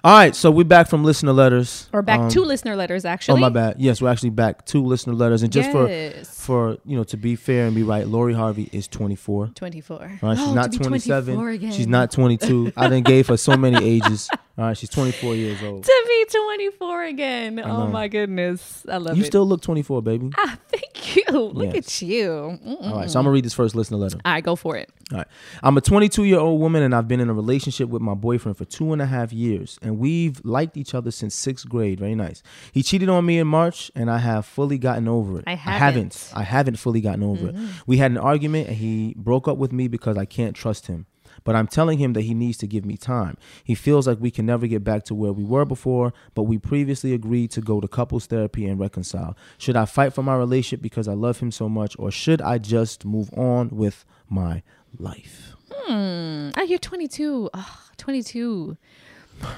All 0.05 0.11
right, 0.13 0.35
so 0.35 0.51
we're 0.51 0.65
back 0.65 0.89
from 0.89 1.05
listener 1.05 1.31
letters. 1.31 1.87
Or 1.93 2.01
back 2.01 2.19
Um, 2.19 2.29
to 2.31 2.41
listener 2.41 2.75
letters, 2.75 3.05
actually. 3.05 3.37
Oh 3.37 3.41
my 3.41 3.47
bad. 3.47 3.75
Yes, 3.79 4.01
we're 4.01 4.09
actually 4.09 4.31
back 4.31 4.65
to 4.65 4.83
listener 4.83 5.13
letters, 5.13 5.43
and 5.43 5.51
just 5.53 5.69
Yes. 5.73 6.27
for 6.27 6.43
for 6.43 6.77
you 6.85 6.97
know 6.97 7.05
to 7.05 7.15
be 7.15 7.37
fair 7.37 7.67
and 7.67 7.73
be 7.73 7.83
right, 7.83 8.05
Lori 8.05 8.33
Harvey 8.33 8.67
is 8.73 8.85
24. 8.89 9.51
24. 9.55 9.95
All 10.21 10.29
right, 10.29 10.37
she's 10.37 10.47
Oh, 10.49 10.53
not 10.55 10.73
27. 10.73 11.35
24 11.35 11.49
again. 11.51 11.71
She's 11.71 11.87
not 11.87 12.11
22. 12.11 12.73
I 12.75 12.89
done 12.89 13.01
gave 13.03 13.27
her 13.27 13.37
so 13.37 13.55
many 13.55 13.77
ages. 13.95 14.29
All 14.55 14.65
right, 14.65 14.77
she's 14.77 14.89
24 14.89 15.33
years 15.35 15.63
old. 15.63 15.83
to 15.83 16.03
be 16.07 16.25
24 16.29 17.03
again. 17.05 17.59
Oh 17.65 17.87
my 17.87 18.07
goodness. 18.07 18.85
I 18.87 18.97
love 18.97 19.17
You 19.17 19.23
it. 19.23 19.25
still 19.25 19.47
look 19.47 19.61
24, 19.61 20.03
baby. 20.03 20.29
ah, 20.37 20.59
thank 20.67 21.15
you. 21.15 21.23
Look 21.39 21.73
Yes. 21.73 21.87
at 21.87 22.01
you. 22.07 22.59
Mm-mm. 22.63 22.83
All 22.91 22.97
right, 22.99 23.09
so 23.09 23.17
I'm 23.19 23.23
gonna 23.25 23.33
read 23.33 23.45
this 23.45 23.55
first 23.55 23.73
listener 23.73 23.97
letter. 23.97 24.19
All 24.23 24.31
right, 24.31 24.43
go 24.43 24.55
for 24.55 24.77
it. 24.77 24.91
All 25.11 25.17
right. 25.17 25.27
I'm 25.63 25.75
a 25.75 25.81
22 25.81 26.25
year 26.25 26.37
old 26.39 26.61
woman 26.61 26.83
and 26.83 26.93
I've 26.93 27.07
been 27.07 27.19
in 27.19 27.29
a 27.29 27.33
relationship 27.33 27.89
with 27.89 28.03
my 28.03 28.13
boyfriend 28.13 28.55
for 28.57 28.65
two 28.65 28.93
and 28.93 29.01
a 29.01 29.07
half 29.07 29.33
years. 29.33 29.79
And 29.81 29.97
we've 29.97 30.39
liked 30.45 30.77
each 30.77 30.93
other 30.93 31.09
since 31.09 31.33
sixth 31.33 31.67
grade. 31.67 31.99
Very 31.99 32.13
nice. 32.15 32.43
He 32.71 32.83
cheated 32.83 33.09
on 33.09 33.25
me 33.25 33.39
in 33.39 33.47
March 33.47 33.91
and 33.95 34.09
I 34.11 34.19
have 34.19 34.45
fully 34.45 34.77
gotten 34.77 35.07
over 35.07 35.39
it. 35.39 35.45
I 35.47 35.55
haven't. 35.55 35.79
haven't. 35.81 36.31
I 36.35 36.43
haven't 36.43 36.75
fully 36.77 37.01
gotten 37.01 37.23
over 37.23 37.49
it. 37.49 37.55
We 37.87 37.97
had 37.97 38.11
an 38.11 38.17
argument 38.19 38.67
and 38.67 38.77
he 38.77 39.15
broke 39.17 39.47
up 39.47 39.57
with 39.57 39.73
me 39.73 39.87
because 39.87 40.15
I 40.15 40.25
can't 40.25 40.55
trust 40.55 40.85
him. 40.87 41.07
But 41.43 41.55
I'm 41.55 41.67
telling 41.67 41.97
him 41.97 42.13
that 42.13 42.21
he 42.21 42.33
needs 42.33 42.57
to 42.59 42.67
give 42.67 42.85
me 42.85 42.97
time. 42.97 43.37
He 43.63 43.75
feels 43.75 44.07
like 44.07 44.19
we 44.19 44.31
can 44.31 44.45
never 44.45 44.67
get 44.67 44.83
back 44.83 45.03
to 45.05 45.15
where 45.15 45.33
we 45.33 45.43
were 45.43 45.65
before, 45.65 46.13
but 46.33 46.43
we 46.43 46.57
previously 46.57 47.13
agreed 47.13 47.51
to 47.51 47.61
go 47.61 47.79
to 47.81 47.87
couples 47.87 48.25
therapy 48.25 48.65
and 48.67 48.79
reconcile. 48.79 49.35
Should 49.57 49.75
I 49.75 49.85
fight 49.85 50.13
for 50.13 50.23
my 50.23 50.35
relationship 50.35 50.81
because 50.81 51.07
I 51.07 51.13
love 51.13 51.39
him 51.39 51.51
so 51.51 51.67
much, 51.69 51.95
or 51.99 52.11
should 52.11 52.41
I 52.41 52.57
just 52.57 53.05
move 53.05 53.31
on 53.33 53.69
with 53.69 54.05
my 54.29 54.63
life? 54.97 55.53
Hmm. 55.71 56.49
Ah, 56.55 56.61
you're 56.61 56.79
22. 56.79 57.49
Oh, 57.53 57.79
22. 57.97 58.77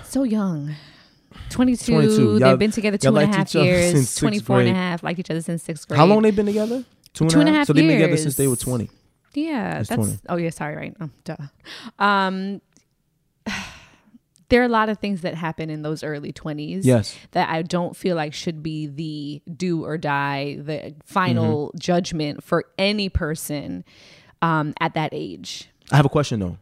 So 0.03 0.23
young. 0.23 0.75
22. 1.49 1.91
22. 1.91 2.39
They've 2.39 2.59
been 2.59 2.71
together 2.71 2.97
two 2.97 3.15
and 3.15 3.17
a 3.33 3.37
half 3.37 3.53
years. 3.53 3.91
since 3.91 4.09
sixth 4.09 4.19
24 4.21 4.59
and 4.61 4.69
a 4.69 4.73
half. 4.73 5.03
Liked 5.03 5.19
each 5.19 5.31
other 5.31 5.41
since 5.41 5.63
sixth 5.63 5.87
grade. 5.87 5.97
How 5.97 6.05
long 6.05 6.21
they 6.21 6.31
been 6.31 6.45
together? 6.45 6.83
Two 7.13 7.25
and 7.25 7.31
a 7.31 7.33
Two 7.33 7.39
and 7.41 7.49
a 7.49 7.51
half. 7.51 7.57
half 7.59 7.67
So 7.67 7.73
they've 7.73 7.87
been 7.87 7.99
together 7.99 8.17
since 8.17 8.35
they 8.35 8.47
were 8.47 8.55
20. 8.55 8.89
Yeah, 9.35 9.75
that's 9.83 9.89
20. 9.89 10.17
oh 10.29 10.37
yeah, 10.37 10.49
sorry, 10.49 10.75
right. 10.75 10.95
Oh, 10.99 11.09
duh. 11.23 11.35
Um 11.99 12.61
there 14.49 14.61
are 14.61 14.65
a 14.65 14.69
lot 14.69 14.89
of 14.89 14.99
things 14.99 15.21
that 15.21 15.33
happen 15.35 15.69
in 15.69 15.81
those 15.81 16.03
early 16.03 16.31
20s 16.31 16.81
Yes. 16.83 17.15
that 17.31 17.49
I 17.49 17.63
don't 17.63 17.95
feel 17.95 18.15
like 18.15 18.33
should 18.33 18.61
be 18.61 18.85
the 18.87 19.41
do 19.51 19.83
or 19.83 19.97
die, 19.97 20.57
the 20.61 20.95
final 21.03 21.67
Mm-hmm. 21.69 21.77
judgment 21.79 22.43
for 22.43 22.65
any 22.77 23.09
person 23.09 23.83
um, 24.41 24.73
at 24.79 24.93
that 24.93 25.09
age. 25.13 25.69
I 25.91 25.95
have 25.95 26.05
a 26.05 26.09
question 26.09 26.39
though. 26.39 26.57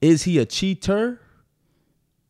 Is 0.00 0.22
he 0.22 0.38
a 0.38 0.46
cheater 0.46 1.20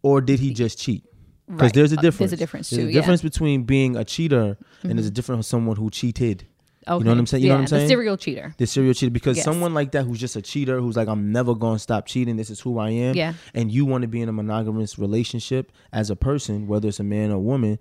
or 0.03 0.21
did 0.21 0.41
he 0.41 0.53
just 0.53 0.79
cheat? 0.79 1.05
Because 1.47 1.61
Right. 1.63 1.75
there's 1.75 1.93
a 1.93 1.99
Uh, 1.99 2.03
difference. 2.03 2.31
there's 2.31 2.33
a 2.33 2.37
difference 2.37 2.71
There's 2.71 2.83
too, 2.83 2.89
a 2.89 2.91
yeah. 2.91 3.01
difference 3.01 3.23
between 3.23 3.63
being 3.65 3.97
a 3.97 4.05
cheater 4.05 4.57
and 4.83 4.99
there's 4.99 5.07
a 5.07 5.11
difference 5.11 5.37
from 5.39 5.43
someone 5.61 5.77
who 5.77 5.89
cheated. 5.91 6.47
Okay. 6.87 6.99
You 6.99 7.05
know 7.05 7.11
what 7.13 7.19
I'm 7.19 7.27
saying? 7.27 7.43
You 7.43 7.49
know 7.49 7.55
yeah, 7.55 7.59
what 7.59 7.63
I'm 7.63 7.67
saying? 7.69 7.83
The 7.85 7.89
serial 7.89 8.17
cheater. 8.17 8.55
The 8.59 8.67
serial 8.67 8.95
cheater. 8.95 9.11
Because 9.11 9.37
Yes. 9.37 9.45
someone 9.45 9.75
like 9.75 9.93
that 9.93 10.05
who's 10.05 10.19
just 10.21 10.37
a 10.37 10.43
cheater, 10.43 10.81
who's 10.81 10.97
like, 10.97 11.09
I'm 11.09 11.33
never 11.33 11.55
gonna 11.55 11.79
stop 11.79 12.07
cheating, 12.07 12.37
this 12.37 12.51
is 12.51 12.61
who 12.61 12.79
I 12.79 12.91
am. 12.91 13.15
Yeah. 13.15 13.35
And 13.55 13.71
you 13.73 13.85
want 13.85 14.03
to 14.03 14.09
be 14.09 14.21
in 14.21 14.29
a 14.29 14.33
monogamous 14.33 14.99
relationship 14.99 15.73
as 15.93 16.11
a 16.11 16.17
person, 16.17 16.67
whether 16.67 16.89
it's 16.89 17.01
a 17.01 17.05
man 17.05 17.31
or 17.31 17.39
woman, 17.39 17.79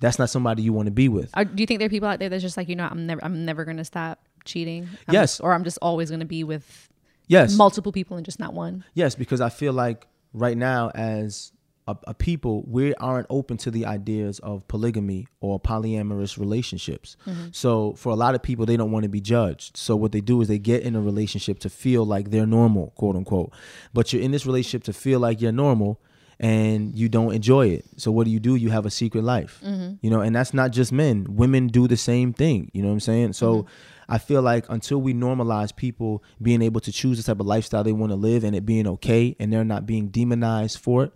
that's 0.00 0.18
not 0.18 0.30
somebody 0.30 0.62
you 0.62 0.72
want 0.72 0.86
to 0.86 0.92
be 0.92 1.08
with. 1.08 1.30
Are, 1.34 1.44
do 1.44 1.62
you 1.62 1.66
think 1.66 1.80
there 1.80 1.86
are 1.86 1.90
people 1.90 2.08
out 2.08 2.18
there 2.18 2.28
that's 2.28 2.42
just 2.42 2.56
like, 2.56 2.68
you 2.68 2.76
know, 2.76 2.86
I'm 2.90 3.06
never 3.06 3.24
I'm 3.24 3.44
never 3.44 3.64
gonna 3.64 3.84
stop 3.84 4.20
cheating? 4.44 4.88
I'm 5.08 5.14
Yes. 5.14 5.40
or 5.40 5.52
I'm 5.52 5.64
just 5.64 5.78
always 5.82 6.10
gonna 6.10 6.24
be 6.24 6.44
with 6.44 6.88
Yes. 7.28 7.56
multiple 7.56 7.92
people 7.92 8.16
and 8.16 8.24
just 8.24 8.38
not 8.38 8.54
one. 8.54 8.84
Yes, 8.94 9.14
because 9.14 9.40
I 9.40 9.48
feel 9.48 9.72
like 9.72 10.06
right 10.32 10.56
now, 10.56 10.90
as 10.94 11.52
a, 11.86 11.96
a 12.08 12.14
people, 12.14 12.64
we 12.66 12.94
aren't 12.94 13.26
open 13.30 13.56
to 13.58 13.70
the 13.70 13.86
ideas 13.86 14.38
of 14.40 14.66
polygamy 14.68 15.28
or 15.40 15.60
polyamorous 15.60 16.38
relationships. 16.38 17.16
Mm-hmm. 17.26 17.48
So, 17.52 17.94
for 17.94 18.10
a 18.10 18.16
lot 18.16 18.34
of 18.34 18.42
people, 18.42 18.66
they 18.66 18.76
don't 18.76 18.90
want 18.90 19.04
to 19.04 19.08
be 19.08 19.20
judged. 19.20 19.76
So, 19.76 19.94
what 19.94 20.12
they 20.12 20.20
do 20.20 20.40
is 20.40 20.48
they 20.48 20.58
get 20.58 20.82
in 20.82 20.96
a 20.96 21.00
relationship 21.00 21.60
to 21.60 21.70
feel 21.70 22.04
like 22.04 22.30
they're 22.30 22.46
normal, 22.46 22.92
quote 22.96 23.16
unquote. 23.16 23.52
But 23.94 24.12
you're 24.12 24.22
in 24.22 24.32
this 24.32 24.46
relationship 24.46 24.84
to 24.84 24.92
feel 24.92 25.20
like 25.20 25.40
you're 25.40 25.52
normal 25.52 26.00
and 26.38 26.94
you 26.94 27.08
don't 27.08 27.34
enjoy 27.34 27.68
it. 27.68 27.84
So, 27.96 28.10
what 28.10 28.24
do 28.24 28.30
you 28.30 28.40
do? 28.40 28.56
You 28.56 28.70
have 28.70 28.84
a 28.84 28.90
secret 28.90 29.22
life, 29.22 29.60
mm-hmm. 29.64 29.94
you 30.00 30.10
know, 30.10 30.20
and 30.20 30.34
that's 30.34 30.52
not 30.52 30.72
just 30.72 30.92
men. 30.92 31.26
Women 31.28 31.68
do 31.68 31.86
the 31.86 31.96
same 31.96 32.32
thing. 32.32 32.70
You 32.74 32.82
know 32.82 32.88
what 32.88 32.94
I'm 32.94 33.00
saying? 33.00 33.32
So, 33.34 33.62
mm-hmm. 33.62 33.70
I 34.08 34.18
feel 34.18 34.42
like 34.42 34.66
until 34.68 35.00
we 35.00 35.14
normalize 35.14 35.74
people 35.74 36.22
being 36.40 36.62
able 36.62 36.80
to 36.80 36.92
choose 36.92 37.18
the 37.18 37.24
type 37.24 37.40
of 37.40 37.46
lifestyle 37.46 37.82
they 37.82 37.92
want 37.92 38.10
to 38.10 38.16
live 38.16 38.44
and 38.44 38.54
it 38.54 38.64
being 38.64 38.86
okay 38.86 39.34
and 39.40 39.52
they're 39.52 39.64
not 39.64 39.86
being 39.86 40.08
demonized 40.08 40.78
for 40.78 41.04
it, 41.04 41.12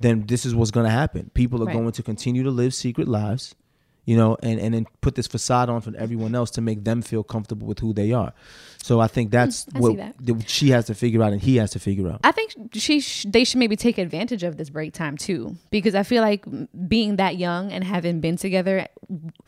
then 0.00 0.24
this 0.26 0.44
is 0.46 0.54
what's 0.54 0.70
going 0.70 0.84
to 0.86 0.90
happen. 0.90 1.30
People 1.34 1.62
are 1.62 1.66
Right. 1.66 1.74
going 1.76 1.92
to 1.92 2.02
continue 2.02 2.42
to 2.42 2.50
live 2.50 2.74
secret 2.74 3.06
lives, 3.06 3.54
you 4.04 4.16
know, 4.16 4.36
and, 4.42 4.58
and 4.60 4.74
then 4.74 4.86
put 5.00 5.14
this 5.14 5.26
facade 5.26 5.68
on 5.68 5.80
for 5.80 5.92
everyone 5.96 6.34
else 6.34 6.50
to 6.52 6.60
make 6.60 6.84
them 6.84 7.02
feel 7.02 7.22
comfortable 7.22 7.66
with 7.66 7.78
who 7.78 7.92
they 7.92 8.12
are. 8.12 8.32
So 8.82 8.98
I 8.98 9.08
think 9.08 9.30
that's 9.30 9.66
I 9.74 9.78
what 9.78 9.96
that. 9.98 10.14
that 10.20 10.48
she 10.48 10.70
has 10.70 10.86
to 10.86 10.94
figure 10.94 11.22
out 11.22 11.32
and 11.34 11.40
he 11.42 11.56
has 11.56 11.70
to 11.72 11.78
figure 11.78 12.08
out. 12.08 12.20
I 12.24 12.32
think 12.32 12.54
she 12.72 13.00
sh- 13.00 13.26
they 13.28 13.44
should 13.44 13.58
maybe 13.58 13.76
take 13.76 13.98
advantage 13.98 14.42
of 14.42 14.56
this 14.56 14.70
break 14.70 14.94
time 14.94 15.18
too, 15.18 15.56
because 15.70 15.94
I 15.94 16.02
feel 16.02 16.22
like 16.22 16.44
being 16.88 17.16
that 17.16 17.36
young 17.36 17.70
and 17.72 17.84
having 17.84 18.20
been 18.20 18.36
together, 18.38 18.86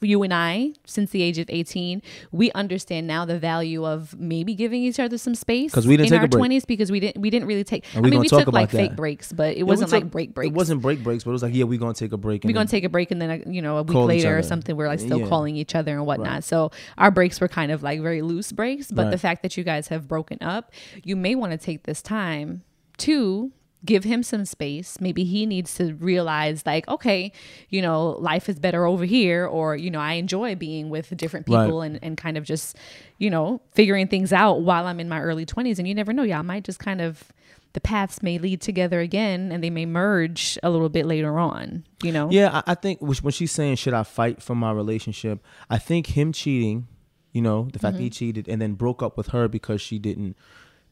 you 0.02 0.22
and 0.22 0.34
I 0.34 0.72
since 0.84 1.10
the 1.12 1.22
age 1.22 1.38
of 1.38 1.46
eighteen, 1.48 2.02
we 2.30 2.52
understand 2.52 3.06
now 3.06 3.24
the 3.24 3.38
value 3.38 3.86
of 3.86 4.18
maybe 4.20 4.54
giving 4.54 4.82
each 4.82 5.00
other 5.00 5.16
some 5.16 5.34
space 5.34 5.72
'Cause 5.72 5.86
we 5.86 5.96
didn't 5.96 6.08
in 6.08 6.10
take 6.12 6.18
our 6.20 6.24
a 6.26 6.28
break. 6.28 6.38
twenties 6.40 6.64
because 6.66 6.92
we 6.92 7.00
didn't 7.00 7.22
we 7.22 7.30
didn't 7.30 7.48
really 7.48 7.64
take. 7.64 7.86
I 7.96 8.00
we 8.00 8.10
mean, 8.10 8.20
we 8.20 8.28
talk 8.28 8.44
took 8.44 8.52
like 8.52 8.70
about 8.70 8.76
fake 8.88 8.96
breaks, 8.96 9.32
but 9.32 9.52
it 9.52 9.58
Yeah, 9.58 9.62
wasn't 9.64 9.88
took- 9.90 10.02
like 10.02 10.10
break 10.10 10.34
breaks. 10.34 10.50
It 10.50 10.54
wasn't 10.54 10.82
break 10.82 11.02
breaks, 11.02 11.24
but 11.24 11.30
it 11.30 11.32
was 11.32 11.42
like, 11.42 11.54
yeah, 11.54 11.64
we're 11.64 11.78
going 11.78 11.94
to 11.94 11.98
take 11.98 12.12
a 12.12 12.18
break. 12.18 12.44
we're 12.44 12.48
and 12.48 12.54
gonna 12.54 12.64
then- 12.66 12.70
take 12.70 12.84
a 12.84 12.90
break 12.90 13.10
and 13.10 13.22
then 13.22 13.30
uh, 13.30 13.50
you 13.50 13.62
know 13.62 13.78
a 13.78 13.82
week 13.82 13.96
later 13.96 14.41
or 14.42 14.48
something 14.48 14.76
we're 14.76 14.88
like 14.88 15.00
still 15.00 15.20
Yeah. 15.20 15.28
calling 15.28 15.56
each 15.56 15.74
other 15.74 15.96
and 15.96 16.06
whatnot 16.06 16.28
Right. 16.28 16.44
so 16.44 16.70
our 16.98 17.10
breaks 17.10 17.40
were 17.40 17.48
kind 17.48 17.72
of 17.72 17.82
like 17.82 18.00
very 18.00 18.22
loose 18.22 18.52
breaks 18.52 18.90
but 18.92 19.10
the 19.10 19.18
fact 19.18 19.42
that 19.42 19.56
you 19.56 19.64
guys 19.64 19.88
have 19.88 20.06
broken 20.08 20.38
up 20.40 20.72
you 21.04 21.16
may 21.16 21.34
want 21.34 21.52
to 21.52 21.58
take 21.58 21.84
this 21.84 22.02
time 22.02 22.62
to 22.98 23.52
give 23.84 24.04
him 24.04 24.22
some 24.22 24.44
space. 24.44 25.00
Maybe 25.00 25.24
he 25.24 25.44
needs 25.44 25.74
to 25.74 25.94
realize, 25.94 26.64
like, 26.64 26.86
okay, 26.86 27.32
you 27.68 27.82
know, 27.82 28.10
life 28.10 28.48
is 28.48 28.60
better 28.60 28.86
over 28.86 29.04
here, 29.04 29.44
or, 29.44 29.74
you 29.74 29.90
know, 29.90 29.98
I 29.98 30.12
enjoy 30.12 30.54
being 30.54 30.88
with 30.88 31.16
different 31.16 31.48
Right. 31.48 31.64
people 31.64 31.82
and, 31.82 31.98
and 32.00 32.16
kind 32.16 32.36
of 32.38 32.44
just, 32.44 32.76
you 33.18 33.28
know, 33.28 33.60
figuring 33.74 34.06
things 34.06 34.32
out 34.32 34.60
while 34.62 34.86
I'm 34.86 35.00
in 35.00 35.08
my 35.08 35.20
early 35.20 35.44
20s. 35.44 35.80
And 35.80 35.88
you 35.88 35.96
never 35.96 36.12
know, 36.12 36.22
y'all 36.22 36.44
might 36.44 36.62
just 36.62 36.78
kind 36.78 37.00
of, 37.00 37.32
the 37.74 37.80
paths 37.80 38.22
may 38.22 38.38
lead 38.38 38.60
together 38.60 39.00
again 39.00 39.50
and 39.52 39.62
they 39.64 39.70
may 39.70 39.86
merge 39.86 40.58
a 40.62 40.70
little 40.70 40.88
bit 40.88 41.06
later 41.06 41.38
on, 41.38 41.84
you 42.02 42.12
know? 42.12 42.28
Yeah, 42.30 42.62
I, 42.66 42.72
I 42.72 42.74
think 42.74 43.00
when 43.00 43.32
she's 43.32 43.52
saying 43.52 43.76
should 43.76 43.94
I 43.94 44.02
fight 44.02 44.42
for 44.42 44.54
my 44.54 44.72
relationship, 44.72 45.42
I 45.70 45.78
think 45.78 46.08
him 46.08 46.32
cheating, 46.32 46.86
you 47.32 47.40
know, 47.40 47.68
the 47.72 47.78
fact 47.78 47.96
that 47.96 48.02
he 48.02 48.08
Mm-hmm. 48.08 48.12
cheated 48.12 48.48
and 48.48 48.60
then 48.60 48.74
broke 48.74 49.02
up 49.02 49.16
with 49.16 49.28
her 49.28 49.48
because 49.48 49.80
she 49.80 49.98
didn't, 49.98 50.36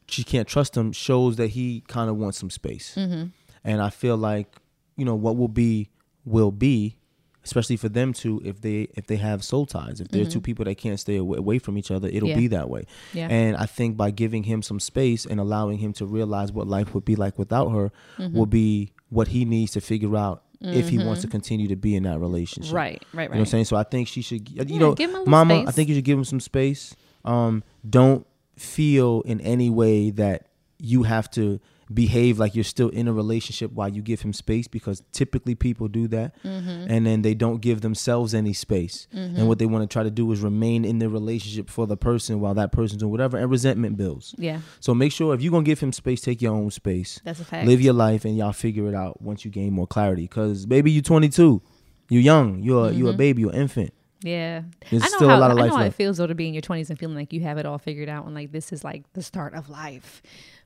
she 0.07 0.25
can't 0.25 0.49
trust 0.49 0.77
him, 0.77 0.93
shows 0.93 1.37
that 1.37 1.49
he 1.49 1.83
kind 1.87 2.09
of 2.09 2.17
wants 2.17 2.39
some 2.39 2.51
space. 2.51 2.95
Mm-hmm. 2.97 3.27
And 3.63 3.83
I 3.83 3.91
feel 3.91 4.17
like, 4.17 4.57
you 4.97 5.05
know, 5.05 5.15
what 5.15 5.37
will 5.37 5.49
be 5.49 5.91
will 6.25 6.51
be, 6.51 6.97
especially 7.45 7.77
for 7.77 7.89
them 7.89 8.13
two, 8.13 8.41
if 8.45 8.61
they 8.61 8.89
if 8.95 9.07
they 9.07 9.17
have 9.17 9.43
soul 9.43 9.67
ties, 9.67 10.01
if 10.01 10.09
they're 10.09 10.25
two 10.27 10.41
people 10.41 10.65
that 10.65 10.77
can't 10.77 11.01
stay 11.01 11.17
away, 11.17 11.39
away 11.39 11.59
from 11.59 11.77
each 11.79 11.91
other, 11.91 12.09
it'll 12.09 12.21
Mm-hmm. 12.21 12.27
Yeah. 12.29 12.37
be 12.37 12.47
that 12.49 12.69
way. 12.71 12.85
Yeah. 13.15 13.29
And 13.29 13.57
I 13.57 13.67
think 13.67 13.97
by 13.97 14.11
giving 14.11 14.45
him 14.45 14.63
some 14.63 14.79
space 14.81 15.25
and 15.27 15.41
allowing 15.41 15.79
him 15.79 15.93
to 15.95 16.07
realize 16.07 16.53
what 16.53 16.67
life 16.69 16.95
would 16.95 17.05
be 17.05 17.17
like 17.17 17.39
without 17.39 17.71
her 17.71 17.91
Mm-hmm. 18.19 18.37
will 18.37 18.47
be 18.47 18.93
what 19.09 19.29
he 19.29 19.45
needs 19.45 19.73
to 19.73 19.81
figure 19.81 20.17
out 20.17 20.43
if 20.63 20.91
he 20.91 20.99
wants 20.99 21.23
to 21.23 21.27
continue 21.27 21.67
to 21.69 21.77
be 21.77 21.97
in 21.97 22.03
that 22.03 22.21
relationship. 22.21 22.75
Right, 22.75 23.03
right, 23.15 23.21
right 23.21 23.23
You 23.23 23.29
know 23.29 23.35
what 23.35 23.39
I'm 23.41 23.47
saying? 23.47 23.65
So 23.65 23.77
I 23.77 23.83
think 23.83 24.07
she 24.09 24.21
should, 24.21 24.49
you 24.51 24.63
Yeah, 24.67 24.79
know, 24.79 24.95
give 24.95 25.09
him 25.09 25.17
a 25.17 25.19
little 25.21 25.31
Mama, 25.31 25.65
I 25.67 25.71
think 25.71 25.89
you 25.89 25.95
should 25.95 26.05
give 26.05 26.19
him 26.19 26.25
some 26.25 26.39
space. 26.41 26.95
Um, 27.25 27.65
don't 27.89 28.27
feel 28.57 29.23
in 29.23 29.41
any 29.41 29.71
way 29.71 30.11
that 30.11 30.49
you 30.79 31.05
have 31.05 31.31
to 31.33 31.61
behave 31.93 32.39
like 32.39 32.55
you're 32.55 32.65
still 32.65 32.89
in 32.91 33.09
a 33.09 33.13
relationship 33.13 33.73
while 33.73 33.89
you 33.89 34.01
give 34.03 34.23
him 34.23 34.33
space 34.33 34.69
because 34.69 35.03
typically 35.13 35.55
people 35.55 35.89
do 35.89 36.07
that. 36.09 36.35
Mm-hmm. 36.45 36.87
and 36.89 37.07
then 37.07 37.23
they 37.23 37.35
don't 37.35 37.61
give 37.61 37.81
themselves 37.81 38.35
any 38.35 38.53
space. 38.53 39.07
And 39.13 39.49
what 39.49 39.59
they 39.59 39.67
want 39.67 39.89
to 39.89 39.93
try 39.93 40.03
to 40.03 40.11
do 40.11 40.31
is 40.33 40.41
remain 40.41 40.85
in 40.85 40.99
the 40.99 41.09
relationship 41.09 41.69
for 41.69 41.87
the 41.87 41.97
person 41.97 42.41
while 42.41 42.55
that 42.55 42.73
person's 42.73 43.01
doing 43.01 43.11
whatever 43.11 43.37
and 43.37 43.51
resentment 43.51 43.97
builds. 43.97 44.35
Yeah, 44.39 44.61
so 44.81 44.95
make 44.95 45.13
sure 45.13 45.35
if 45.35 45.43
you're 45.43 45.53
gonna 45.53 45.65
give 45.65 45.81
him 45.81 45.93
space 45.93 46.21
take 46.21 46.41
your 46.41 46.55
own 46.55 46.71
space. 46.71 47.21
That's 47.25 47.41
a 47.41 47.45
fact. 47.45 47.67
live 47.67 47.81
your 47.81 47.95
life 47.95 48.25
and 48.25 48.37
y'all 48.37 48.53
figure 48.53 48.89
it 48.89 48.95
out 48.95 49.21
once 49.21 49.45
you 49.45 49.51
gain 49.51 49.73
more 49.73 49.87
clarity. 49.87 50.23
Because 50.23 50.67
maybe 50.67 50.91
you're 50.91 51.03
22 51.03 51.63
you're 52.11 52.21
young. 52.23 52.63
You're 52.63 52.91
you're 52.91 53.11
a 53.11 53.17
baby 53.17 53.43
you're 53.43 53.53
an 53.53 53.61
infant. 53.63 53.95
Yeah. 54.23 54.63
There's 54.91 55.03
I 55.03 55.07
know 55.07 55.17
still 55.17 55.31
a 55.31 55.35
how, 55.35 55.41
lot 55.41 55.51
of 55.51 55.57
I 55.57 55.63
life 55.63 55.71
know 55.71 55.77
how 55.79 55.85
it 55.85 55.95
feels 55.95 56.19
though 56.19 56.27
to 56.27 56.35
be 56.35 56.47
in 56.49 56.55
your 56.55 56.61
20s 56.63 56.91
and 56.91 56.99
feeling 56.99 57.17
like 57.17 57.33
you 57.33 57.41
have 57.41 57.57
it 57.57 57.65
all 57.65 57.79
figured 57.79 58.09
out 58.09 58.27
and 58.27 58.35
like 58.35 58.53
this 58.53 58.73
is 58.73 58.85
like 58.85 59.11
the 59.15 59.23
start 59.23 59.55
of 59.55 59.71
life. 59.71 60.21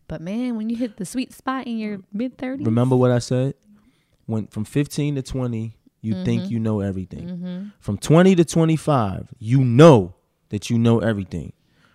But 0.08 0.20
man, 0.20 0.56
when 0.56 0.68
you 0.70 0.76
hit 0.76 0.96
the 0.98 1.04
sweet 1.06 1.32
spot 1.32 1.66
in 1.66 1.78
your 1.78 2.00
mid 2.12 2.36
30s. 2.38 2.64
Remember 2.64 2.96
what 2.96 3.10
I 3.10 3.18
said? 3.18 3.54
When 4.26 4.46
from 4.48 4.64
15 4.64 5.16
to 5.16 5.22
20, 5.22 5.76
you 6.00 6.14
Mm-hmm. 6.14 6.24
think 6.24 6.50
you 6.50 6.58
know 6.60 6.80
everything. 6.80 7.72
From 7.80 7.96
20 7.98 8.34
to 8.36 8.44
25, 8.44 9.32
you 9.38 9.64
know 9.64 10.14
that 10.50 10.68
you 10.68 10.78
know 10.78 10.98
everything. 11.00 11.52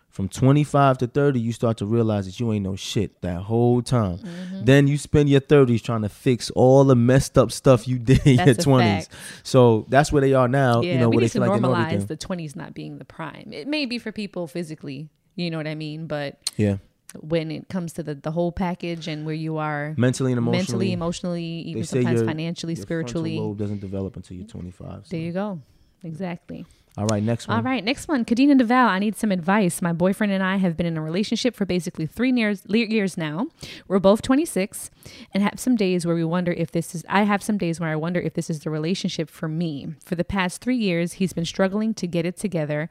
From 0.10 0.28
25 0.28 0.98
to 0.98 1.08
30, 1.08 1.40
you 1.40 1.54
start 1.54 1.78
to 1.78 1.86
realize 1.86 2.26
that 2.26 2.40
you 2.40 2.52
ain't 2.52 2.64
no 2.66 2.76
shit 2.76 3.22
that 3.22 3.42
whole 3.42 3.82
time. 3.84 4.18
Mm-hmm. 4.18 4.66
Then 4.66 4.88
you 4.88 4.98
spend 4.98 5.30
your 5.30 5.40
30s 5.40 5.84
trying 5.84 6.02
to 6.02 6.10
fix 6.10 6.50
all 6.52 6.84
the 6.84 6.96
messed 6.96 7.38
up 7.38 7.52
stuff 7.52 7.88
you 7.88 8.00
did 8.00 8.26
in 8.26 8.38
your 8.38 8.46
That's 8.48 8.66
a 8.66 8.70
20s. 8.70 8.80
fact. 8.80 9.10
So 9.44 9.86
that's 9.88 10.12
where 10.12 10.22
they 10.22 10.34
are 10.34 10.48
now. 10.48 10.82
yeah, 10.82 10.94
you 10.94 11.00
know, 11.00 11.10
we 11.10 11.18
need 11.18 11.30
to 11.32 11.40
like 11.40 11.54
they 11.54 11.60
know 11.60 11.70
normalize 11.70 11.94
everything. 11.94 12.08
the 12.08 12.18
20s 12.18 12.56
not 12.56 12.74
being 12.74 12.98
the 12.98 13.06
prime. 13.06 13.52
It 13.54 13.68
may 13.68 13.86
be 13.86 14.00
for 14.00 14.12
people 14.12 14.48
physically, 14.48 15.10
you 15.36 15.52
know 15.52 15.58
what 15.58 15.68
I 15.68 15.76
mean? 15.76 16.08
But 16.08 16.40
yeah. 16.58 16.78
When 17.20 17.52
it 17.52 17.70
comes 17.70 17.94
to 17.94 18.04
the, 18.04 18.16
the 18.16 18.32
whole 18.32 18.52
package 18.52 19.08
and 19.08 19.26
where 19.26 19.36
you 19.36 19.58
are 19.58 19.94
Mentally 19.98 20.32
and 20.32 20.38
emotionally. 20.38 20.60
mentally, 20.88 20.92
emotionally, 20.94 21.44
even 21.44 21.84
sometimes 21.84 22.20
your- 22.20 22.28
financially, 22.28 22.74
your 22.74 22.86
frontal 22.86 22.86
spiritually, 23.24 23.40
lobe 23.40 23.58
doesn't 23.58 23.80
develop 23.82 24.16
until 24.16 24.38
you're 24.38 24.48
25. 24.48 25.06
so. 25.06 25.10
there 25.10 25.20
you 25.20 25.32
go. 25.32 25.60
Exactly. 26.04 26.66
All 27.00 27.06
right, 27.06 27.24
next 27.24 27.48
one. 27.48 27.56
All 27.56 27.64
right, 27.64 27.82
next 27.82 28.10
one. 28.10 28.26
Khadeen 28.26 28.52
and 28.52 28.60
Devale, 28.60 28.90
I 28.90 29.00
need 29.00 29.16
some 29.16 29.32
advice. 29.32 29.82
My 29.82 29.94
boyfriend 29.94 30.34
and 30.34 30.44
I 30.44 30.58
have 30.58 30.76
been 30.76 30.86
in 30.86 30.98
a 30.98 31.02
relationship 31.02 31.56
for 31.56 31.66
basically 31.66 32.06
three 32.06 32.30
years, 32.34 32.64
years 32.68 33.18
now. 33.18 33.48
We're 33.88 34.00
both 34.00 34.22
26 34.22 34.92
and 35.34 35.42
have 35.42 35.62
some 35.62 35.78
days 35.78 36.06
where 36.06 36.14
we 36.14 36.26
wonder 36.26 36.52
if 36.52 36.74
this 36.74 36.94
is, 36.94 37.06
I 37.08 37.24
have 37.24 37.42
some 37.42 37.58
days 37.58 37.80
where 37.80 37.90
I 37.90 37.96
wonder 37.96 38.20
if 38.20 38.34
this 38.34 38.50
is 38.50 38.60
the 38.60 38.70
relationship 38.70 39.30
for 39.30 39.48
me. 39.48 39.94
For 40.04 40.16
the 40.16 40.26
past 40.26 40.60
three 40.60 40.76
years, 40.76 41.14
he's 41.14 41.32
been 41.32 41.46
struggling 41.46 41.94
to 41.94 42.06
get 42.06 42.26
it 42.26 42.36
together. 42.36 42.90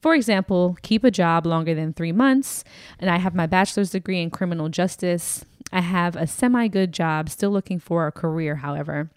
For 0.00 0.14
example, 0.14 0.78
keep 0.80 1.04
a 1.04 1.10
job 1.10 1.44
longer 1.44 1.74
than 1.74 1.92
three 1.92 2.12
months. 2.12 2.64
And 2.98 3.10
I 3.10 3.18
have 3.18 3.34
my 3.34 3.44
bachelor's 3.44 3.90
degree 3.90 4.22
in 4.22 4.30
criminal 4.30 4.70
justice. 4.70 5.44
I 5.70 5.82
have 5.82 6.16
a 6.16 6.26
semi 6.26 6.66
good 6.68 6.92
job, 6.92 7.28
still 7.28 7.50
looking 7.50 7.78
for 7.78 8.06
a 8.06 8.12
career, 8.12 8.56
however. 8.56 9.10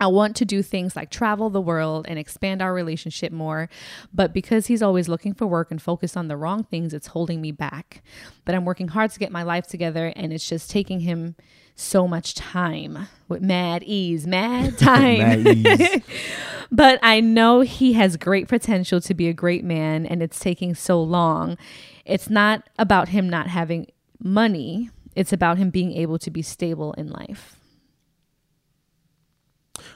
I 0.00 0.06
want 0.06 0.36
to 0.36 0.44
do 0.44 0.62
things 0.62 0.94
like 0.94 1.10
travel 1.10 1.50
the 1.50 1.60
world 1.60 2.06
and 2.08 2.18
expand 2.18 2.62
our 2.62 2.72
relationship 2.72 3.32
more, 3.32 3.68
but 4.12 4.32
because 4.32 4.66
he's 4.68 4.82
always 4.82 5.08
looking 5.08 5.34
for 5.34 5.46
work 5.46 5.70
and 5.70 5.82
focused 5.82 6.16
on 6.16 6.28
the 6.28 6.36
wrong 6.36 6.64
things, 6.64 6.94
it's 6.94 7.08
holding 7.08 7.40
me 7.40 7.50
back. 7.50 8.02
But 8.44 8.54
I'm 8.54 8.64
working 8.64 8.88
hard 8.88 9.10
to 9.10 9.18
get 9.18 9.32
my 9.32 9.42
life 9.42 9.66
together 9.66 10.12
and 10.14 10.32
it's 10.32 10.48
just 10.48 10.70
taking 10.70 11.00
him 11.00 11.34
so 11.74 12.08
much 12.08 12.34
time 12.34 13.08
with 13.28 13.42
mad 13.42 13.82
ease, 13.84 14.26
mad 14.26 14.78
time. 14.78 15.18
Mad 15.18 15.46
ease. 15.46 16.02
but 16.72 16.98
I 17.02 17.20
know 17.20 17.60
he 17.60 17.94
has 17.94 18.16
great 18.16 18.48
potential 18.48 19.00
to 19.00 19.14
be 19.14 19.28
a 19.28 19.32
great 19.32 19.64
man 19.64 20.06
and 20.06 20.22
it's 20.22 20.38
taking 20.38 20.74
so 20.74 21.02
long. 21.02 21.56
It's 22.04 22.30
not 22.30 22.68
about 22.78 23.08
him 23.08 23.28
not 23.28 23.48
having 23.48 23.88
money, 24.22 24.90
it's 25.14 25.32
about 25.32 25.58
him 25.58 25.70
being 25.70 25.92
able 25.92 26.18
to 26.20 26.30
be 26.30 26.42
stable 26.42 26.92
in 26.94 27.08
life. 27.08 27.57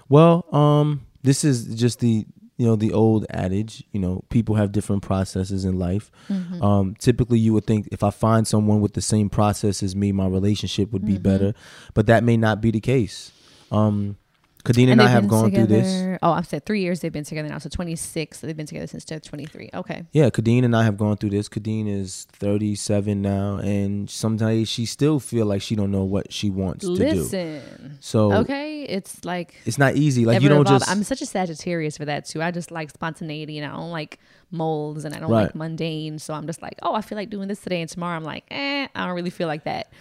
Well, 0.09 0.47
um, 0.55 1.07
this 1.23 1.45
is 1.45 1.75
just 1.75 2.01
the 2.01 2.27
you 2.59 2.67
know 2.67 2.77
the 2.77 2.93
old 2.93 3.27
adage. 3.31 3.83
You 3.93 4.01
know, 4.01 4.25
people 4.29 4.55
have 4.57 4.73
different 4.73 5.03
processes 5.03 5.65
in 5.65 5.79
life. 5.79 6.11
Mm-hmm. 6.29 6.63
Um, 6.63 6.95
typically, 6.99 7.39
you 7.39 7.53
would 7.55 7.67
think 7.67 7.89
if 7.91 8.03
I 8.03 8.11
find 8.11 8.47
someone 8.47 8.81
with 8.81 8.95
the 8.95 9.01
same 9.01 9.29
process 9.31 9.83
as 9.83 9.97
me, 9.97 10.13
my 10.13 10.27
relationship 10.27 10.93
would 10.93 11.05
be 11.05 11.15
Mm-hmm. 11.15 11.23
better, 11.23 11.55
but 11.95 12.07
that 12.07 12.23
may 12.25 12.37
not 12.37 12.61
be 12.61 12.71
the 12.71 12.81
case. 12.81 13.33
Um, 13.71 14.17
Khadeen 14.65 14.91
and, 14.93 15.01
I 15.01 15.07
they've 15.07 15.13
have 15.15 15.29
gone 15.29 15.51
through 15.51 15.67
this. 15.67 16.19
Oh, 16.23 16.31
I've 16.33 16.47
said 16.47 16.65
three 16.65 16.81
years 16.83 17.01
they've 17.01 17.13
been 17.13 17.25
together 17.25 17.49
now. 17.49 17.59
So 17.59 17.69
26. 17.69 18.39
So 18.39 18.47
they've 18.47 18.57
been 18.57 18.67
together 18.67 18.87
since 18.87 19.05
they're 19.05 19.19
23. 19.19 19.71
Okay. 19.75 20.05
Yeah, 20.13 20.31
Khadeen 20.31 20.65
and 20.65 20.77
I 20.77 20.85
have 20.85 20.97
gone 20.97 21.17
through 21.17 21.31
this. 21.31 21.49
Khadeen 21.49 21.89
is 21.89 22.27
37 22.33 23.21
now, 23.23 23.57
and 23.57 24.09
sometimes 24.09 24.69
she 24.69 24.87
still 24.87 25.19
feel 25.21 25.47
like 25.47 25.63
she 25.63 25.75
don't 25.75 25.91
know 25.91 26.05
what 26.05 26.33
she 26.33 26.49
wants 26.51 26.85
to 26.87 26.95
do. 26.97 27.05
Listen. 27.05 27.99
So 28.01 28.33
Okay. 28.33 28.83
It's 28.85 29.25
like. 29.25 29.55
it's 29.65 29.79
not 29.79 29.97
easy. 29.97 30.25
Like 30.25 30.43
you 30.43 30.49
don't 30.49 30.61
evolve- 30.63 30.81
just. 30.81 30.91
I'm 30.91 31.03
such 31.03 31.23
a 31.23 31.27
Sagittarius 31.27 31.97
for 31.97 32.05
that 32.05 32.27
too. 32.27 32.43
I 32.43 32.51
just 32.51 32.71
like 32.71 32.91
spontaneity 32.91 33.59
and 33.59 33.67
I 33.73 33.77
don't 33.77 33.91
like 33.91 34.19
molds 34.51 35.05
and 35.05 35.15
I 35.15 35.19
don't 35.21 35.31
Right. 35.31 35.43
like 35.45 35.55
mundane. 35.55 36.19
So 36.19 36.35
I'm 36.35 36.47
just 36.47 36.63
like, 36.63 36.79
oh, 36.83 36.95
I 36.95 37.01
feel 37.01 37.17
like 37.17 37.31
doing 37.31 37.49
this 37.49 37.61
today 37.61 37.81
and 37.81 37.89
tomorrow 37.91 38.17
I'm 38.17 38.25
like, 38.25 38.45
eh, 38.51 38.87
I 38.95 39.07
don't 39.07 39.17
really 39.17 39.31
feel 39.31 39.49
like 39.49 39.65
that. 39.65 39.93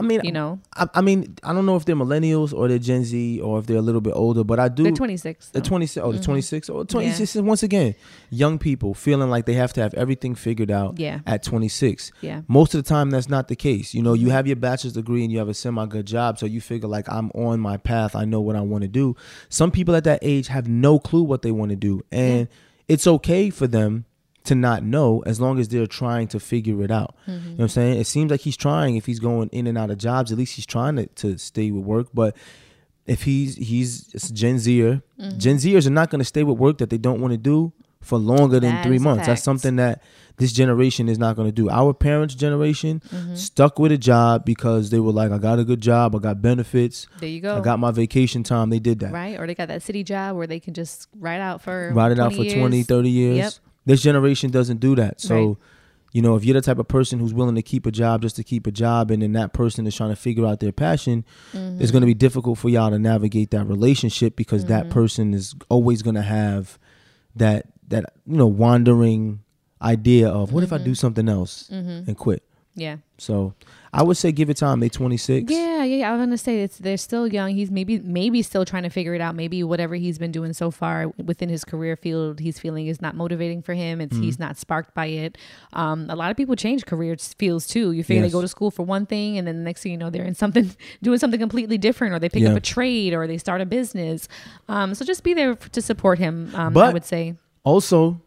I 0.00 0.02
mean, 0.02 0.20
You 0.24 0.32
know, 0.32 0.60
I, 0.74 0.88
I 0.94 1.00
mean, 1.02 1.36
I 1.44 1.52
don't 1.52 1.66
know 1.66 1.76
if 1.76 1.84
they're 1.84 1.94
millennials 1.94 2.52
or 2.52 2.68
they're 2.68 2.78
Gen 2.78 3.04
Z 3.04 3.40
or 3.40 3.58
if 3.58 3.66
they're 3.66 3.76
a 3.76 3.82
little 3.82 4.00
bit 4.00 4.14
older, 4.16 4.42
but 4.42 4.58
I 4.58 4.68
do. 4.68 4.82
they're 4.82 4.92
26. 4.92 5.50
The 5.50 5.58
so. 5.58 5.64
26, 5.64 6.02
oh, 6.04 6.12
the 6.12 6.18
mm-hmm. 6.18 6.24
26, 6.24 6.68
or 6.70 6.84
26, 6.84 7.36
Yeah. 7.36 7.42
once 7.42 7.62
again, 7.62 7.94
young 8.30 8.58
people 8.58 8.94
feeling 8.94 9.30
like 9.30 9.44
they 9.46 9.54
have 9.54 9.72
to 9.74 9.82
have 9.82 9.92
everything 9.94 10.34
figured 10.34 10.70
out 10.70 10.98
Yeah. 10.98 11.20
at 11.26 11.42
26. 11.42 12.12
Yeah. 12.22 12.42
Most 12.48 12.74
of 12.74 12.82
the 12.82 12.88
time, 12.88 13.10
that's 13.10 13.28
not 13.28 13.48
the 13.48 13.56
case. 13.56 13.94
You 13.94 14.02
know, 14.02 14.14
you 14.14 14.26
mm-hmm. 14.26 14.36
have 14.36 14.46
your 14.46 14.56
bachelor's 14.56 14.94
degree 14.94 15.22
and 15.22 15.30
you 15.30 15.38
have 15.38 15.48
a 15.48 15.54
semi 15.54 15.84
good 15.86 16.06
job, 16.06 16.38
so 16.38 16.46
you 16.46 16.60
figure, 16.60 16.88
like, 16.88 17.08
I'm 17.08 17.30
on 17.34 17.60
my 17.60 17.76
path. 17.76 18.16
I 18.16 18.24
know 18.24 18.40
what 18.40 18.56
I 18.56 18.62
want 18.62 18.82
to 18.82 18.88
do. 18.88 19.16
Some 19.48 19.70
people 19.70 19.94
at 19.94 20.04
that 20.04 20.20
age 20.22 20.48
have 20.48 20.66
no 20.66 20.98
clue 20.98 21.22
what 21.22 21.42
they 21.42 21.50
want 21.50 21.70
to 21.70 21.76
do. 21.76 22.02
And 22.10 22.48
it's 22.88 23.06
okay 23.06 23.50
for 23.50 23.66
them 23.66 24.04
to 24.44 24.54
not 24.54 24.82
know 24.82 25.22
as 25.26 25.40
long 25.40 25.58
as 25.60 25.68
they're 25.68 25.86
trying 25.86 26.26
to 26.28 26.40
figure 26.40 26.82
it 26.82 26.90
out. 26.90 27.14
You 27.26 27.34
know 27.34 27.40
what 27.56 27.62
I'm 27.64 27.68
saying? 27.68 28.00
It 28.00 28.06
seems 28.06 28.30
like 28.30 28.40
he's 28.40 28.56
trying 28.56 28.96
if 28.96 29.06
he's 29.06 29.20
going 29.20 29.48
in 29.52 29.66
and 29.66 29.76
out 29.76 29.90
of 29.90 29.98
jobs, 29.98 30.32
at 30.32 30.38
least 30.38 30.54
he's 30.56 30.66
trying 30.66 30.96
to, 30.96 31.06
to 31.06 31.36
stay 31.38 31.70
with 31.70 31.84
work. 31.84 32.08
But 32.14 32.36
if 33.06 33.22
he's 33.24 33.56
he's 33.56 34.10
it's 34.14 34.30
Gen 34.30 34.58
Zer, 34.58 35.02
Mm-hmm. 35.20 35.38
Gen 35.38 35.56
Zers 35.56 35.86
are 35.86 35.90
not 35.90 36.08
going 36.10 36.20
to 36.20 36.24
stay 36.24 36.42
with 36.42 36.56
work 36.58 36.78
that 36.78 36.88
they 36.88 36.96
don't 36.98 37.20
want 37.20 37.32
to 37.32 37.36
do 37.38 37.72
for 38.00 38.16
longer 38.18 38.58
than 38.58 38.72
That 38.76 38.84
three 38.86 38.98
months. 38.98 39.26
That's 39.26 39.42
something 39.42 39.76
that 39.76 40.02
this 40.38 40.52
generation 40.54 41.06
is 41.10 41.18
not 41.18 41.36
going 41.36 41.46
to 41.48 41.52
do. 41.52 41.68
Our 41.68 41.92
parents' 41.92 42.34
generation 42.34 43.02
Mm-hmm. 43.10 43.34
stuck 43.34 43.78
with 43.78 43.92
a 43.92 43.98
job 43.98 44.46
because 44.46 44.88
they 44.88 45.00
were 45.00 45.12
like, 45.12 45.30
I 45.32 45.36
got 45.36 45.58
a 45.58 45.64
good 45.64 45.82
job, 45.82 46.16
I 46.16 46.18
got 46.20 46.40
benefits, 46.40 47.06
There 47.18 47.28
you 47.28 47.42
go. 47.42 47.58
I 47.58 47.60
got 47.60 47.78
my 47.78 47.90
vacation 47.90 48.42
time. 48.42 48.70
They 48.70 48.78
did 48.78 49.00
that. 49.00 49.12
right? 49.12 49.38
Or 49.38 49.46
they 49.46 49.54
got 49.54 49.68
that 49.68 49.82
city 49.82 50.02
job 50.02 50.36
where 50.36 50.46
they 50.46 50.60
can 50.60 50.72
just 50.72 51.08
ride 51.18 51.42
out 51.42 51.60
for 51.60 51.92
Ride 51.92 52.12
it 52.12 52.18
out 52.18 52.30
for 52.32 52.36
20 52.44 52.54
20, 52.54 52.76
years. 52.78 52.86
30 52.86 53.10
years. 53.10 53.36
Yep. 53.36 53.52
This 53.90 54.02
generation 54.02 54.50
doesn't 54.50 54.80
do 54.80 54.94
that. 54.96 55.20
So, 55.20 55.34
Right. 55.34 55.56
you 56.12 56.22
know, 56.22 56.34
if 56.36 56.44
you're 56.44 56.54
the 56.54 56.60
type 56.60 56.78
of 56.78 56.88
person 56.88 57.18
who's 57.18 57.32
willing 57.34 57.54
to 57.56 57.62
keep 57.62 57.86
a 57.86 57.90
job 57.90 58.22
just 58.22 58.36
to 58.36 58.44
keep 58.44 58.66
a 58.66 58.70
job, 58.72 59.10
and 59.10 59.22
then 59.22 59.32
that 59.32 59.52
person 59.52 59.86
is 59.86 59.94
trying 59.96 60.10
to 60.10 60.16
figure 60.16 60.46
out 60.46 60.60
their 60.60 60.72
passion, 60.72 61.24
Mm-hmm. 61.52 61.80
it's 61.82 61.90
going 61.92 62.02
to 62.02 62.06
be 62.06 62.14
difficult 62.14 62.58
for 62.58 62.68
y'all 62.68 62.90
to 62.90 62.98
navigate 62.98 63.50
that 63.52 63.64
relationship 63.66 64.36
because 64.36 64.62
Mm-hmm. 64.64 64.72
that 64.74 64.90
person 64.90 65.34
is 65.34 65.54
always 65.68 66.02
going 66.02 66.16
to 66.16 66.22
have 66.22 66.78
that 67.36 67.66
that 67.88 68.04
you 68.26 68.36
know 68.36 68.46
wandering 68.46 69.40
idea 69.82 70.28
of 70.28 70.52
what 70.52 70.62
if 70.62 70.72
I 70.72 70.76
Mm-hmm. 70.76 70.84
do 70.84 70.94
something 70.94 71.28
else 71.28 71.68
and 71.70 72.16
quit. 72.16 72.42
Yeah. 72.76 72.98
So 73.18 73.52
I 73.92 74.02
would 74.04 74.16
say 74.16 74.30
give 74.32 74.48
it 74.48 74.56
time. 74.56 74.78
They 74.80 74.88
26. 74.88 75.50
Yeah, 75.52 75.82
yeah, 75.82 75.96
yeah. 75.96 76.08
I 76.08 76.12
was 76.12 76.20
gonna 76.20 76.38
say 76.38 76.62
it's 76.62 76.78
they're 76.78 76.96
still 76.96 77.26
young. 77.26 77.50
He's 77.50 77.70
maybe 77.70 77.98
maybe 77.98 78.40
still 78.42 78.64
trying 78.64 78.84
to 78.84 78.88
figure 78.88 79.12
it 79.14 79.20
out. 79.20 79.34
Maybe 79.34 79.62
whatever 79.64 79.96
he's 79.96 80.18
been 80.18 80.30
doing 80.30 80.52
so 80.52 80.70
far 80.70 81.08
within 81.22 81.48
his 81.48 81.64
career 81.64 81.96
field, 81.96 82.38
he's 82.38 82.58
feeling 82.60 82.86
is 82.86 83.02
not 83.02 83.16
motivating 83.16 83.60
for 83.60 83.74
him. 83.74 84.00
It's 84.00 84.16
he's 84.16 84.36
Mm-hmm. 84.36 84.44
not 84.44 84.56
sparked 84.56 84.94
by 84.94 85.06
it. 85.06 85.36
Um, 85.72 86.06
a 86.08 86.14
lot 86.16 86.30
of 86.30 86.36
people 86.36 86.54
change 86.56 86.86
career 86.86 87.16
fields 87.18 87.66
too. 87.66 87.90
You 87.92 88.04
figure 88.04 88.22
Yes. 88.22 88.30
they 88.30 88.36
go 88.38 88.40
to 88.40 88.48
school 88.48 88.70
for 88.70 88.84
one 88.84 89.04
thing, 89.04 89.36
and 89.36 89.46
then 89.46 89.56
the 89.58 89.64
next 89.64 89.82
thing 89.82 89.92
you 89.92 89.98
know, 89.98 90.08
they're 90.08 90.24
in 90.24 90.36
something 90.36 90.70
doing 91.02 91.18
something 91.18 91.40
completely 91.40 91.76
different, 91.76 92.14
or 92.14 92.20
they 92.20 92.28
pick 92.30 92.42
Yeah. 92.44 92.50
up 92.52 92.56
a 92.56 92.60
trade, 92.60 93.12
or 93.12 93.26
they 93.26 93.36
start 93.36 93.60
a 93.60 93.66
business. 93.66 94.28
Um, 94.68 94.94
so 94.94 95.04
just 95.04 95.24
be 95.24 95.34
there 95.34 95.56
to 95.56 95.82
support 95.82 96.18
him. 96.20 96.50
Um, 96.54 96.76
I 96.78 96.92
would 96.92 97.04
say. 97.04 97.34
Also, 97.64 98.22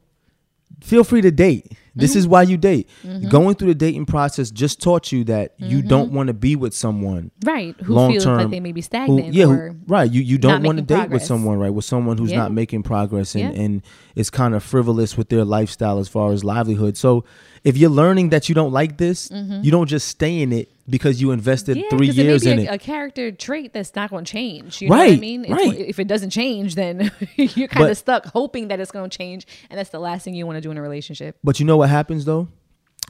feel 0.81 1.03
free 1.05 1.21
to 1.21 1.31
date. 1.31 1.71
This 1.95 2.11
Mm-hmm. 2.11 2.19
is 2.19 2.27
why 2.27 2.41
you 2.41 2.57
date. 2.57 2.89
Mm-hmm. 3.05 3.29
Going 3.29 3.53
through 3.55 3.67
the 3.67 3.75
dating 3.75 4.07
process 4.07 4.49
just 4.49 4.81
taught 4.81 5.11
you 5.11 5.23
that 5.25 5.53
you 5.59 5.77
mm-hmm. 5.79 5.87
don't 5.87 6.11
want 6.11 6.27
to 6.27 6.33
be 6.33 6.55
with 6.55 6.73
someone 6.73 7.29
Right. 7.45 7.75
Who 7.81 7.93
long 7.93 8.11
feels 8.11 8.23
term. 8.23 8.37
like 8.39 8.49
they 8.49 8.59
may 8.59 8.71
be 8.71 8.79
who- 8.81 8.83
stagnant 8.83 9.33
yeah, 9.33 9.45
who- 9.45 9.75
right. 9.87 10.09
You 10.11 10.21
you 10.21 10.37
don't 10.39 10.63
want 10.63 10.77
to 10.79 10.83
date 10.83 11.09
with 11.11 11.23
someone 11.23 11.59
right 11.59 11.69
with 11.73 11.85
someone 11.85 12.17
who's 12.17 12.31
Yeah. 12.31 12.39
not 12.39 12.51
making 12.51 12.81
progress 12.83 13.35
and 13.35 13.53
Yeah. 13.53 13.61
and 13.61 13.81
is 14.15 14.29
kind 14.31 14.55
of 14.55 14.63
frivolous 14.63 15.15
with 15.17 15.29
their 15.29 15.45
lifestyle 15.45 15.99
as 15.99 16.07
far 16.07 16.31
as 16.31 16.43
livelihood. 16.43 16.97
So 16.97 17.25
if 17.63 17.77
you're 17.77 17.89
learning 17.91 18.29
that 18.29 18.49
you 18.49 18.55
don't 18.55 18.73
like 18.73 18.97
this, 18.97 19.29
mm-hmm. 19.29 19.61
you 19.63 19.69
don't 19.71 19.87
just 19.87 20.07
stay 20.07 20.41
in 20.41 20.51
it 20.51 20.69
because 20.89 21.21
you 21.21 21.31
invested 21.31 21.77
Mm-hmm. 21.77 21.83
Yeah, 21.91 21.97
three 21.97 22.07
'cause 22.07 22.17
it 22.17 22.23
years 22.25 22.45
may 22.45 22.51
in 22.51 22.57
be 22.57 22.63
it. 22.63 22.67
a, 22.67 22.73
a 22.73 22.77
character 22.77 23.31
trait 23.31 23.73
that's 23.73 23.95
not 23.95 24.09
going 24.09 24.25
to 24.25 24.31
change. 24.31 24.81
You 24.81 24.89
know 24.89 24.95
what 24.97 25.03
I 25.03 25.09
Right, 25.11 25.19
mean? 25.19 25.45
It's- 25.45 25.57
right. 25.67 25.79
If 25.79 25.99
it 25.99 26.07
doesn't 26.07 26.31
change, 26.31 26.75
then 26.75 27.11
you're 27.35 27.67
kind 27.67 27.89
of 27.89 27.97
stuck 27.97 28.25
hoping 28.25 28.67
that 28.67 28.79
it's 28.79 28.91
going 28.91 29.09
to 29.09 29.17
change, 29.17 29.47
and 29.69 29.77
that's 29.79 29.91
the 29.91 29.99
last 29.99 30.23
thing 30.25 30.33
you 30.35 30.45
want 30.45 30.57
to 30.57 30.61
do 30.61 30.71
in 30.71 30.77
a 30.77 30.81
relationship. 30.81 31.37
But 31.43 31.59
you 31.59 31.65
know 31.65 31.77
what 31.77 31.89
happens 31.89 32.25
though? 32.25 32.47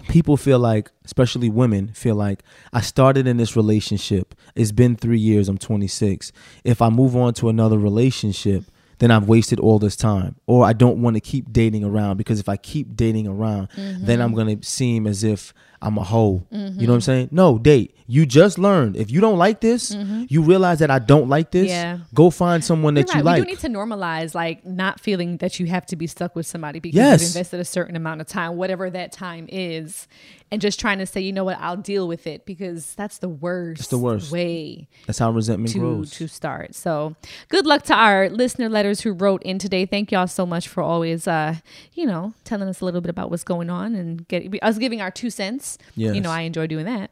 People 0.07 0.37
feel 0.37 0.57
like, 0.57 0.89
especially 1.05 1.49
women, 1.49 1.89
feel 1.89 2.15
like 2.15 2.41
I 2.73 2.81
started 2.81 3.27
in 3.27 3.37
this 3.37 3.55
relationship. 3.55 4.33
It's 4.55 4.71
been 4.71 4.95
three 4.95 5.19
years. 5.19 5.47
I'm 5.47 5.59
26. 5.59 6.31
If 6.63 6.81
I 6.81 6.89
move 6.89 7.15
on 7.15 7.35
to 7.35 7.47
another 7.47 7.77
relationship, 7.77 8.63
then 8.97 9.11
I've 9.11 9.27
wasted 9.27 9.59
all 9.59 9.77
this 9.77 9.95
time. 9.95 10.35
Or 10.47 10.65
I 10.65 10.73
don't 10.73 11.01
want 11.03 11.15
to 11.15 11.19
keep 11.19 11.53
dating 11.53 11.83
around 11.83 12.17
because 12.17 12.39
if 12.39 12.49
I 12.49 12.57
keep 12.57 12.95
dating 12.95 13.27
around, 13.27 13.67
then 13.75 14.19
I'm 14.19 14.33
going 14.33 14.59
to 14.59 14.65
seem 14.67 15.05
as 15.05 15.23
if 15.23 15.53
I'm 15.85 15.97
a 15.97 16.03
hoe. 16.03 16.45
You 16.49 16.57
know 16.59 16.93
what 16.93 16.95
I'm 16.95 17.01
saying? 17.01 17.29
No, 17.31 17.57
date. 17.57 17.95
You 18.07 18.25
just 18.25 18.57
learned. 18.59 18.95
If 18.97 19.11
you 19.11 19.21
don't 19.21 19.37
like 19.37 19.59
this, 19.61 19.95
you 20.29 20.41
realize 20.41 20.79
that 20.79 20.89
I 20.91 20.99
don't 20.99 21.29
like 21.29 21.51
this. 21.51 21.67
Yeah. 21.69 21.99
Go 22.13 22.29
find 22.29 22.63
someone 22.63 22.93
that 22.95 23.07
You're 23.07 23.17
you 23.17 23.23
right. 23.23 23.25
like. 23.25 23.39
We 23.41 23.45
do 23.45 23.51
need 23.51 23.59
to 23.59 23.69
normalize 23.69 24.33
like 24.35 24.65
not 24.65 24.99
feeling 24.99 25.37
that 25.37 25.59
you 25.59 25.65
have 25.67 25.85
to 25.87 25.95
be 25.95 26.07
stuck 26.07 26.35
with 26.35 26.45
somebody 26.47 26.79
because 26.79 26.95
Yes. 26.95 27.21
you've 27.21 27.29
invested 27.29 27.59
a 27.59 27.65
certain 27.65 27.95
amount 27.95 28.21
of 28.21 28.27
time, 28.27 28.55
whatever 28.57 28.89
that 28.89 29.11
time 29.13 29.47
is, 29.49 30.07
and 30.51 30.61
just 30.61 30.79
trying 30.79 30.99
to 30.99 31.05
say, 31.05 31.21
you 31.21 31.31
know 31.33 31.43
what, 31.45 31.57
I'll 31.59 31.77
deal 31.77 32.07
with 32.07 32.27
it 32.27 32.45
because 32.45 32.93
that's 32.95 33.17
the 33.19 33.29
worst. 33.29 33.89
the 33.89 33.97
worst. 33.97 34.31
way 34.31 34.87
That's 35.07 35.17
how 35.19 35.31
resentment 35.31 35.73
to 35.73 35.79
grows. 35.79 36.11
to 36.11 36.27
start. 36.27 36.75
So 36.75 37.15
good 37.49 37.65
luck 37.65 37.83
to 37.83 37.93
our 37.95 38.29
listener 38.29 38.69
letters 38.69 39.01
who 39.01 39.13
wrote 39.13 39.41
in 39.43 39.57
today. 39.59 39.85
Thank 39.85 40.11
y'all 40.11 40.27
so 40.27 40.45
much 40.45 40.67
for 40.67 40.83
always 40.83 41.27
uh, 41.27 41.55
you 41.93 42.05
know, 42.05 42.33
telling 42.43 42.67
us 42.67 42.81
a 42.81 42.85
little 42.85 43.01
bit 43.01 43.09
about 43.09 43.31
what's 43.31 43.43
going 43.45 43.69
on 43.69 43.95
and 43.95 44.27
get 44.27 44.53
us 44.61 44.77
giving 44.77 45.01
our 45.01 45.09
two 45.11 45.29
cents. 45.29 45.72
You 45.95 46.13
Yes. 46.13 46.23
know, 46.23 46.29
I 46.31 46.41
enjoy 46.41 46.67
doing 46.67 46.85
that. 46.85 47.11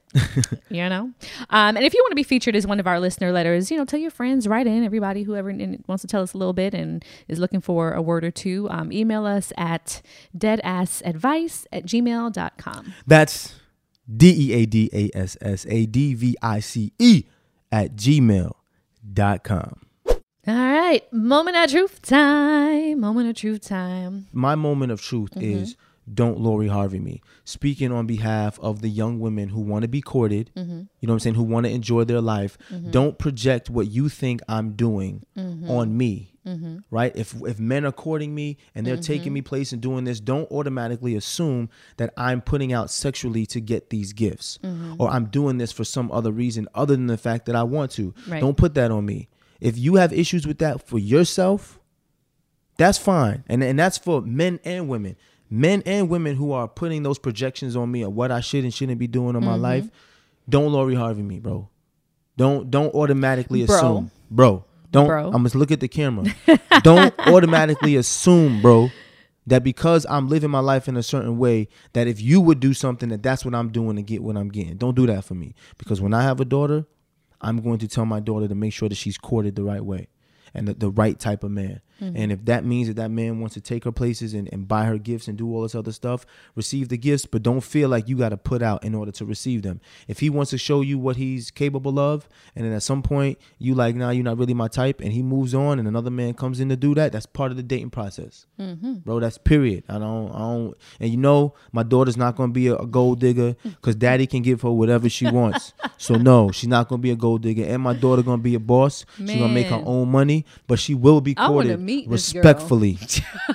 you 0.70 0.88
know? 0.90 1.12
Um, 1.50 1.78
and 1.78 1.80
if 1.80 1.94
you 1.94 2.02
want 2.04 2.12
to 2.12 2.16
be 2.16 2.24
featured 2.24 2.56
as 2.56 2.66
one 2.68 2.80
of 2.80 2.88
our 2.88 3.00
listener 3.00 3.32
letters, 3.32 3.72
you 3.72 3.78
know, 3.78 3.86
tell 3.86 4.00
your 4.00 4.12
friends, 4.12 4.48
write 4.48 4.68
in, 4.68 4.84
everybody, 4.84 5.24
whoever 5.24 5.52
wants 5.88 6.02
to 6.02 6.08
tell 6.08 6.22
us 6.22 6.34
a 6.34 6.38
little 6.38 6.54
bit 6.54 6.74
and 6.74 7.04
is 7.28 7.40
looking 7.40 7.62
for 7.62 7.94
a 7.94 8.02
word 8.02 8.24
or 8.26 8.32
two, 8.32 8.68
um, 8.70 8.92
email 8.92 9.26
us 9.26 9.52
at 9.58 10.02
deadassadvice 10.38 11.66
at 11.72 11.86
gmail.com. 11.86 12.94
That's 13.08 13.56
D 14.14 14.50
E 14.50 14.54
A 14.54 14.66
D 14.66 14.90
A 14.94 15.10
S 15.18 15.38
S 15.42 15.66
A 15.70 15.86
D 15.86 16.14
V 16.14 16.36
I 16.42 16.60
C 16.60 16.92
E 17.00 17.24
at 17.72 17.96
gmail.com. 17.96 19.82
All 20.48 20.56
right. 20.56 21.04
Moment 21.14 21.56
of 21.58 21.70
truth 21.70 22.02
time. 22.02 23.00
Moment 23.00 23.30
of 23.30 23.36
truth 23.36 23.62
time. 23.62 24.28
My 24.34 24.56
moment 24.56 24.92
of 24.92 25.00
truth 25.02 25.30
is 25.38 25.76
don't 26.12 26.40
Lori 26.40 26.68
Harvey 26.68 27.00
me. 27.00 27.22
Speaking 27.44 27.92
on 27.92 28.08
behalf 28.08 28.60
of 28.60 28.82
the 28.82 28.90
young 28.90 29.20
women 29.20 29.50
who 29.50 29.62
want 29.62 29.84
to 29.84 29.88
be 29.88 30.02
courted, 30.02 30.52
mm-hmm. 30.56 30.72
you 30.72 31.08
know 31.08 31.14
what 31.14 31.14
I'm 31.14 31.20
saying, 31.20 31.36
who 31.36 31.44
want 31.44 31.66
to 31.66 31.72
enjoy 31.72 32.04
their 32.04 32.22
life, 32.22 32.58
mm-hmm. 32.70 32.92
don't 32.92 33.18
project 33.18 33.70
what 33.70 33.88
you 33.88 34.10
think 34.10 34.42
I'm 34.48 34.74
doing 34.74 35.26
mm-hmm. 35.38 35.70
on 35.70 35.96
me. 35.96 36.34
Right? 36.90 37.16
If 37.16 37.36
if 37.44 37.60
men 37.60 37.86
are 37.86 37.92
courting 37.92 38.34
me 38.34 38.58
and 38.74 38.86
they're 38.86 38.98
taking 38.98 39.32
me 39.32 39.42
place 39.42 39.74
and 39.74 39.82
doing 39.82 40.06
this, 40.06 40.20
don't 40.20 40.50
automatically 40.50 41.16
assume 41.16 41.70
that 41.98 42.14
I'm 42.18 42.42
putting 42.42 42.74
out 42.74 42.90
sexually 42.90 43.46
to 43.48 43.62
get 43.62 43.92
these 43.92 44.12
gifts 44.12 44.58
or 44.98 45.08
I'm 45.08 45.26
doing 45.26 45.60
this 45.60 45.72
for 45.72 45.84
some 45.84 46.12
other 46.12 46.32
reason 46.32 46.68
other 46.74 46.96
than 46.96 47.06
the 47.06 47.18
fact 47.18 47.46
that 47.46 47.56
I 47.56 47.62
want 47.62 47.92
to. 47.92 48.14
Right. 48.28 48.42
Don't 48.42 48.58
put 48.58 48.74
that 48.74 48.90
on 48.90 49.06
me. 49.06 49.30
If 49.60 49.78
you 49.78 49.96
have 49.96 50.12
issues 50.12 50.48
with 50.48 50.58
that 50.58 50.88
for 50.88 50.98
yourself, 50.98 51.80
that's 52.78 52.98
fine. 52.98 53.44
And 53.48 53.64
and 53.64 53.78
that's 53.78 54.00
for 54.00 54.22
men 54.22 54.60
and 54.66 54.90
women. 54.90 55.16
Men 55.54 55.84
and 55.86 56.08
women 56.10 56.36
who 56.38 56.54
are 56.54 56.68
putting 56.68 57.04
those 57.04 57.20
projections 57.20 57.76
on 57.76 57.92
me 57.92 58.02
of 58.04 58.14
what 58.14 58.32
I 58.32 58.40
should 58.40 58.64
and 58.64 58.74
shouldn't 58.74 58.98
be 59.00 59.08
doing 59.08 59.36
in 59.36 59.44
my 59.44 59.52
Mm-hmm. 59.54 59.62
life, 59.62 59.90
don't 60.50 60.72
Lori 60.72 60.96
Harvey 60.96 61.22
me, 61.22 61.40
bro. 61.40 61.68
Don't 62.38 62.72
don't 62.72 62.94
automatically 62.96 63.66
Bro. 63.66 63.76
assume. 63.76 64.12
Bro. 64.32 64.66
Don't 64.92 65.08
Bro. 65.08 65.32
I'm 65.34 65.44
just 65.44 65.56
look 65.56 65.72
at 65.72 65.80
the 65.82 65.88
camera. 65.88 66.26
don't 66.84 67.14
automatically 67.20 67.96
assume, 67.98 68.62
bro, 68.62 68.90
that 69.48 69.64
because 69.64 70.06
I'm 70.10 70.28
living 70.30 70.50
my 70.50 70.60
life 70.60 70.88
in 70.88 70.96
a 70.98 71.04
certain 71.04 71.38
way, 71.38 71.68
that 71.94 72.08
if 72.08 72.22
you 72.22 72.40
would 72.42 72.60
do 72.60 72.74
something, 72.74 73.10
that 73.10 73.22
that's 73.24 73.44
what 73.46 73.54
I'm 73.54 73.70
doing 73.70 73.96
to 73.98 74.02
get 74.02 74.24
what 74.24 74.38
I'm 74.38 74.50
getting. 74.50 74.78
Don't 74.78 74.96
do 74.96 75.06
that 75.08 75.24
for 75.26 75.36
me. 75.36 75.54
Because 75.78 76.02
when 76.02 76.14
I 76.14 76.24
have 76.24 76.40
a 76.40 76.46
daughter, 76.46 76.86
I'm 77.42 77.62
going 77.62 77.80
to 77.80 77.88
tell 77.88 78.06
my 78.06 78.20
daughter 78.20 78.48
to 78.48 78.56
make 78.56 78.72
sure 78.74 78.88
that 78.90 78.96
she's 78.96 79.18
courted 79.18 79.56
the 79.56 79.64
right 79.64 79.84
way 79.84 80.08
and 80.54 80.68
the, 80.68 80.74
the 80.74 80.90
right 80.90 81.18
type 81.20 81.44
of 81.44 81.52
man. 81.52 81.82
And 82.02 82.32
if 82.32 82.46
that 82.46 82.66
means 82.66 82.88
that 82.88 82.96
that 82.96 83.12
man 83.12 83.40
wants 83.40 83.54
to 83.54 83.62
take 83.62 83.84
her 83.84 83.92
places 83.92 84.34
and, 84.34 84.50
and 84.52 84.68
buy 84.68 84.86
her 84.86 84.98
gifts 84.98 85.28
and 85.28 85.38
do 85.38 85.48
all 85.54 85.62
this 85.62 85.76
other 85.76 85.92
stuff, 85.92 86.26
receive 86.56 86.90
the 86.90 86.98
gifts, 86.98 87.28
but 87.28 87.44
don't 87.44 87.62
feel 87.62 87.90
like 87.90 88.08
you 88.10 88.18
got 88.18 88.30
to 88.30 88.38
put 88.38 88.62
out 88.64 88.84
in 88.84 88.96
order 88.96 89.12
to 89.12 89.24
receive 89.26 89.62
them. 89.62 89.80
If 90.08 90.20
he 90.20 90.30
wants 90.30 90.50
to 90.52 90.58
show 90.58 90.82
you 90.82 90.98
what 90.98 91.18
he's 91.18 91.52
capable 91.52 92.00
of, 92.00 92.28
and 92.56 92.66
then 92.66 92.74
at 92.74 92.82
some 92.84 93.04
point 93.04 93.38
you 93.60 93.76
like, 93.76 93.96
nah, 93.96 94.10
you're 94.10 94.24
not 94.24 94.38
really 94.40 94.56
my 94.56 94.68
type, 94.68 95.00
and 95.00 95.14
he 95.14 95.22
moves 95.22 95.54
on, 95.54 95.78
and 95.78 95.88
another 95.88 96.10
man 96.10 96.34
comes 96.34 96.60
in 96.60 96.70
to 96.70 96.76
do 96.76 96.96
that, 96.96 97.12
that's 97.12 97.26
part 97.28 97.52
of 97.52 97.58
the 97.58 97.64
dating 97.64 97.92
process, 97.92 98.46
bro. 98.58 99.20
That's 99.20 99.38
period. 99.38 99.84
I 99.88 100.00
don't, 100.00 100.32
I 100.32 100.40
don't, 100.40 100.76
and 101.00 101.10
you 101.12 101.18
know, 101.18 101.54
my 101.72 101.84
daughter's 101.84 102.18
not 102.18 102.36
gonna 102.36 102.52
be 102.52 102.68
a, 102.68 102.76
a 102.78 102.88
gold 102.88 103.20
digger 103.20 103.56
because 103.64 103.96
daddy 103.96 104.26
can 104.26 104.42
give 104.42 104.62
her 104.64 104.72
whatever 104.72 105.08
she 105.08 105.30
wants. 105.30 105.74
so 105.98 106.16
no, 106.16 106.52
she's 106.52 106.68
not 106.70 106.88
gonna 106.88 107.02
be 107.02 107.12
a 107.12 107.16
gold 107.16 107.44
digger, 107.44 107.66
and 107.66 107.82
my 107.84 107.94
daughter 107.94 108.24
gonna 108.24 108.42
be 108.42 108.56
a 108.56 108.60
boss. 108.60 109.06
She's 109.18 109.28
gonna 109.40 109.54
make 109.54 109.68
her 109.68 109.84
own 109.86 110.10
money, 110.10 110.46
but 110.68 110.80
she 110.80 110.96
will 110.96 111.22
be 111.22 111.36
courted 111.48 111.80
meet 111.96 112.08
respectfully. 112.10 112.98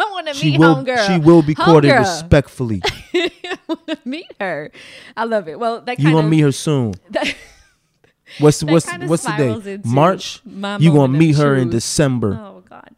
I 0.00 0.10
want 0.12 0.26
to 0.28 0.34
She 0.34 0.50
meet 0.52 0.60
will, 0.60 0.76
homegirl. 0.76 1.06
she 1.06 1.18
will 1.18 1.42
be 1.42 1.54
courted 1.54 1.90
Homegirl. 1.92 1.98
respectfully. 2.00 2.82
meet 4.04 4.30
her. 4.40 4.70
I 5.16 5.24
love 5.24 5.48
it. 5.48 5.58
Well, 5.58 5.80
that 5.82 5.98
You 5.98 6.10
gonna 6.12 6.26
of 6.26 6.30
meet 6.30 6.40
her 6.40 6.52
soon. 6.52 6.94
that- 7.10 7.34
What's 8.40 8.60
That 8.60 8.70
what's 8.70 8.86
what's 9.08 9.24
the 9.24 9.78
day? 9.78 9.78
March. 9.84 10.42
You 10.44 10.92
gonna 10.92 11.08
meet 11.08 11.36
her 11.36 11.56
in. 11.56 11.70
December. 11.70 12.38
Oh 12.38 12.62
God, 12.68 12.90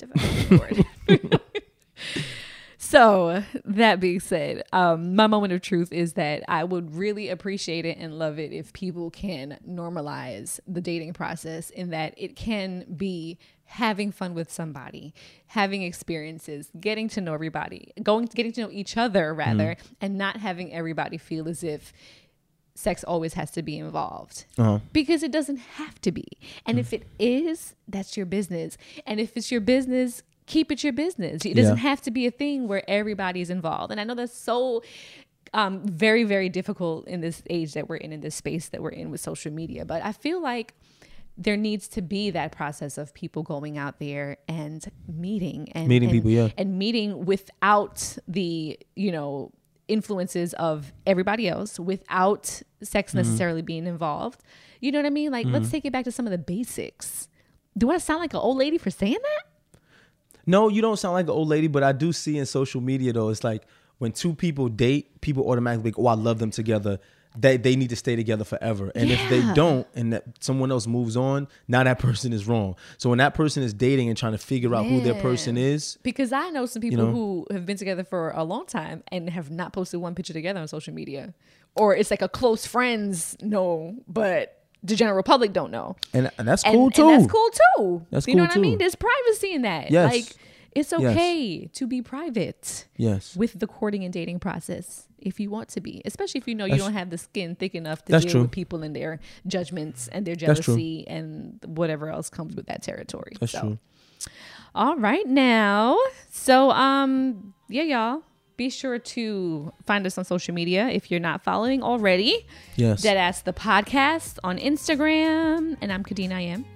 so 2.79 3.43
that 3.65 4.01
being 4.01 4.19
said, 4.21 4.65
um, 4.73 5.15
my 5.15 5.27
moment 5.29 5.53
of 5.53 5.61
truth 5.63 5.93
is 5.93 6.15
that 6.15 6.43
I 6.49 6.65
would 6.65 6.95
really 6.97 7.29
appreciate 7.29 7.85
it 7.85 7.97
and 7.99 8.19
love 8.19 8.39
it 8.41 8.53
if 8.53 8.73
people 8.73 9.11
can 9.11 9.59
normalize 9.69 10.59
the 10.67 10.81
dating 10.81 11.13
process 11.13 11.71
in 11.71 11.91
that 11.91 12.15
it 12.17 12.35
can 12.35 12.85
be 12.97 13.39
having 13.71 14.11
fun 14.11 14.35
with 14.35 14.51
somebody, 14.51 15.15
having 15.47 15.83
experiences, 15.83 16.71
getting 16.81 17.09
to 17.09 17.21
know 17.21 17.33
everybody, 17.33 17.93
going 18.03 18.25
getting 18.27 18.51
to 18.51 18.63
know 18.63 18.71
each 18.71 18.97
other 18.97 19.33
rather, 19.33 19.77
mm-hmm. 19.77 19.95
and 20.01 20.19
not 20.19 20.37
having 20.39 20.73
everybody 20.73 21.17
feel 21.17 21.49
as 21.49 21.63
if 21.63 21.93
sex 22.75 23.05
always 23.05 23.35
has 23.35 23.53
to 23.53 23.63
be 23.63 23.79
involved 23.79 24.45
uh-huh. 24.59 24.81
because 24.93 25.23
it 25.23 25.31
doesn't 25.31 25.59
have 25.59 26.01
to 26.01 26.11
be. 26.11 26.27
And 26.67 26.81
if 26.81 26.91
mm. 26.91 26.95
it 26.95 27.07
is, 27.19 27.75
that's 27.87 28.17
your 28.17 28.27
business. 28.27 28.77
And 29.07 29.21
if 29.21 29.37
it's 29.37 29.53
your 29.53 29.61
business, 29.61 30.23
keep 30.47 30.73
it 30.73 30.83
your 30.83 30.93
business. 30.93 31.45
It 31.45 31.55
doesn't 31.55 31.77
Yeah. 31.77 31.83
have 31.83 32.01
to 32.03 32.11
be 32.11 32.27
a 32.27 32.31
thing 32.31 32.67
where 32.67 32.83
everybody's 32.91 33.51
involved. 33.51 33.93
And 33.93 34.01
I 34.01 34.05
know 34.05 34.15
that's 34.15 34.37
so 34.37 34.83
um, 35.53 35.87
very, 35.87 36.25
very 36.25 36.49
difficult 36.49 37.07
in 37.07 37.21
this 37.21 37.43
age 37.51 37.75
that 37.75 37.89
we're 37.89 37.97
in, 37.97 38.13
in 38.13 38.21
this 38.21 38.35
space 38.35 38.69
that 38.71 38.83
we're 38.83 38.91
in 38.91 39.11
with 39.11 39.21
social 39.21 39.53
media. 39.53 39.85
But 39.85 40.05
I 40.05 40.13
feel 40.13 40.41
like 40.43 40.75
there 41.39 41.57
needs 41.57 41.89
to 41.89 42.03
be 42.03 42.31
that 42.31 42.53
process 42.53 42.99
of 42.99 43.15
people 43.15 43.43
going 43.43 43.79
out 43.79 43.99
there 43.99 44.37
and 44.49 44.85
meeting 45.09 45.71
and 45.73 45.89
Meeting 45.89 46.11
and- 46.11 46.17
people, 46.19 46.31
yeah. 46.31 46.49
and 46.59 46.79
meeting 46.79 47.25
without 47.25 48.17
the 48.29 48.79
you 48.97 49.11
know 49.13 49.51
influences 49.89 50.53
of 50.55 50.93
everybody 51.07 51.49
else 51.49 51.81
without 51.81 52.63
sex 52.83 53.11
Mm-hmm. 53.11 53.19
necessarily 53.19 53.63
being 53.63 53.87
involved 53.87 54.41
you 54.81 54.93
know 54.93 54.99
what 54.99 55.07
i 55.07 55.11
mean 55.11 55.33
like 55.33 55.47
let's 55.47 55.69
take 55.71 55.85
it 55.85 55.93
back 55.93 56.05
to 56.05 56.13
some 56.13 56.27
of 56.27 56.31
the 56.31 56.39
basics 56.39 57.29
do 57.77 57.91
i 57.91 57.99
sound 57.99 58.21
like 58.21 58.33
an 58.33 58.39
old 58.39 58.57
lady 58.57 58.79
for 58.79 58.91
saying 58.91 59.19
that 59.21 59.81
No, 60.47 60.69
you 60.69 60.81
don't 60.83 60.97
sound 60.99 61.15
like 61.15 61.27
an 61.27 61.31
old 61.31 61.49
lady, 61.49 61.69
but 61.69 61.83
I 61.83 61.93
do 61.93 62.13
see 62.13 62.39
in 62.39 62.47
social 62.47 62.81
media 62.81 63.13
though, 63.13 63.29
it's 63.29 63.45
like 63.45 63.63
when 63.99 64.13
two 64.13 64.35
people 64.35 64.69
date, 64.69 65.21
people 65.21 65.45
automatically 65.51 65.91
go, 65.91 66.03
"Oh, 66.05 66.07
I 66.07 66.15
love 66.15 66.39
them 66.39 66.51
together." 66.51 66.99
They 67.39 67.57
they 67.57 67.77
need 67.77 67.91
to 67.91 67.97
stay 67.97 68.17
together 68.17 68.43
forever. 68.45 68.91
And 68.95 69.11
if 69.11 69.21
they 69.31 69.41
don't, 69.55 69.87
and 69.95 70.13
that 70.13 70.25
someone 70.41 70.73
else 70.73 70.87
moves 70.89 71.17
on, 71.17 71.47
now 71.69 71.85
that 71.85 71.99
person 72.01 72.33
is 72.33 72.47
wrong. 72.49 72.75
So 72.99 73.09
when 73.09 73.19
that 73.19 73.35
person 73.35 73.63
is 73.63 73.73
dating 73.73 74.09
and 74.09 74.19
trying 74.19 74.33
to 74.33 74.39
figure 74.39 74.75
out 74.75 74.87
who 74.87 75.01
their 75.01 75.15
person 75.23 75.57
is, 75.57 75.97
Because 76.03 76.33
I 76.33 76.51
know 76.51 76.67
some 76.67 76.83
people 76.83 77.07
know? 77.07 77.13
who 77.13 77.47
have 77.53 77.67
been 77.67 77.77
together 77.77 78.03
for 78.03 78.31
a 78.31 78.43
long 78.43 78.67
time 78.67 79.05
and 79.13 79.31
have 79.31 79.49
not 79.51 79.73
posted 79.73 80.01
one 80.01 80.15
picture 80.17 80.33
together 80.33 80.59
on 80.61 80.67
social 80.67 80.93
media. 80.93 81.33
Or 81.77 81.95
it's 81.95 82.11
like 82.11 82.21
a 82.23 82.29
close 82.29 82.67
friends 82.67 83.37
know, 83.41 83.95
but 84.09 84.57
the 84.83 84.97
general 84.97 85.23
public 85.23 85.53
don't 85.53 85.71
know. 85.71 85.95
and, 86.13 86.31
and 86.37 86.49
that's 86.49 86.65
And, 86.65 86.75
cool 86.75 86.91
too. 86.91 87.09
and 87.09 87.21
that's 87.23 87.31
cool 87.33 87.51
too. 87.77 88.07
That's 88.11 88.27
you 88.27 88.35
know 88.35 88.43
cool 88.43 88.49
what 88.49 88.57
I 88.57 88.61
mean? 88.61 88.79
There's 88.79 88.97
privacy 88.97 89.53
in 89.55 89.63
that. 89.63 89.91
Yes. 89.93 90.13
Like 90.13 90.35
it's 90.75 90.93
Yes. 90.93 91.01
okay 91.03 91.67
to 91.73 91.87
be 91.87 92.01
private 92.03 92.87
Yes. 92.97 93.37
with 93.37 93.59
the 93.59 93.67
courting 93.67 94.05
and 94.05 94.13
dating 94.13 94.39
process 94.41 95.07
if 95.19 95.39
you 95.41 95.51
want 95.51 95.69
to 95.71 95.81
be, 95.81 96.01
especially 96.05 96.39
if 96.39 96.49
you 96.49 96.55
know 96.55 96.65
you 96.65 96.77
don't 96.77 96.95
have 96.95 97.11
the 97.11 97.19
skin 97.19 97.55
thick 97.55 97.75
enough 97.75 98.05
to 98.07 98.13
That's 98.13 98.25
deal 98.25 98.33
true. 98.33 98.43
with 98.43 98.51
people 98.53 98.83
and 98.83 98.95
their 98.97 99.21
judgments 99.47 100.09
and 100.09 100.27
their 100.27 100.35
jealousy 100.37 101.07
and 101.09 101.59
whatever 101.67 102.09
else 102.09 102.31
comes 102.31 102.55
with 102.57 102.67
that 102.67 102.83
territory. 102.83 103.33
That's 103.41 103.53
so. 103.53 103.61
true. 103.61 103.79
All 104.75 104.97
right 104.97 105.27
now. 105.27 105.99
So 106.31 106.71
um 106.71 107.55
yeah, 107.69 107.83
y'all. 107.83 108.23
Be 108.57 108.69
sure 108.69 108.99
to 108.99 109.73
find 109.87 110.05
us 110.07 110.19
on 110.19 110.25
social 110.27 110.53
media 110.55 110.89
if 110.89 111.11
you're 111.11 111.19
not 111.19 111.43
following 111.43 111.83
already. 111.83 112.47
Yes. 112.77 113.03
Deadass 113.03 113.43
the 113.45 113.55
podcast 113.55 114.39
on 114.45 114.59
Instagram. 114.59 115.79
And 115.81 115.91
I'm 115.91 116.05
Khadeen 116.05 116.31
I 116.31 116.43
am. 116.43 116.67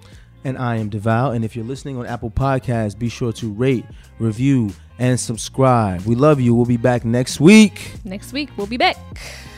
And 0.45 0.57
I 0.57 0.77
am 0.77 0.89
Devale. 0.89 1.35
And 1.35 1.43
if 1.43 1.55
you're 1.55 1.65
listening 1.65 1.97
on 1.97 2.05
Apple 2.05 2.31
Podcasts, 2.31 2.97
be 2.97 3.09
sure 3.09 3.33
to 3.33 3.51
rate, 3.51 3.83
review, 4.19 4.71
and 4.99 5.19
subscribe. 5.19 6.01
We 6.01 6.15
love 6.15 6.39
you. 6.39 6.55
We'll 6.55 6.65
be 6.65 6.77
back 6.77 7.03
next 7.03 7.41
week. 7.41 7.91
Next 8.05 8.31
week 8.31 8.49
we'll 8.55 8.67
be 8.67 8.77
back. 8.77 8.97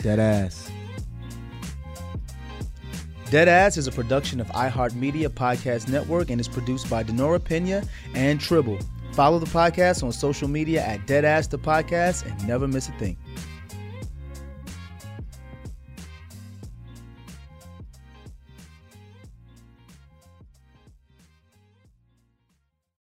Dead 0.01 0.17
ass. 0.17 0.71
Dead 3.29 3.49
Ass 3.49 3.75
is 3.75 3.87
a 3.87 3.91
production 3.91 4.39
of 4.39 4.47
iHeartMedia 4.47 5.27
Podcast 5.27 5.89
Network 5.89 6.29
and 6.29 6.39
is 6.39 6.47
produced 6.47 6.89
by 6.89 7.03
Denora 7.03 7.43
Pena 7.43 7.83
and 8.15 8.39
Tribble. 8.39 8.79
Follow 9.11 9.37
the 9.37 9.47
podcast 9.47 10.01
on 10.01 10.13
social 10.13 10.47
media 10.47 10.81
at 10.81 11.05
Dead 11.07 11.25
Ass 11.25 11.47
the 11.47 11.59
Podcast 11.59 12.25
and 12.25 12.47
never 12.47 12.69
miss 12.69 12.87
a 12.87 12.93
thing. 12.93 13.17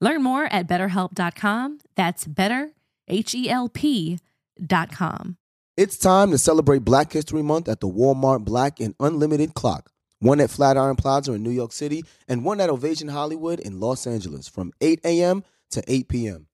Learn 0.00 0.22
more 0.22 0.44
at 0.44 0.66
betterhelp.com. 0.68 1.78
That's 1.94 2.26
better, 2.26 2.72
H 3.08 3.34
E 3.34 3.48
L 3.48 3.68
P.com. 3.68 5.36
It's 5.76 5.96
time 5.96 6.30
to 6.30 6.38
celebrate 6.38 6.84
Black 6.84 7.12
History 7.12 7.42
Month 7.42 7.68
at 7.68 7.80
the 7.80 7.88
Walmart 7.88 8.44
Black 8.44 8.78
and 8.80 8.94
Unlimited 9.00 9.54
Clock. 9.54 9.90
One 10.20 10.40
at 10.40 10.50
Flatiron 10.50 10.96
Plaza 10.96 11.32
in 11.32 11.42
New 11.42 11.50
York 11.50 11.72
City 11.72 12.04
and 12.28 12.44
one 12.44 12.60
at 12.60 12.70
Ovation 12.70 13.08
Hollywood 13.08 13.60
in 13.60 13.80
Los 13.80 14.06
Angeles 14.06 14.48
from 14.48 14.72
8 14.80 15.00
a.m. 15.04 15.42
to 15.70 15.82
8 15.86 16.08
p.m. 16.08 16.46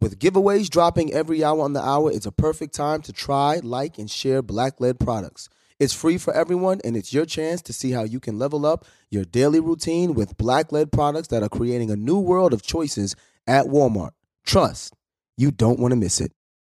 With 0.00 0.18
giveaways 0.18 0.68
dropping 0.68 1.12
every 1.12 1.42
hour 1.42 1.62
on 1.62 1.72
the 1.72 1.80
hour, 1.80 2.12
it's 2.12 2.26
a 2.26 2.32
perfect 2.32 2.74
time 2.74 3.00
to 3.02 3.12
try, 3.12 3.60
like, 3.62 3.98
and 3.98 4.10
share 4.10 4.42
black 4.42 4.78
led 4.78 5.00
products. 5.00 5.48
It's 5.78 5.92
free 5.92 6.16
for 6.16 6.32
everyone, 6.32 6.80
and 6.84 6.96
it's 6.96 7.12
your 7.12 7.26
chance 7.26 7.60
to 7.62 7.72
see 7.72 7.90
how 7.90 8.04
you 8.04 8.18
can 8.18 8.38
level 8.38 8.64
up 8.64 8.86
your 9.10 9.24
daily 9.24 9.60
routine 9.60 10.14
with 10.14 10.38
black 10.38 10.72
led 10.72 10.90
products 10.90 11.28
that 11.28 11.42
are 11.42 11.50
creating 11.50 11.90
a 11.90 11.96
new 11.96 12.18
world 12.18 12.54
of 12.54 12.62
choices 12.62 13.14
at 13.46 13.66
Walmart. 13.66 14.12
Trust, 14.46 14.94
you 15.36 15.50
don't 15.50 15.78
want 15.78 15.92
to 15.92 15.96
miss 15.96 16.18
it. 16.20 16.32